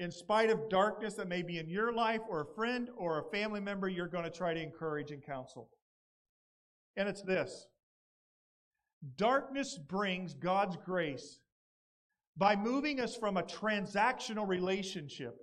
in 0.00 0.10
spite 0.10 0.50
of 0.50 0.68
darkness 0.68 1.14
that 1.14 1.28
may 1.28 1.42
be 1.42 1.58
in 1.58 1.68
your 1.68 1.92
life 1.92 2.20
or 2.28 2.40
a 2.40 2.54
friend 2.54 2.88
or 2.96 3.18
a 3.18 3.30
family 3.30 3.60
member 3.60 3.88
you're 3.88 4.08
going 4.08 4.24
to 4.24 4.30
try 4.30 4.52
to 4.52 4.62
encourage 4.62 5.10
and 5.10 5.24
counsel. 5.24 5.68
And 6.96 7.08
it's 7.08 7.22
this 7.22 7.66
darkness 9.16 9.78
brings 9.78 10.34
God's 10.34 10.76
grace 10.84 11.40
by 12.36 12.56
moving 12.56 13.00
us 13.00 13.16
from 13.16 13.36
a 13.36 13.42
transactional 13.42 14.48
relationship 14.48 15.36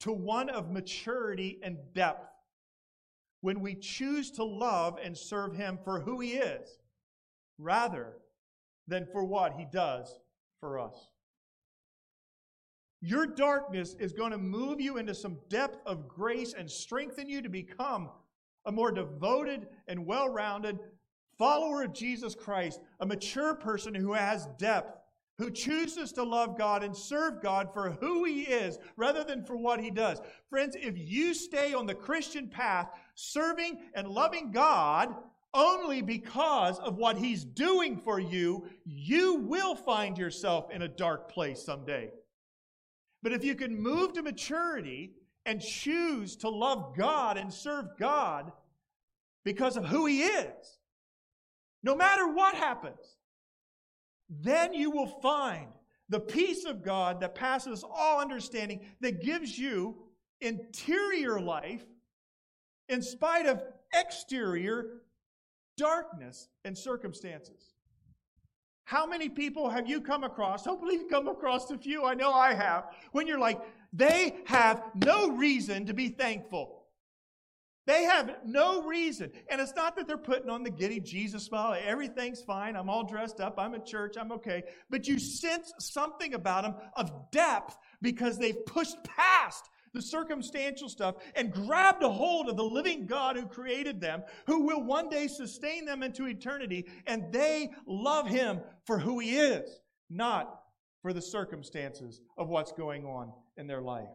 to 0.00 0.12
one 0.12 0.50
of 0.50 0.70
maturity 0.70 1.58
and 1.62 1.78
depth 1.94 2.30
when 3.40 3.60
we 3.60 3.74
choose 3.74 4.30
to 4.32 4.44
love 4.44 4.98
and 5.02 5.16
serve 5.16 5.54
Him 5.54 5.78
for 5.82 6.00
who 6.00 6.20
He 6.20 6.34
is 6.34 6.78
rather 7.58 8.12
than 8.86 9.06
for 9.10 9.24
what 9.24 9.54
He 9.54 9.66
does 9.72 10.20
for 10.60 10.78
us. 10.78 11.10
Your 13.00 13.26
darkness 13.26 13.94
is 13.98 14.12
going 14.12 14.32
to 14.32 14.38
move 14.38 14.80
you 14.80 14.96
into 14.96 15.14
some 15.14 15.38
depth 15.48 15.78
of 15.86 16.08
grace 16.08 16.54
and 16.56 16.70
strengthen 16.70 17.28
you 17.28 17.42
to 17.42 17.48
become 17.48 18.08
a 18.64 18.72
more 18.72 18.90
devoted 18.90 19.68
and 19.86 20.06
well 20.06 20.28
rounded 20.28 20.78
follower 21.38 21.84
of 21.84 21.92
Jesus 21.92 22.34
Christ, 22.34 22.80
a 23.00 23.06
mature 23.06 23.54
person 23.54 23.94
who 23.94 24.14
has 24.14 24.48
depth, 24.58 24.98
who 25.38 25.50
chooses 25.50 26.12
to 26.12 26.22
love 26.22 26.56
God 26.56 26.82
and 26.82 26.96
serve 26.96 27.42
God 27.42 27.68
for 27.72 27.90
who 28.00 28.24
He 28.24 28.42
is 28.42 28.78
rather 28.96 29.22
than 29.22 29.44
for 29.44 29.56
what 29.56 29.80
He 29.80 29.90
does. 29.90 30.20
Friends, 30.48 30.76
if 30.80 30.96
you 30.96 31.34
stay 31.34 31.74
on 31.74 31.86
the 31.86 31.94
Christian 31.94 32.48
path, 32.48 32.88
serving 33.14 33.78
and 33.94 34.08
loving 34.08 34.50
God, 34.50 35.14
only 35.56 36.02
because 36.02 36.78
of 36.78 36.96
what 36.96 37.16
He's 37.16 37.42
doing 37.42 37.96
for 37.96 38.20
you, 38.20 38.66
you 38.84 39.36
will 39.36 39.74
find 39.74 40.16
yourself 40.16 40.70
in 40.70 40.82
a 40.82 40.88
dark 40.88 41.32
place 41.32 41.64
someday. 41.64 42.10
But 43.22 43.32
if 43.32 43.42
you 43.42 43.56
can 43.56 43.76
move 43.76 44.12
to 44.12 44.22
maturity 44.22 45.14
and 45.46 45.60
choose 45.60 46.36
to 46.36 46.48
love 46.48 46.94
God 46.96 47.38
and 47.38 47.52
serve 47.52 47.86
God 47.98 48.52
because 49.44 49.76
of 49.76 49.86
who 49.86 50.06
He 50.06 50.22
is, 50.22 50.78
no 51.82 51.96
matter 51.96 52.28
what 52.32 52.54
happens, 52.54 53.16
then 54.28 54.74
you 54.74 54.90
will 54.90 55.20
find 55.22 55.68
the 56.08 56.20
peace 56.20 56.64
of 56.64 56.84
God 56.84 57.20
that 57.20 57.34
passes 57.34 57.82
all 57.82 58.20
understanding, 58.20 58.80
that 59.00 59.22
gives 59.22 59.58
you 59.58 59.96
interior 60.40 61.40
life 61.40 61.84
in 62.88 63.02
spite 63.02 63.46
of 63.46 63.62
exterior 63.94 65.02
darkness 65.76 66.48
and 66.64 66.76
circumstances. 66.76 67.74
How 68.84 69.04
many 69.04 69.28
people 69.28 69.68
have 69.68 69.88
you 69.88 70.00
come 70.00 70.22
across? 70.22 70.64
Hopefully, 70.64 70.94
you've 70.94 71.10
come 71.10 71.26
across 71.26 71.70
a 71.70 71.78
few. 71.78 72.04
I 72.04 72.14
know 72.14 72.32
I 72.32 72.54
have. 72.54 72.84
When 73.10 73.26
you're 73.26 73.38
like, 73.38 73.60
they 73.92 74.36
have 74.46 74.82
no 74.94 75.30
reason 75.30 75.86
to 75.86 75.94
be 75.94 76.08
thankful. 76.08 76.84
They 77.86 78.02
have 78.04 78.38
no 78.44 78.82
reason. 78.82 79.30
And 79.48 79.60
it's 79.60 79.74
not 79.74 79.96
that 79.96 80.08
they're 80.08 80.18
putting 80.18 80.50
on 80.50 80.64
the 80.64 80.70
giddy 80.70 81.00
Jesus 81.00 81.44
smile. 81.44 81.76
Everything's 81.84 82.42
fine. 82.42 82.74
I'm 82.76 82.90
all 82.90 83.04
dressed 83.04 83.40
up. 83.40 83.54
I'm 83.58 83.74
at 83.74 83.86
church. 83.86 84.16
I'm 84.18 84.32
okay. 84.32 84.64
But 84.90 85.06
you 85.06 85.18
sense 85.20 85.72
something 85.78 86.34
about 86.34 86.64
them 86.64 86.74
of 86.96 87.30
depth 87.30 87.76
because 88.02 88.38
they've 88.38 88.66
pushed 88.66 88.96
past 89.04 89.68
the 89.96 90.02
circumstantial 90.02 90.88
stuff 90.88 91.16
and 91.34 91.52
grabbed 91.52 92.02
a 92.02 92.10
hold 92.10 92.48
of 92.48 92.56
the 92.56 92.62
living 92.62 93.06
God 93.06 93.36
who 93.36 93.46
created 93.46 94.00
them, 94.00 94.22
who 94.46 94.66
will 94.66 94.82
one 94.82 95.08
day 95.08 95.26
sustain 95.26 95.84
them 95.84 96.02
into 96.02 96.26
eternity. 96.26 96.86
And 97.06 97.32
they 97.32 97.70
love 97.86 98.28
him 98.28 98.60
for 98.84 98.98
who 98.98 99.18
he 99.18 99.38
is, 99.38 99.80
not 100.10 100.60
for 101.02 101.12
the 101.12 101.22
circumstances 101.22 102.20
of 102.36 102.48
what's 102.48 102.72
going 102.72 103.04
on 103.04 103.32
in 103.56 103.66
their 103.66 103.80
life. 103.80 104.08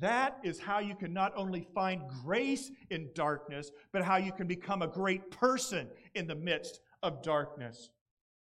That 0.00 0.38
is 0.42 0.58
how 0.58 0.80
you 0.80 0.94
can 0.94 1.12
not 1.12 1.32
only 1.36 1.66
find 1.74 2.02
grace 2.22 2.70
in 2.90 3.08
darkness, 3.14 3.70
but 3.92 4.02
how 4.02 4.16
you 4.16 4.32
can 4.32 4.46
become 4.46 4.82
a 4.82 4.88
great 4.88 5.30
person 5.30 5.88
in 6.14 6.26
the 6.26 6.34
midst 6.34 6.80
of 7.02 7.22
darkness. 7.22 7.90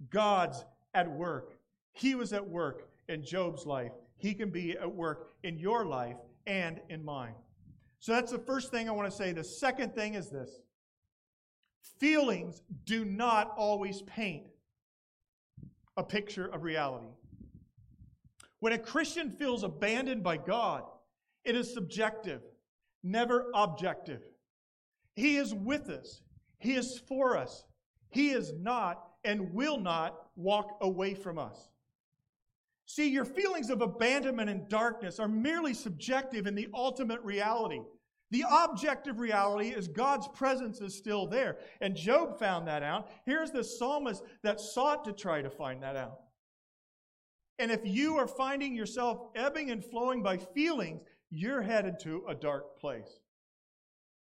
God's 0.10 0.64
at 0.94 1.12
work. 1.12 1.58
He 1.94 2.16
was 2.16 2.32
at 2.32 2.48
work 2.48 2.88
in 3.10 3.24
Job's 3.24 3.66
life. 3.66 3.92
He 4.18 4.34
can 4.34 4.52
be 4.52 4.78
at 4.78 4.94
work 4.94 5.32
in 5.44 5.58
your 5.58 5.86
life 5.86 6.18
and 6.48 6.80
in 6.90 7.04
mind. 7.04 7.36
So 8.00 8.14
that's 8.14 8.32
the 8.32 8.40
first 8.40 8.72
thing 8.72 8.90
I 8.90 8.92
want 8.92 9.10
to 9.10 9.16
say. 9.16 9.32
The 9.32 9.44
second 9.44 9.94
thing 9.94 10.16
is 10.16 10.30
this 10.30 10.62
feelings 12.00 12.62
do 12.86 13.06
not 13.06 13.54
always 13.58 14.02
paint 14.04 14.46
a 15.98 16.04
picture 16.04 16.48
of 16.48 16.64
reality. 16.64 17.14
When 18.60 18.74
a 18.74 18.78
Christian 18.78 19.30
feels 19.30 19.64
abandoned 19.64 20.24
by 20.24 20.38
God, 20.38 20.84
it 21.44 21.56
is 21.56 21.74
subjective, 21.74 22.42
never 23.04 23.48
objective. 23.54 24.22
He 25.16 25.38
is 25.38 25.54
with 25.54 25.90
us, 25.90 26.22
He 26.60 26.74
is 26.74 27.00
for 27.08 27.38
us. 27.38 27.66
He 28.10 28.32
is 28.32 28.54
not 28.60 29.04
and 29.24 29.54
will 29.54 29.80
not 29.80 30.28
walk 30.36 30.78
away 30.82 31.14
from 31.14 31.38
us. 31.38 31.71
See, 32.94 33.08
your 33.08 33.24
feelings 33.24 33.70
of 33.70 33.82
abandonment 33.82 34.50
and 34.50 34.68
darkness 34.68 35.18
are 35.18 35.30
merely 35.30 35.74
subjective 35.74 36.46
in 36.46 36.56
the 36.56 36.68
ultimate 36.74 37.22
reality. 37.22 37.80
The 38.32 38.44
objective 38.50 39.18
reality 39.18 39.70
is 39.70 39.88
God's 39.88 40.28
presence 40.28 40.82
is 40.82 40.98
still 40.98 41.26
there. 41.26 41.56
And 41.80 41.96
Job 41.96 42.38
found 42.38 42.68
that 42.68 42.84
out. 42.84 43.10
Here's 43.26 43.52
the 43.52 43.64
psalmist 43.64 44.24
that 44.44 44.60
sought 44.60 45.06
to 45.06 45.14
try 45.14 45.42
to 45.42 45.50
find 45.50 45.82
that 45.84 45.96
out. 45.96 46.20
And 47.60 47.72
if 47.72 47.80
you 47.86 48.18
are 48.18 48.28
finding 48.28 48.76
yourself 48.76 49.30
ebbing 49.38 49.72
and 49.72 49.86
flowing 49.86 50.22
by 50.22 50.36
feelings, 50.36 51.00
you're 51.30 51.62
headed 51.62 51.98
to 52.02 52.26
a 52.28 52.36
dark 52.36 52.78
place. 52.78 53.22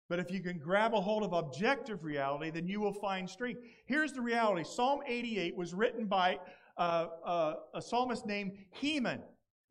But 0.09 0.19
if 0.19 0.29
you 0.29 0.41
can 0.41 0.57
grab 0.57 0.93
a 0.93 0.99
hold 0.99 1.23
of 1.23 1.31
objective 1.31 2.03
reality, 2.03 2.49
then 2.49 2.67
you 2.67 2.81
will 2.81 2.93
find 2.93 3.29
strength. 3.29 3.61
Here's 3.85 4.11
the 4.11 4.21
reality 4.21 4.65
Psalm 4.65 4.99
88 5.07 5.55
was 5.55 5.73
written 5.73 6.05
by 6.05 6.39
uh, 6.77 7.07
uh, 7.25 7.53
a 7.73 7.81
psalmist 7.81 8.25
named 8.25 8.57
Heman. 8.71 9.21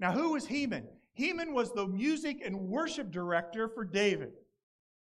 Now, 0.01 0.13
who 0.13 0.33
was 0.33 0.47
Heman? 0.47 0.87
Heman 1.15 1.55
was 1.55 1.73
the 1.73 1.87
music 1.87 2.43
and 2.45 2.69
worship 2.69 3.11
director 3.11 3.69
for 3.69 3.85
David. 3.85 4.33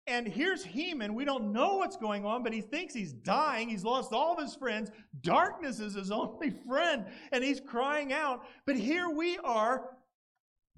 And 0.08 0.28
here's 0.28 0.64
Heman. 0.64 1.14
We 1.14 1.26
don't 1.26 1.52
know 1.52 1.78
what's 1.78 1.98
going 1.98 2.26
on, 2.26 2.42
but 2.42 2.54
he 2.54 2.62
thinks 2.62 2.94
he's 2.94 3.14
dying. 3.14 3.70
He's 3.70 3.84
lost 3.84 4.12
all 4.12 4.34
of 4.34 4.44
his 4.44 4.56
friends. 4.56 4.90
Darkness 5.22 5.80
is 5.80 5.94
his 5.94 6.10
only 6.12 6.52
friend, 6.68 7.06
and 7.32 7.44
he's 7.44 7.60
crying 7.60 8.12
out. 8.14 8.44
But 8.66 8.76
here 8.76 9.10
we 9.10 9.38
are, 9.40 9.90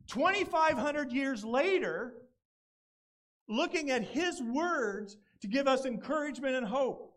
2,500 0.07 1.13
years 1.13 1.45
later, 1.45 2.15
looking 3.47 3.91
at 3.91 4.03
his 4.03 4.41
words 4.41 5.17
to 5.41 5.47
give 5.47 5.67
us 5.67 5.85
encouragement 5.85 6.55
and 6.55 6.65
hope. 6.65 7.10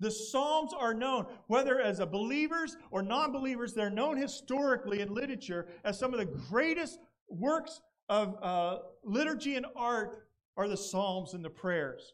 The 0.00 0.10
Psalms 0.10 0.72
are 0.78 0.92
known, 0.92 1.26
whether 1.46 1.80
as 1.80 2.00
a 2.00 2.06
believers 2.06 2.76
or 2.90 3.02
non 3.02 3.32
believers, 3.32 3.72
they're 3.72 3.90
known 3.90 4.16
historically 4.16 5.00
in 5.00 5.14
literature 5.14 5.66
as 5.84 5.98
some 5.98 6.12
of 6.12 6.18
the 6.18 6.26
greatest 6.26 6.98
works 7.28 7.80
of 8.08 8.36
uh, 8.42 8.78
liturgy 9.02 9.56
and 9.56 9.66
art 9.74 10.28
are 10.56 10.68
the 10.68 10.76
Psalms 10.76 11.34
and 11.34 11.44
the 11.44 11.50
prayers. 11.50 12.12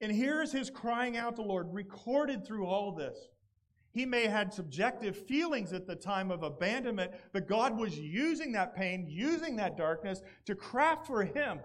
And 0.00 0.12
here 0.12 0.42
is 0.42 0.52
his 0.52 0.70
crying 0.70 1.16
out 1.16 1.36
to 1.36 1.42
the 1.42 1.48
Lord, 1.48 1.72
recorded 1.72 2.46
through 2.46 2.66
all 2.66 2.92
this. 2.92 3.28
He 3.92 4.06
may 4.06 4.22
have 4.22 4.32
had 4.32 4.54
subjective 4.54 5.26
feelings 5.26 5.72
at 5.72 5.86
the 5.86 5.96
time 5.96 6.30
of 6.30 6.42
abandonment, 6.42 7.12
but 7.32 7.48
God 7.48 7.76
was 7.76 7.98
using 7.98 8.52
that 8.52 8.74
pain, 8.74 9.06
using 9.08 9.56
that 9.56 9.76
darkness 9.76 10.22
to 10.46 10.54
craft 10.54 11.06
for 11.06 11.24
him 11.24 11.58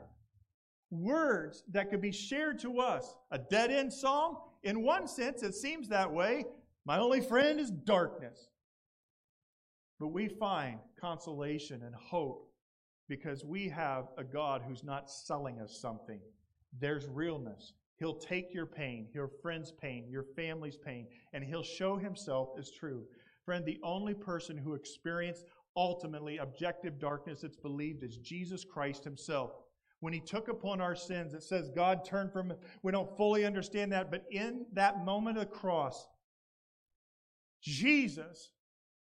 words 0.89 1.64
that 1.72 1.89
could 1.89 2.02
be 2.02 2.12
shared 2.12 2.60
to 2.60 2.80
us. 2.80 3.16
A 3.32 3.38
dead 3.38 3.72
end 3.72 3.93
psalm 3.93 4.38
in 4.66 4.82
one 4.82 5.07
sense, 5.07 5.43
it 5.43 5.55
seems 5.55 5.88
that 5.89 6.11
way. 6.11 6.45
My 6.86 6.97
only 6.99 7.22
friend 7.22 7.59
is 7.59 7.72
darkness. 7.72 8.49
But 9.99 10.07
we 10.09 10.28
find 10.28 10.80
consolation 10.99 11.84
and 11.84 11.95
hope 11.95 12.51
because 13.07 13.45
we 13.45 13.70
have 13.70 14.07
a 14.18 14.24
God 14.24 14.63
who's 14.68 14.84
not 14.84 15.09
selling 15.09 15.61
us 15.61 15.80
something. 15.80 16.20
There's 16.80 17.05
realness. 17.05 17.74
He'll 17.97 18.18
take 18.18 18.53
your 18.53 18.66
pain, 18.66 19.07
your 19.13 19.30
friend's 19.41 19.72
pain, 19.72 20.07
your 20.09 20.26
family's 20.36 20.78
pain, 20.78 21.07
and 21.34 21.43
he'll 21.43 21.63
show 21.63 21.95
himself 21.95 22.49
as 22.59 22.72
true. 22.72 23.03
Friend, 23.45 23.63
the 23.63 23.80
only 23.84 24.16
person 24.16 24.57
who 24.57 24.74
experienced 24.74 25.45
ultimately 25.78 26.38
objective 26.38 26.99
darkness, 26.99 27.43
it's 27.43 27.55
believed, 27.55 28.03
is 28.03 28.18
Jesus 28.18 28.66
Christ 28.66 29.03
himself 29.03 29.51
when 30.00 30.14
he 30.14 30.20
took 30.20 30.48
upon 30.48 30.82
our 30.82 30.96
sins. 30.96 31.34
It 31.34 31.43
says 31.43 31.70
God 31.76 32.06
turned 32.06 32.32
from. 32.32 32.54
We 32.84 32.91
don't 32.91 33.16
fully 33.18 33.46
understand 33.46 33.91
that, 33.91 34.12
but 34.12 34.26
in 34.32 34.66
that 34.74 35.04
moment 35.04 35.38
of 35.38 35.50
the 35.50 35.56
cross, 35.56 36.08
Jesus 37.62 38.52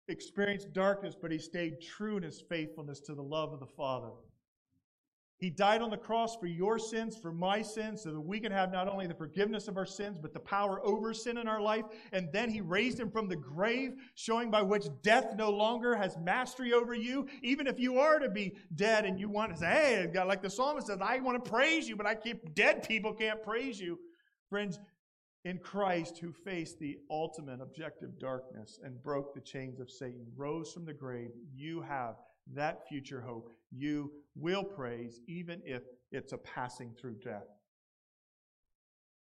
experienced 0.08 0.74
darkness, 0.74 1.16
but 1.20 1.32
he 1.32 1.38
stayed 1.38 1.82
true 1.82 2.18
in 2.18 2.24
his 2.24 2.42
faithfulness 2.48 3.00
to 3.02 3.16
the 3.16 3.24
love 3.24 3.54
of 3.54 3.60
the 3.60 3.66
Father. 3.66 4.12
He 5.38 5.50
died 5.50 5.82
on 5.82 5.90
the 5.90 5.98
cross 5.98 6.38
for 6.38 6.48
your 6.48 6.80
sins, 6.80 7.18
for 7.18 7.32
my 7.32 7.62
sins, 7.62 8.04
so 8.04 8.12
that 8.12 8.22
we 8.22 8.40
can 8.40 8.54
have 8.54 8.72
not 8.72 8.88
only 8.88 9.06
the 9.06 9.14
forgiveness 9.14 9.68
of 9.68 9.76
our 9.76 9.86
sins, 9.86 10.18
but 10.18 10.34
the 10.34 10.40
power 10.40 10.80
over 10.86 11.14
sin 11.14 11.38
in 11.38 11.48
our 11.48 11.62
life. 11.62 11.84
And 12.14 12.30
then 12.32 12.50
he 12.50 12.62
raised 12.62 13.00
him 13.00 13.12
from 13.12 13.28
the 13.28 13.36
grave, 13.36 13.96
showing 14.16 14.50
by 14.50 14.62
which 14.62 14.86
death 15.02 15.36
no 15.36 15.50
longer 15.50 15.94
has 15.96 16.18
mastery 16.18 16.72
over 16.72 16.94
you. 16.94 17.28
Even 17.44 17.68
if 17.68 17.80
you 17.80 18.00
are 18.00 18.18
to 18.20 18.30
be 18.30 18.56
dead 18.76 19.04
and 19.04 19.20
you 19.20 19.28
want 19.28 19.52
to 19.52 19.60
say, 19.60 19.66
hey, 19.66 20.10
God, 20.14 20.28
like 20.28 20.42
the 20.42 20.50
psalmist 20.50 20.88
says, 20.88 21.00
I 21.02 21.20
want 21.20 21.44
to 21.44 21.52
praise 21.52 21.90
you, 21.90 21.98
but 21.98 22.06
I 22.06 22.16
keep 22.16 22.56
dead 22.56 22.88
people 22.88 23.14
can't 23.14 23.44
praise 23.44 23.80
you. 23.80 24.00
Friends, 24.50 24.80
in 25.44 25.60
Christ, 25.60 26.18
who 26.18 26.32
faced 26.32 26.80
the 26.80 26.98
ultimate 27.10 27.62
objective 27.62 28.18
darkness 28.18 28.80
and 28.84 29.04
broke 29.04 29.34
the 29.34 29.42
chains 29.42 29.80
of 29.80 29.92
Satan, 29.92 30.26
rose 30.36 30.72
from 30.74 30.86
the 30.86 30.94
grave, 30.94 31.30
you 31.54 31.82
have 31.82 32.16
that 32.54 32.88
future 32.88 33.22
hope 33.22 33.52
you 33.72 34.12
will 34.36 34.64
praise, 34.64 35.20
even 35.28 35.62
if 35.66 35.84
it's 36.12 36.34
a 36.34 36.38
passing 36.38 36.94
through 37.00 37.16
death. 37.16 37.48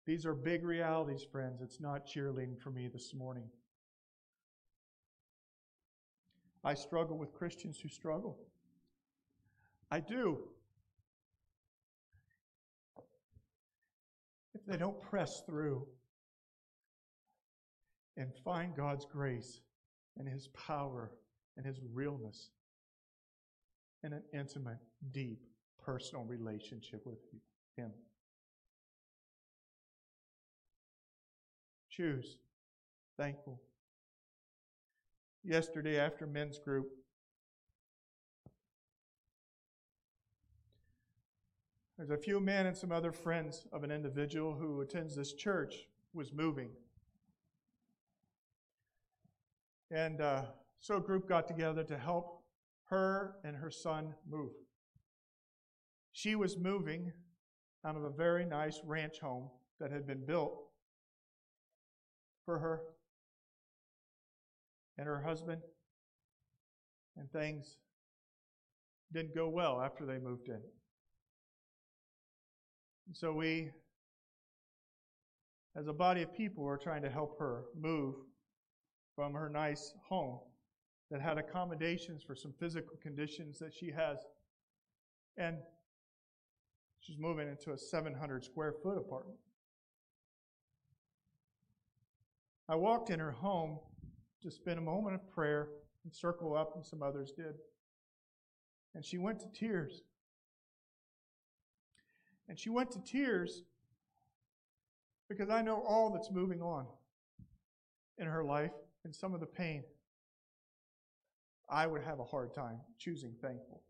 These 0.06 0.26
are 0.26 0.34
big 0.34 0.64
realities, 0.64 1.26
friends. 1.32 1.62
It's 1.62 1.80
not 1.80 2.08
cheerleading 2.08 2.60
for 2.60 2.72
me 2.72 2.88
this 2.88 3.14
morning. 3.14 3.50
I 6.64 6.74
struggle 6.74 7.18
with 7.18 7.34
Christians 7.34 7.80
who 7.80 7.90
struggle. 7.90 8.38
I 9.92 10.00
do. 10.00 10.40
If 14.54 14.66
they 14.66 14.78
don't 14.78 15.02
press 15.02 15.42
through 15.46 15.88
and 18.18 18.32
find 18.44 18.76
God's 18.76 19.06
grace 19.06 19.62
and 20.18 20.28
His 20.28 20.48
power 20.50 21.12
and 21.56 21.66
His 21.66 21.80
realness 21.94 22.50
in 24.04 24.14
an 24.14 24.24
intimate, 24.34 24.78
deep, 25.12 25.42
personal 25.84 26.24
relationship 26.24 27.06
with 27.06 27.18
Him. 27.76 27.92
Choose. 31.90 32.38
Thankful. 33.18 33.60
Yesterday, 35.44 36.00
after 36.00 36.26
men's 36.26 36.60
group, 36.60 36.88
there's 41.98 42.10
a 42.10 42.18
few 42.18 42.40
men 42.40 42.66
and 42.66 42.78
some 42.78 42.92
other 42.92 43.12
friends 43.12 43.68
of 43.74 43.84
an 43.84 43.92
individual 43.92 44.54
who 44.54 44.82
attends 44.82 45.16
this 45.16 45.34
church 45.34 45.88
was 46.14 46.32
moving. 46.32 46.70
And 49.92 50.22
uh, 50.22 50.44
So 50.82 50.98
a 50.98 51.02
group 51.02 51.28
got 51.28 51.48
together 51.48 51.84
to 51.84 51.98
help 51.98 52.39
her 52.90 53.36
and 53.44 53.56
her 53.56 53.70
son 53.72 54.14
move. 54.28 54.52
She 56.12 56.36
was 56.36 56.58
moving 56.58 57.12
out 57.86 57.96
of 57.96 58.04
a 58.04 58.10
very 58.10 58.46
nice 58.46 58.80
ranch 58.84 59.20
home 59.22 59.50
that 59.80 59.92
had 59.92 60.06
been 60.06 60.26
built 60.26 60.54
for 62.46 62.60
her 62.60 62.82
and 64.98 65.08
her 65.08 65.22
husband, 65.22 65.62
and 67.16 67.32
things 67.32 67.78
didn't 69.14 69.34
go 69.34 69.48
well 69.48 69.82
after 69.82 70.06
they 70.06 70.18
moved 70.18 70.50
in. 70.50 70.62
And 73.08 73.16
so 73.16 73.32
we, 73.32 73.70
as 75.78 75.88
a 75.88 75.94
body 75.94 76.22
of 76.22 76.36
people, 76.36 76.64
were 76.64 76.78
trying 76.78 77.04
to 77.04 77.10
help 77.10 77.40
her 77.40 77.64
move 77.80 78.16
from 79.16 79.34
her 79.34 79.50
nice 79.50 79.94
home 80.10 80.40
that 81.12 81.22
had 81.22 81.38
accommodations 81.38 82.24
for 82.24 82.36
some 82.36 82.54
physical 82.60 82.96
conditions 83.02 83.58
that 83.60 83.74
she 83.74 83.92
has. 83.92 84.20
And 85.38 85.58
she's 87.00 87.18
moving 87.18 87.48
into 87.48 87.72
a 87.72 87.78
700 87.78 88.44
square 88.44 88.74
foot 88.84 88.98
apartment. 88.98 89.40
I 92.68 92.76
walked 92.76 93.10
in 93.10 93.20
her 93.20 93.32
home 93.32 93.80
to 94.44 94.52
spend 94.52 94.78
a 94.78 94.82
moment 94.82 95.16
of 95.16 95.30
prayer 95.32 95.70
and 96.04 96.14
circle 96.14 96.56
up, 96.56 96.74
and 96.76 96.86
some 96.86 97.02
others 97.02 97.32
did. 97.32 97.56
And 98.94 99.04
she 99.04 99.18
went 99.18 99.40
to 99.40 99.48
tears. 99.48 100.04
And 102.48 102.58
she 102.58 102.70
went 102.70 102.92
to 102.92 103.00
tears 103.00 103.64
because 105.28 105.50
I 105.50 105.62
know 105.62 105.84
all 105.88 106.12
that's 106.12 106.32
moving 106.32 106.62
on 106.62 106.86
in 108.18 108.26
her 108.26 108.44
life 108.44 108.72
and 109.04 109.16
some 109.16 109.34
of 109.34 109.40
the 109.40 109.46
pain. 109.46 109.84
I 111.72 111.88
would 111.88 112.04
have 112.04 112.20
a 112.20 112.24
hard 112.24 112.54
time 112.54 112.80
choosing 112.98 113.34
thankful. 113.42 113.82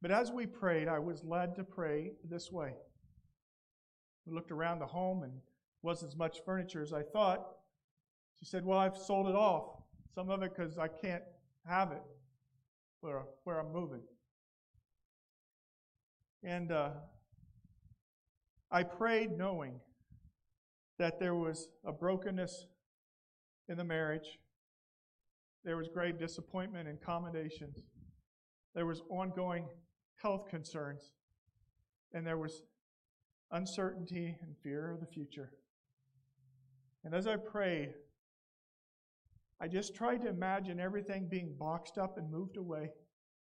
But 0.00 0.10
as 0.10 0.32
we 0.32 0.46
prayed, 0.46 0.88
I 0.88 0.98
was 0.98 1.22
led 1.24 1.54
to 1.56 1.64
pray 1.64 2.12
this 2.28 2.50
way. 2.50 2.74
We 4.26 4.34
looked 4.34 4.50
around 4.50 4.78
the 4.78 4.86
home 4.86 5.22
and 5.22 5.32
wasn't 5.82 6.12
as 6.12 6.16
much 6.16 6.44
furniture 6.44 6.82
as 6.82 6.92
I 6.92 7.02
thought. 7.02 7.44
She 8.38 8.46
said, 8.46 8.64
Well, 8.64 8.78
I've 8.78 8.96
sold 8.96 9.28
it 9.28 9.34
off. 9.34 9.82
Some 10.14 10.30
of 10.30 10.42
it 10.42 10.54
because 10.54 10.78
I 10.78 10.88
can't 10.88 11.22
have 11.66 11.92
it 11.92 12.02
where, 13.00 13.22
where 13.44 13.60
I'm 13.60 13.72
moving. 13.72 14.02
And 16.42 16.72
uh, 16.72 16.90
I 18.70 18.82
prayed 18.82 19.36
knowing 19.36 19.80
that 20.98 21.20
there 21.20 21.34
was 21.34 21.68
a 21.84 21.92
brokenness 21.92 22.66
in 23.68 23.76
the 23.76 23.84
marriage, 23.84 24.38
there 25.64 25.76
was 25.76 25.88
grave 25.88 26.18
disappointment 26.18 26.88
and 26.88 26.98
accommodations, 27.00 27.82
there 28.74 28.86
was 28.86 29.02
ongoing 29.10 29.66
health 30.16 30.48
concerns, 30.48 31.12
and 32.12 32.26
there 32.26 32.38
was 32.38 32.62
uncertainty 33.50 34.36
and 34.42 34.56
fear 34.62 34.90
of 34.90 35.00
the 35.00 35.06
future. 35.06 35.52
And 37.04 37.14
as 37.14 37.26
I 37.26 37.36
prayed, 37.36 37.94
I 39.60 39.68
just 39.68 39.94
tried 39.94 40.22
to 40.22 40.28
imagine 40.28 40.80
everything 40.80 41.28
being 41.28 41.54
boxed 41.58 41.98
up 41.98 42.18
and 42.18 42.30
moved 42.30 42.56
away, 42.56 42.90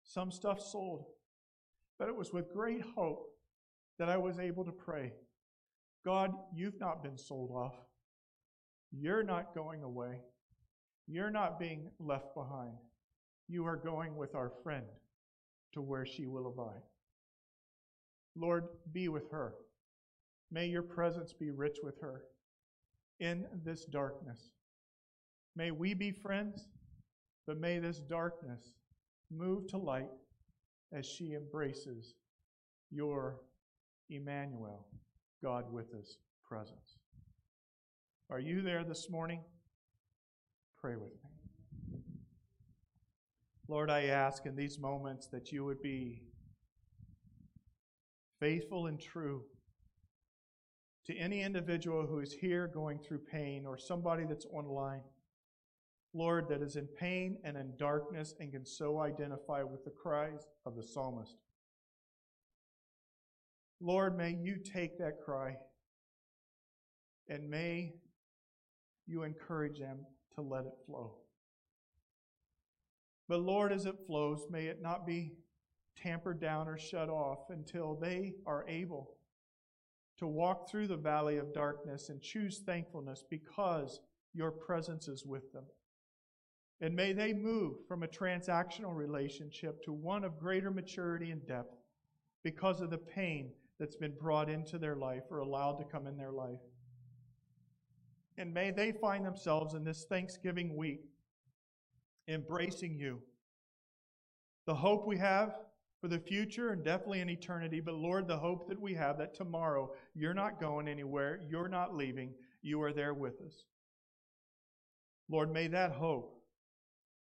some 0.02 0.32
stuff 0.32 0.60
sold. 0.60 1.06
But 1.98 2.08
it 2.08 2.16
was 2.16 2.32
with 2.32 2.52
great 2.52 2.82
hope 2.96 3.28
that 3.98 4.08
I 4.08 4.16
was 4.16 4.38
able 4.38 4.64
to 4.64 4.72
pray 4.72 5.12
God, 6.04 6.32
you've 6.52 6.80
not 6.80 7.02
been 7.02 7.16
sold 7.16 7.52
off. 7.52 7.76
You're 8.90 9.22
not 9.22 9.54
going 9.54 9.82
away. 9.82 10.20
You're 11.06 11.30
not 11.30 11.58
being 11.58 11.90
left 11.98 12.34
behind. 12.34 12.72
You 13.48 13.66
are 13.66 13.76
going 13.76 14.16
with 14.16 14.34
our 14.34 14.52
friend 14.62 14.86
to 15.74 15.82
where 15.82 16.06
she 16.06 16.26
will 16.26 16.46
abide. 16.46 16.82
Lord, 18.36 18.68
be 18.92 19.08
with 19.08 19.30
her. 19.30 19.54
May 20.50 20.66
your 20.66 20.82
presence 20.82 21.32
be 21.32 21.50
rich 21.50 21.78
with 21.82 22.00
her 22.00 22.22
in 23.20 23.46
this 23.64 23.84
darkness. 23.84 24.50
May 25.56 25.70
we 25.70 25.94
be 25.94 26.10
friends, 26.10 26.66
but 27.46 27.60
may 27.60 27.78
this 27.78 27.98
darkness 27.98 28.72
move 29.30 29.66
to 29.68 29.78
light 29.78 30.10
as 30.92 31.06
she 31.06 31.34
embraces 31.34 32.14
your 32.90 33.40
Emmanuel, 34.10 34.86
God 35.42 35.70
with 35.72 35.94
us, 35.94 36.16
presence. 36.46 36.98
Are 38.30 38.40
you 38.40 38.62
there 38.62 38.84
this 38.84 39.08
morning? 39.10 39.40
Pray 40.82 40.96
with 40.96 41.12
me. 41.12 42.00
Lord, 43.68 43.88
I 43.88 44.06
ask 44.06 44.46
in 44.46 44.56
these 44.56 44.80
moments 44.80 45.28
that 45.28 45.52
you 45.52 45.64
would 45.64 45.80
be 45.80 46.22
faithful 48.40 48.88
and 48.88 49.00
true 49.00 49.44
to 51.06 51.16
any 51.16 51.42
individual 51.42 52.04
who 52.04 52.18
is 52.18 52.32
here 52.32 52.66
going 52.66 52.98
through 52.98 53.20
pain 53.30 53.64
or 53.64 53.78
somebody 53.78 54.24
that's 54.24 54.46
online. 54.46 55.02
Lord, 56.14 56.48
that 56.48 56.62
is 56.62 56.74
in 56.74 56.88
pain 56.98 57.38
and 57.44 57.56
in 57.56 57.74
darkness 57.78 58.34
and 58.40 58.50
can 58.50 58.66
so 58.66 58.98
identify 58.98 59.62
with 59.62 59.84
the 59.84 59.92
cries 59.92 60.48
of 60.66 60.74
the 60.74 60.82
psalmist. 60.82 61.36
Lord, 63.80 64.16
may 64.16 64.36
you 64.42 64.56
take 64.56 64.98
that 64.98 65.20
cry 65.24 65.54
and 67.28 67.48
may 67.48 67.94
you 69.06 69.22
encourage 69.22 69.78
them 69.78 70.00
to 70.34 70.42
let 70.42 70.64
it 70.64 70.74
flow. 70.86 71.14
But 73.28 73.40
Lord, 73.40 73.72
as 73.72 73.86
it 73.86 74.06
flows, 74.06 74.46
may 74.50 74.66
it 74.66 74.82
not 74.82 75.06
be 75.06 75.32
tampered 75.96 76.40
down 76.40 76.68
or 76.68 76.78
shut 76.78 77.08
off 77.08 77.50
until 77.50 77.94
they 77.94 78.34
are 78.46 78.64
able 78.68 79.16
to 80.18 80.26
walk 80.26 80.68
through 80.68 80.86
the 80.86 80.96
valley 80.96 81.38
of 81.38 81.54
darkness 81.54 82.08
and 82.08 82.20
choose 82.20 82.58
thankfulness 82.58 83.24
because 83.28 84.00
your 84.34 84.50
presence 84.50 85.08
is 85.08 85.24
with 85.24 85.52
them. 85.52 85.64
And 86.80 86.94
may 86.94 87.12
they 87.12 87.32
move 87.32 87.86
from 87.86 88.02
a 88.02 88.08
transactional 88.08 88.94
relationship 88.94 89.82
to 89.84 89.92
one 89.92 90.24
of 90.24 90.38
greater 90.38 90.70
maturity 90.70 91.30
and 91.30 91.46
depth 91.46 91.76
because 92.42 92.80
of 92.80 92.90
the 92.90 92.98
pain 92.98 93.52
that's 93.78 93.96
been 93.96 94.14
brought 94.20 94.50
into 94.50 94.78
their 94.78 94.96
life 94.96 95.22
or 95.30 95.38
allowed 95.38 95.78
to 95.78 95.84
come 95.84 96.06
in 96.06 96.16
their 96.16 96.32
life. 96.32 96.58
And 98.38 98.52
may 98.52 98.70
they 98.70 98.92
find 98.92 99.24
themselves 99.24 99.74
in 99.74 99.84
this 99.84 100.04
Thanksgiving 100.04 100.76
week 100.76 101.00
embracing 102.28 102.96
you. 102.96 103.20
The 104.66 104.74
hope 104.74 105.06
we 105.06 105.18
have 105.18 105.56
for 106.00 106.08
the 106.08 106.18
future 106.18 106.70
and 106.70 106.84
definitely 106.84 107.20
in 107.20 107.30
eternity, 107.30 107.80
but 107.80 107.94
Lord, 107.94 108.26
the 108.26 108.36
hope 108.36 108.68
that 108.68 108.80
we 108.80 108.94
have 108.94 109.18
that 109.18 109.34
tomorrow 109.34 109.92
you're 110.14 110.34
not 110.34 110.60
going 110.60 110.88
anywhere, 110.88 111.40
you're 111.48 111.68
not 111.68 111.96
leaving, 111.96 112.32
you 112.62 112.82
are 112.82 112.92
there 112.92 113.14
with 113.14 113.40
us. 113.40 113.64
Lord, 115.28 115.52
may 115.52 115.68
that 115.68 115.92
hope 115.92 116.42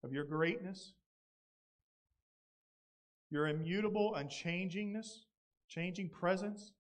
of 0.05 0.13
your 0.13 0.25
greatness, 0.25 0.95
your 3.31 3.49
immutable 3.49 4.15
unchangingness, 4.17 5.25
changing 5.69 6.09
presence, 6.09 6.73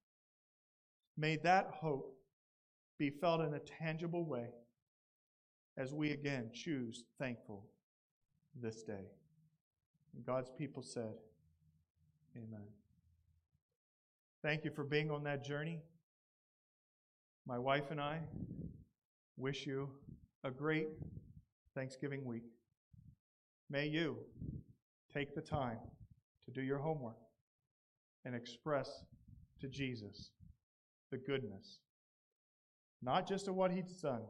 may 1.16 1.36
that 1.36 1.70
hope 1.72 2.11
be 2.98 3.10
felt 3.10 3.40
in 3.40 3.54
a 3.54 3.58
tangible 3.58 4.24
way 4.24 4.46
as 5.76 5.92
we 5.92 6.10
again 6.10 6.50
choose 6.52 7.04
thankful 7.18 7.66
this 8.60 8.82
day. 8.82 9.06
And 10.14 10.24
God's 10.24 10.50
people 10.56 10.82
said, 10.82 11.14
Amen. 12.36 12.66
Thank 14.42 14.64
you 14.64 14.70
for 14.70 14.84
being 14.84 15.10
on 15.10 15.24
that 15.24 15.44
journey. 15.44 15.80
My 17.46 17.58
wife 17.58 17.90
and 17.90 18.00
I 18.00 18.20
wish 19.36 19.66
you 19.66 19.88
a 20.44 20.50
great 20.50 20.88
Thanksgiving 21.74 22.24
week. 22.24 22.44
May 23.70 23.86
you 23.86 24.18
take 25.12 25.34
the 25.34 25.40
time 25.40 25.78
to 26.44 26.50
do 26.50 26.62
your 26.62 26.78
homework 26.78 27.16
and 28.24 28.34
express 28.34 29.04
to 29.60 29.68
Jesus 29.68 30.30
the 31.10 31.18
goodness, 31.18 31.78
not 33.02 33.28
just 33.28 33.48
of 33.48 33.54
what 33.54 33.72
He's 33.72 34.00
done, 34.00 34.22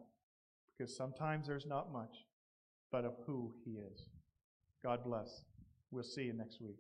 because 0.77 0.97
sometimes 0.97 1.47
there's 1.47 1.67
not 1.67 1.93
much, 1.93 2.25
but 2.91 3.05
of 3.05 3.15
who 3.27 3.53
He 3.65 3.73
is. 3.73 4.09
God 4.83 5.05
bless. 5.05 5.45
We'll 5.91 6.03
see 6.03 6.23
you 6.23 6.33
next 6.33 6.61
week. 6.61 6.79